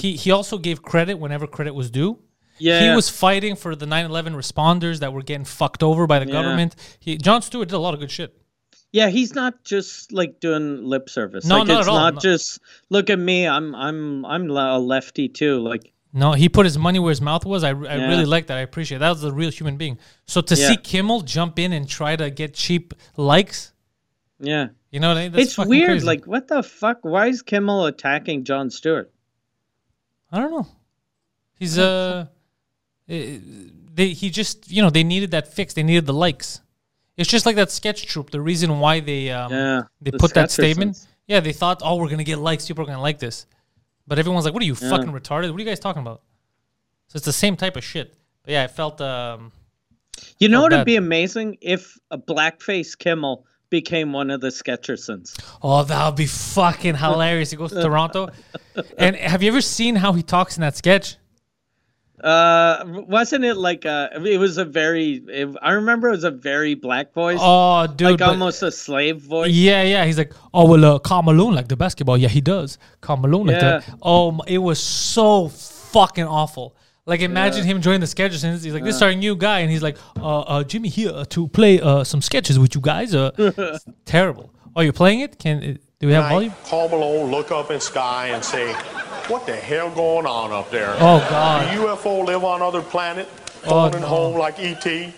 [0.00, 2.18] he he also gave credit whenever credit was due.
[2.58, 2.88] Yeah.
[2.90, 6.32] He was fighting for the 9/11 responders that were getting fucked over by the Yeah.
[6.32, 6.76] government.
[7.00, 8.36] He, Jon Stewart did a lot of good shit.
[8.92, 11.44] Yeah, he's not just like doing lip service.
[11.44, 11.98] No, like not it's at all.
[11.98, 12.20] not No.
[12.20, 13.46] just look at me.
[13.46, 15.58] I'm I'm I'm a lefty too.
[15.60, 17.62] Like No, he put his money where his mouth was.
[17.62, 18.08] I, I Yeah.
[18.08, 18.56] really like that.
[18.56, 19.00] I appreciate it.
[19.00, 19.98] that was a real human being.
[20.26, 20.68] So to Yeah.
[20.68, 23.74] see Kimmel jump in and try to get cheap likes,
[24.40, 25.40] yeah, you know, what I mean?
[25.40, 25.88] It's fucking weird.
[25.90, 26.06] crazy.
[26.06, 26.98] Like what the fuck?
[27.02, 29.12] Why is Kimmel attacking Jon Stewart?
[30.32, 30.66] I don't know.
[31.58, 32.26] He's uh,
[33.08, 33.38] eh,
[33.94, 35.74] they he just you know they needed that fix.
[35.74, 36.60] They needed the likes.
[37.16, 38.30] It's just like that sketch troupe.
[38.30, 40.96] The reason why they um Yeah, they the put that statement.
[40.96, 41.06] Sketchersons.
[41.26, 42.66] Yeah, they thought oh we're gonna get likes.
[42.66, 43.46] People are gonna like this,
[44.06, 45.50] but everyone's like, what are you fucking retarded?
[45.50, 46.22] What are you guys talking about?
[47.08, 48.14] So it's the same type of shit.
[48.42, 49.52] But yeah, I felt um
[50.38, 55.38] You know what'd be amazing if a blackface Kimmel became one of the Sketchersons.
[55.62, 57.50] Oh, that would be fucking hilarious.
[57.50, 58.28] He goes to Toronto.
[58.98, 61.16] And have you ever seen how he talks in that sketch?
[62.22, 64.10] Uh, wasn't it like a?
[64.24, 65.22] It was a very.
[65.28, 68.08] It, I remember it was a very black voice, Oh, dude.
[68.10, 69.50] like but- almost a slave voice.
[69.52, 70.04] yeah, yeah.
[70.04, 72.16] He's like, oh, well, uh, Karl Malone like the basketball.
[72.16, 72.78] Yeah, he does.
[73.00, 73.80] Karl Malone like Yeah.
[73.80, 73.98] that.
[74.02, 76.74] Oh, it was so fucking awful.
[77.04, 79.60] Like, imagine him joining the sketches and he's like, this is our new guy.
[79.60, 83.14] And he's like, uh, uh, Jimmy here to play uh, some sketches with you guys.
[83.14, 84.52] Uh, it's terrible.
[84.74, 85.38] Oh, you're playing it?
[85.38, 86.52] Can uh, Do we have volume?
[86.64, 88.74] Call Malone, look up in sky and say,
[89.28, 90.90] what the hell going on up there?
[90.96, 91.72] Oh, God.
[91.74, 93.28] Do UFO live on other planet?
[93.64, 94.06] Oh, Phoning no.
[94.06, 95.12] home like E.T.?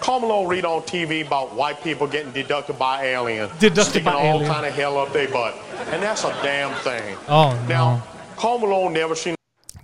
[0.00, 3.50] Call Malone read on TV about white people getting deducted by aliens.
[3.58, 4.52] Deducted sticking by all alien.
[4.52, 5.54] kind of hell up their butt.
[5.90, 7.16] And that's a damn thing.
[7.28, 8.02] Oh, Now, no.
[8.36, 9.34] Call Malone never seen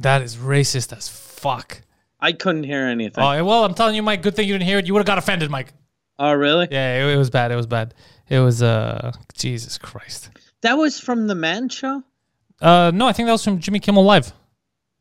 [0.00, 1.80] That is racist as fuck.
[2.20, 3.24] I couldn't hear anything.
[3.24, 4.86] Oh, well, I'm telling you, Mike, good thing you didn't hear it.
[4.86, 5.72] You would have got offended, Mike.
[6.18, 6.68] oh, really?
[6.70, 7.50] Yeah, it, it was bad.
[7.50, 7.94] It was bad.
[8.28, 10.28] It was, uh, Jesus Christ.
[10.60, 12.02] That was from the Man Show.
[12.62, 14.32] Uh, no, I think that was from Jimmy Kimmel Live.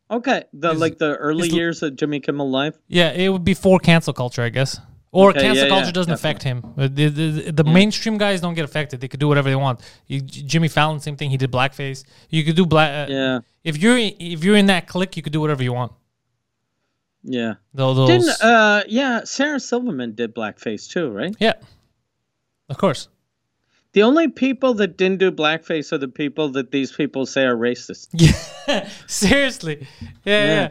[0.10, 2.78] Okay, the His- like the early years of Jimmy Kimmel Live.
[2.88, 4.80] Yeah, it would be for cancel culture, I guess.
[5.14, 6.64] Or Okay, cancel yeah, culture yeah, doesn't affect him.
[6.78, 9.00] Uh, The, the, the mainstream guys don't get affected.
[9.02, 9.82] They could do whatever they want.
[10.08, 11.30] You, Jimmy Fallon, same thing.
[11.30, 12.04] He did blackface.
[12.30, 13.10] You could do black.
[13.10, 15.92] Uh, Yeah, If you're if you're in that clique, you could do whatever you want.
[17.24, 17.54] yeah.
[17.74, 21.36] Those Didn't uh yeah, Sarah Silverman did blackface too, right?
[21.40, 21.54] yeah,
[22.70, 23.08] of course.
[23.94, 27.56] The only people that didn't do blackface are the people that these people say are
[27.56, 28.08] racist.
[28.68, 29.88] Yeah, seriously.
[30.24, 30.46] Yeah, yeah.
[30.46, 30.70] Yeah.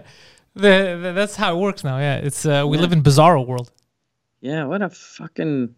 [0.54, 1.98] The, the, that's how it works now.
[1.98, 3.70] Yeah, it's uh, we live in bizarro world.
[4.40, 5.74] Yeah, what a fucking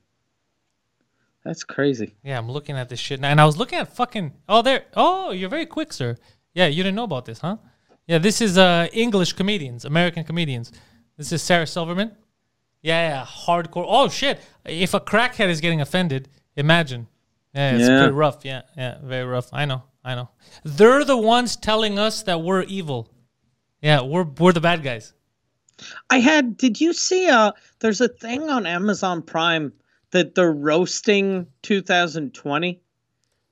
[1.44, 2.14] That's crazy.
[2.22, 4.32] Yeah, I'm looking at this shit now, and I was looking at fucking.
[4.48, 4.84] Oh, there.
[4.94, 6.16] Oh, you're very quick, sir.
[6.54, 7.56] Yeah, you didn't know about this, huh?
[8.06, 10.70] Yeah, this is uh English comedians, American comedians.
[11.16, 12.12] This is Sarah Silverman.
[12.82, 13.84] Yeah, yeah, hardcore.
[13.88, 14.40] Oh shit!
[14.64, 17.08] If a crackhead is getting offended, imagine.
[17.54, 17.98] Yeah, it's Yeah.
[18.00, 18.44] pretty rough.
[18.44, 19.48] Yeah, yeah, very rough.
[19.52, 20.30] I know, I know.
[20.64, 23.10] They're the ones telling us that we're evil.
[23.82, 25.12] Yeah, we're we're the bad guys.
[26.08, 29.72] I had did you see uh there's a thing on Amazon Prime
[30.12, 32.80] that they're roasting 2020?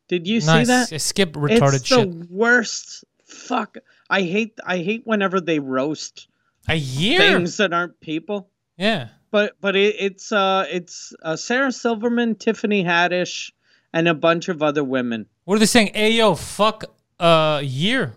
[0.09, 0.67] Did you nice.
[0.67, 0.93] see that?
[0.93, 2.11] I skip retarded it's shit.
[2.11, 3.77] the worst fuck
[4.09, 6.29] I hate I hate whenever they roast
[6.69, 7.19] A year.
[7.19, 8.49] things that aren't people.
[8.77, 9.09] Yeah.
[9.31, 13.53] But but it, it's uh it's uh, Sarah Silverman, Tiffany Haddish,
[13.93, 15.27] and a bunch of other women.
[15.45, 15.91] What are they saying?
[15.95, 16.85] Hey yo, fuck
[17.19, 18.15] a year.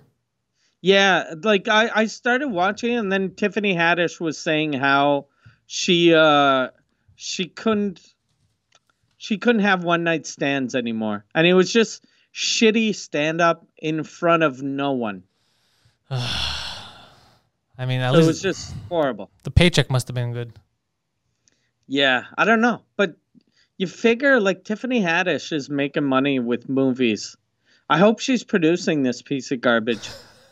[0.81, 5.27] Yeah, like I I started watching and then Tiffany Haddish was saying how
[5.65, 6.69] she uh
[7.15, 8.01] she couldn't
[9.17, 11.25] she couldn't have one night stands anymore.
[11.33, 15.23] And it was just shitty stand up in front of no one.
[16.09, 19.31] I mean, at So it was just horrible.
[19.43, 20.53] the paycheck must have been good.
[21.87, 23.15] Yeah, I don't know, but
[23.77, 27.35] you figure like Tiffany Haddish is making money with movies.
[27.89, 30.09] I hope she's producing this piece of garbage,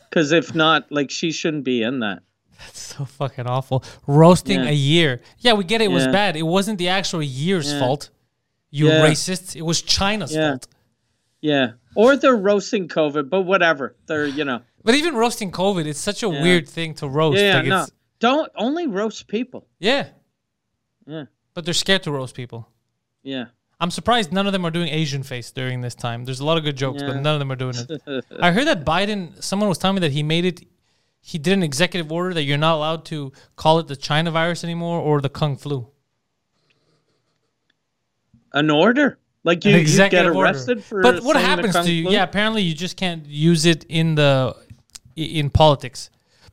[0.10, 2.24] because if not, like she shouldn't be in that.
[2.60, 3.84] That's so fucking awful.
[4.06, 4.70] Roasting Yeah.
[4.70, 5.22] a year.
[5.40, 6.36] Yeah, we get it, it was bad.
[6.36, 7.80] It wasn't the actual year's Yeah.
[7.80, 8.10] fault.
[8.70, 9.02] You Yeah.
[9.06, 9.56] racist.
[9.56, 10.52] It was China's Yeah.
[10.52, 10.68] fault.
[11.42, 13.96] Yeah, or they're roasting COVID, but whatever.
[14.06, 14.62] They're you know.
[14.84, 17.40] But even roasting COVID, it's such a weird thing to roast.
[17.42, 19.68] Yeah, like no, it's, don't only roast people.
[19.80, 20.10] yeah.
[21.08, 21.26] Yeah.
[21.56, 22.68] But they're scared to roast people.
[23.24, 23.46] Yeah,
[23.80, 26.26] I'm surprised none of them are doing Asian face during this time.
[26.26, 28.26] There's a lot of good jokes, but none of them are doing it.
[28.40, 30.66] I heard that Biden, someone was telling me that he made it,
[31.22, 34.64] he did an executive order that you're not allowed to call it the China virus
[34.64, 35.88] anymore or the Kung flu.
[38.54, 39.18] an order.
[39.44, 40.50] Like you, you get executive order.
[40.50, 41.02] arrested for.
[41.02, 42.04] But what happens to you?
[42.06, 42.14] Flu?
[42.14, 44.56] Yeah, apparently you just can't use it in the
[45.16, 46.10] in politics.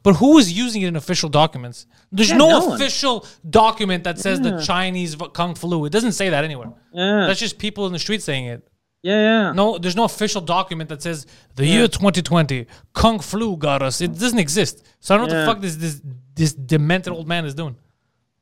[0.08, 1.78] But who is using it in official documents?
[2.10, 5.84] There's Yeah, no, no official document that says the Chinese kung flu.
[5.84, 6.70] It doesn't say that anywhere.
[6.94, 7.26] Yeah.
[7.26, 8.66] That's just people in the street saying it.
[9.02, 9.52] Yeah, yeah.
[9.52, 11.26] No, there's no official document that says
[11.56, 14.00] the year 2020 kung flu got us.
[14.00, 14.82] It doesn't exist.
[15.00, 15.46] So I don't know Yeah.
[15.46, 16.00] what the fuck this this
[16.34, 17.76] this demented old man is doing.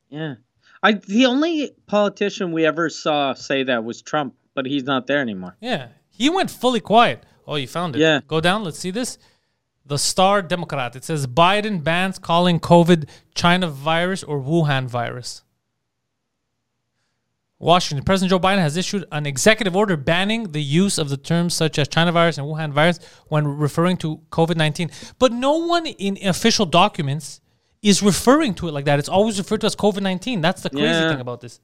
[0.09, 0.35] Yeah.
[0.81, 5.19] I the only politician we ever saw say that was Trump, but he's not there
[5.27, 5.57] anymore.
[5.59, 7.25] Yeah, he went fully quiet.
[7.45, 7.99] Oh, you found it.
[7.99, 8.21] Yeah.
[8.25, 8.63] Go down.
[8.63, 9.17] Let's see this.
[9.87, 10.95] The Star Democrat.
[10.95, 15.43] It says Biden bans calling COVID China virus or Wuhan virus.
[17.59, 18.05] Washington.
[18.05, 21.79] President Joe Biden has issued an executive order banning the use of the terms such
[21.79, 22.99] as China virus and Wuhan virus
[23.29, 24.91] when referring to COVID 19.
[25.17, 27.41] But no one in official documents
[27.81, 28.99] is referring to it like that.
[28.99, 30.41] It's always referred to as COVID 19.
[30.41, 31.09] That's the crazy Yeah.
[31.09, 31.59] thing about this.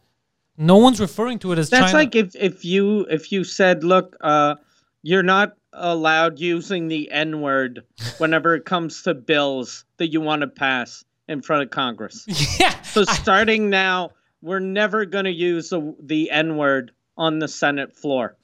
[0.57, 1.97] No one's referring to it as That's China.
[1.97, 4.55] like if if you if you said, look, uh,
[5.03, 7.83] you're not allowed using the N word
[8.17, 12.25] whenever it comes to bills that you want to pass in front of Congress.
[12.59, 12.79] yeah.
[12.81, 17.95] So starting now, we're never going to use the, the N word on the Senate
[17.95, 18.35] floor.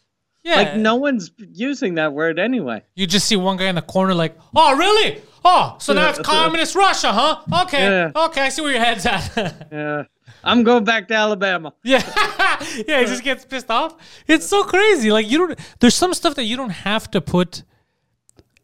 [0.44, 0.56] yeah.
[0.56, 2.84] Like no one's using that word anyway.
[2.96, 5.22] You just see one guy in the corner like, oh, really?
[5.44, 7.64] Oh, so now it's communist Russia, huh?
[7.64, 8.12] Okay, Yeah.
[8.28, 9.68] okay, I see where your head's at.
[9.72, 10.04] Yeah.
[10.44, 11.74] I'm going back to Alabama.
[11.84, 12.02] yeah,
[12.88, 13.96] yeah, he just gets pissed off.
[14.28, 15.12] It's so crazy.
[15.12, 15.60] Like you don't.
[15.80, 17.64] There's some stuff that you don't have to put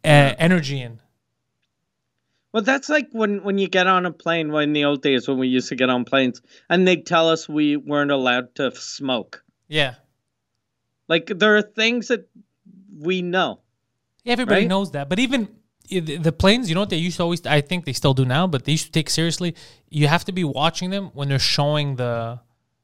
[0.04, 1.00] uh, energy in.
[2.52, 4.50] Well, that's like when when you get on a plane.
[4.52, 6.40] When in the old days when we used to get on planes,
[6.70, 9.42] and they'd tell us we weren't allowed to smoke.
[9.68, 9.96] Yeah,
[11.08, 12.28] Like there are things that
[12.98, 13.60] we know.
[14.24, 14.68] everybody Right?
[14.68, 15.08] knows that.
[15.08, 15.48] But even
[15.90, 17.44] the planes, you know what they used to always.
[17.46, 19.54] I think they still do now, but they used to take seriously.
[19.88, 22.40] You have to be watching them when they're showing the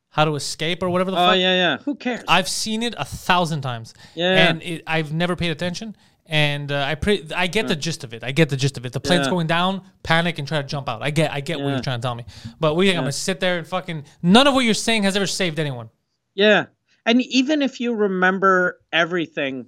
[0.08, 1.36] how to escape or whatever the Oh fuck.
[1.38, 1.76] yeah, yeah.
[1.84, 2.22] Who cares?
[2.28, 3.94] I've seen it a thousand times.
[4.14, 4.48] Yeah.
[4.48, 5.96] And it, I've never paid attention.
[6.26, 8.22] And uh, I pre- I get the gist of it.
[8.22, 8.92] I get the gist of it.
[8.92, 9.30] The plane's Yeah.
[9.30, 11.02] going down, panic and try to jump out.
[11.02, 12.24] I get I get what you're trying to tell me.
[12.60, 15.16] But we think I'm gonna sit there and fucking none of what you're saying has
[15.16, 15.90] ever saved anyone.
[16.34, 16.66] yeah.
[17.04, 19.66] And even if you remember everything,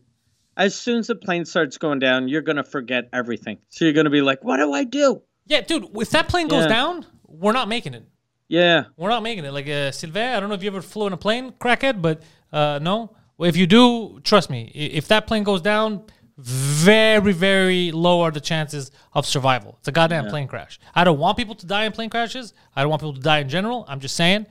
[0.57, 3.59] as soon as the plane starts going down, you're gonna forget everything.
[3.69, 6.63] So you're gonna be like, "What do I do?" Yeah, dude, if that plane goes
[6.65, 6.69] Yeah.
[6.69, 8.05] down, we're not making it.
[8.49, 8.85] Yeah.
[8.97, 9.53] We're not making it.
[9.53, 12.23] Like uh, Sylvain, I don't know if you ever flew in a plane, crackhead, but
[12.53, 13.17] uh, no.
[13.37, 16.05] Well, if you do, trust me, if that plane goes down,
[16.39, 19.77] very, very low are the chances of survival.
[19.79, 20.79] It's a goddamn plane crash.
[20.95, 22.55] I don't want people to die in plane crashes.
[22.77, 23.85] I don't want people to die in general.
[23.89, 24.47] I'm just saying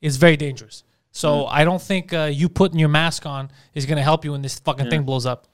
[0.00, 0.84] it's very dangerous.
[1.12, 4.32] So I don't think uh, you putting your mask on is going to help you
[4.32, 5.48] when this fucking thing blows up.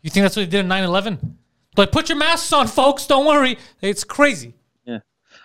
[0.00, 1.38] You think that's what they did in 9 11?
[1.74, 3.06] But put your masks on, folks.
[3.06, 3.58] Don't worry.
[3.80, 4.54] It's crazy.
[4.84, 4.98] Yeah.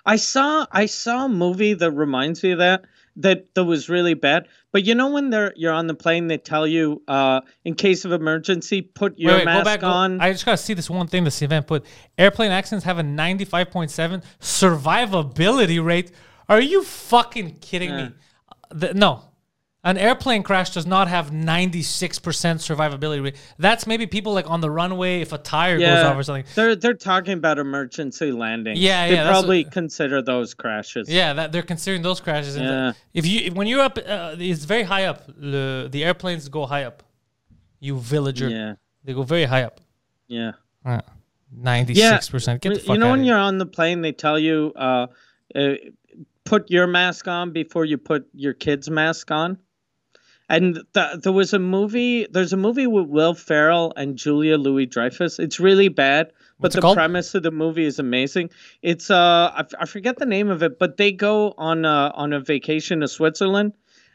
[0.05, 2.85] I saw I saw a movie that reminds me of that
[3.17, 4.47] that that was really bad.
[4.71, 8.03] But you know when they're you're on the plane, they tell you uh, in case
[8.03, 9.79] of emergency, put your Wait, wait, mask go back.
[9.81, 10.19] go- on.
[10.21, 11.85] I just gotta see this one thing this event put.
[12.17, 16.11] Airplane accidents have a 95.7 survivability rate.
[16.49, 18.11] Are you fucking kidding me?
[18.71, 19.23] The- no.
[19.83, 23.35] An airplane crash does not have 96% survivability rate.
[23.57, 26.45] That's maybe people like on the runway if a tire goes off or something.
[26.55, 28.75] They're they're talking about emergency landing.
[28.77, 31.07] Yeah, They yeah, probably what- consider those crashes.
[31.09, 32.57] Yeah, that they're considering those crashes.
[32.57, 32.93] Yeah.
[33.13, 35.25] If you when you're up, uh, it's very high up.
[35.27, 37.03] The, the airplanes go high up.
[37.79, 38.73] You villager, Yeah.
[39.03, 39.79] they go very high up.
[40.27, 40.53] Yeah.
[41.55, 42.61] Ninety-six percent.
[42.61, 45.07] Get the fuck you know when you're on the plane, they tell you uh,
[45.55, 45.73] uh,
[46.43, 49.59] put your mask on before you put your kid's mask on.
[50.49, 52.25] And th- there was a movie.
[52.31, 55.39] There's a movie with Will Ferrell and Julia Louis Dreyfus.
[55.39, 56.27] It's really bad,
[56.59, 58.49] but What's the premise of the movie is amazing.
[58.81, 62.11] It's uh, I, f- I forget the name of it, but they go on uh,
[62.15, 63.73] on a vacation to Switzerland,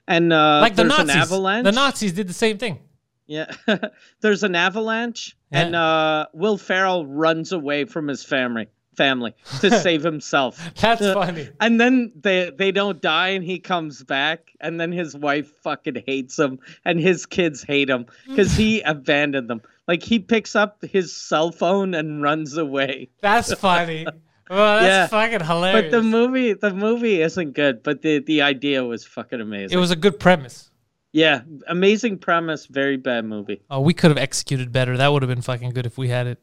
[0.08, 1.14] and uh, like the there's Nazis.
[1.14, 1.64] an avalanche.
[1.64, 2.78] The Nazis did the same thing.
[3.26, 3.52] Yeah.
[4.20, 10.02] There's an avalanche and uh Will Ferrell runs away from his family family to save
[10.02, 10.58] himself.
[10.80, 11.48] That's Uh, funny.
[11.60, 16.02] And then they they don't die and he comes back and then his wife fucking
[16.06, 18.06] hates him and his kids hate him
[18.36, 19.62] cuz he abandoned them.
[19.88, 23.08] Like he picks up his cell phone and runs away.
[23.20, 24.06] That's funny.
[24.50, 25.06] Well, that's Yeah.
[25.06, 25.90] fucking hilarious.
[25.90, 29.76] But the movie the movie isn't good, but the the idea was fucking amazing.
[29.76, 30.68] it was a good premise.
[31.14, 33.60] yeah, amazing premise, very bad movie.
[33.70, 34.96] Oh, we could have executed better.
[34.96, 36.38] That would have been fucking good if we had it.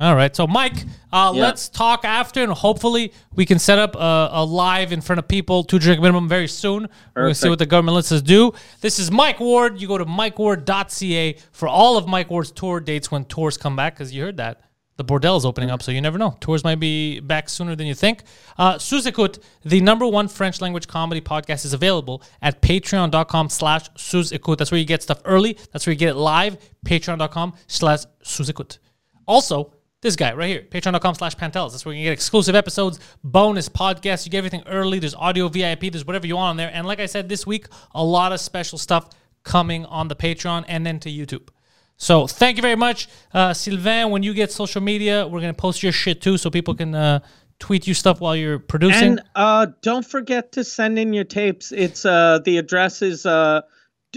[0.00, 0.76] All right, so Mike,
[1.12, 1.42] uh, Yeah.
[1.42, 5.28] let's talk after, and hopefully we can set up a, a live in front of
[5.28, 6.88] people, two drink minimum, very soon.
[7.14, 8.52] We're gonna see what the government lets us do.
[8.80, 9.78] This is Mike Ward.
[9.78, 13.94] You go to mikeward.ca for all of Mike Ward's tour dates when tours come back,
[13.94, 14.62] because you heard that
[14.96, 16.36] the bordel is opening up, so you never know.
[16.40, 18.22] Tours might be back sooner than you think.
[18.58, 23.86] Uh, Sous Écoute, the number one French language comedy podcast, is available at patreon.com slash
[23.96, 24.58] Sous Écoute.
[24.58, 25.58] That's where you get stuff early.
[25.72, 26.58] That's where you get it live.
[26.86, 28.78] Patreon.com slash Sous Écoute.
[29.26, 29.72] Also,
[30.02, 31.72] this guy right here, patreon.com slash Pantelis.
[31.72, 34.24] That's where you can get exclusive episodes, bonus podcasts.
[34.24, 34.98] You get everything early.
[34.98, 35.92] There's audio VIP.
[35.92, 36.70] There's whatever you want on there.
[36.72, 39.10] And like I said, this week, a lot of special stuff
[39.42, 41.48] coming on the Patreon and then to YouTube.
[41.96, 43.08] So thank you very much.
[43.34, 46.48] Uh, Sylvain, when you get social media, we're going to post your shit too so
[46.48, 47.20] people can uh,
[47.58, 49.18] tweet you stuff while you're producing.
[49.18, 51.72] And uh, don't forget to send in your tapes.
[51.72, 53.60] It's uh, the address is uh,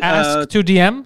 [0.02, 1.06] Ask to DM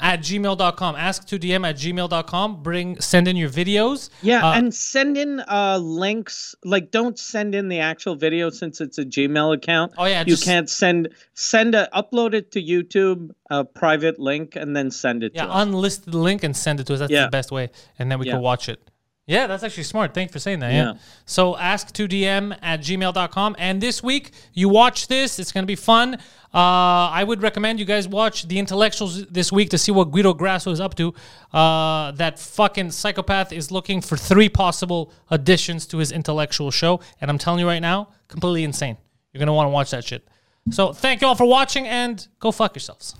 [0.00, 0.96] at gmail.com.
[0.96, 2.62] Ask to DM at gmail.com.
[2.62, 4.10] Bring, send in your videos.
[4.22, 6.54] Yeah, Uh, and send in uh links.
[6.64, 9.92] Like, don't send in the actual video since it's a Gmail account.
[9.98, 14.56] Oh, yeah, you just- can't send send a upload it to YouTube, a private link,
[14.56, 15.62] and then send it Yeah, to us.
[15.62, 16.98] unlisted link and send it to us.
[17.00, 17.24] That's Yeah.
[17.24, 17.70] the best way.
[17.98, 18.32] And then we Yeah.
[18.34, 18.80] can watch it.
[19.26, 20.12] Yeah, that's actually smart.
[20.12, 20.72] Thank you for saying that.
[20.72, 20.84] Yeah.
[20.86, 20.92] Yeah.
[21.24, 23.54] So ask 2DM at gmail.com.
[23.60, 25.38] And this week, you watch this.
[25.38, 26.18] It's going to be fun.
[26.52, 30.34] Uh, I would recommend you guys watch The Intellectuals this week to see what Guido
[30.34, 31.14] Grasso is up to.
[31.52, 37.00] Uh, that fucking psychopath is looking for three possible additions to his intellectual show.
[37.20, 38.96] And I'm telling you right now, completely insane.
[39.32, 40.26] You're going to want to watch that shit.
[40.70, 43.14] So thank you all for watching and go fuck yourselves.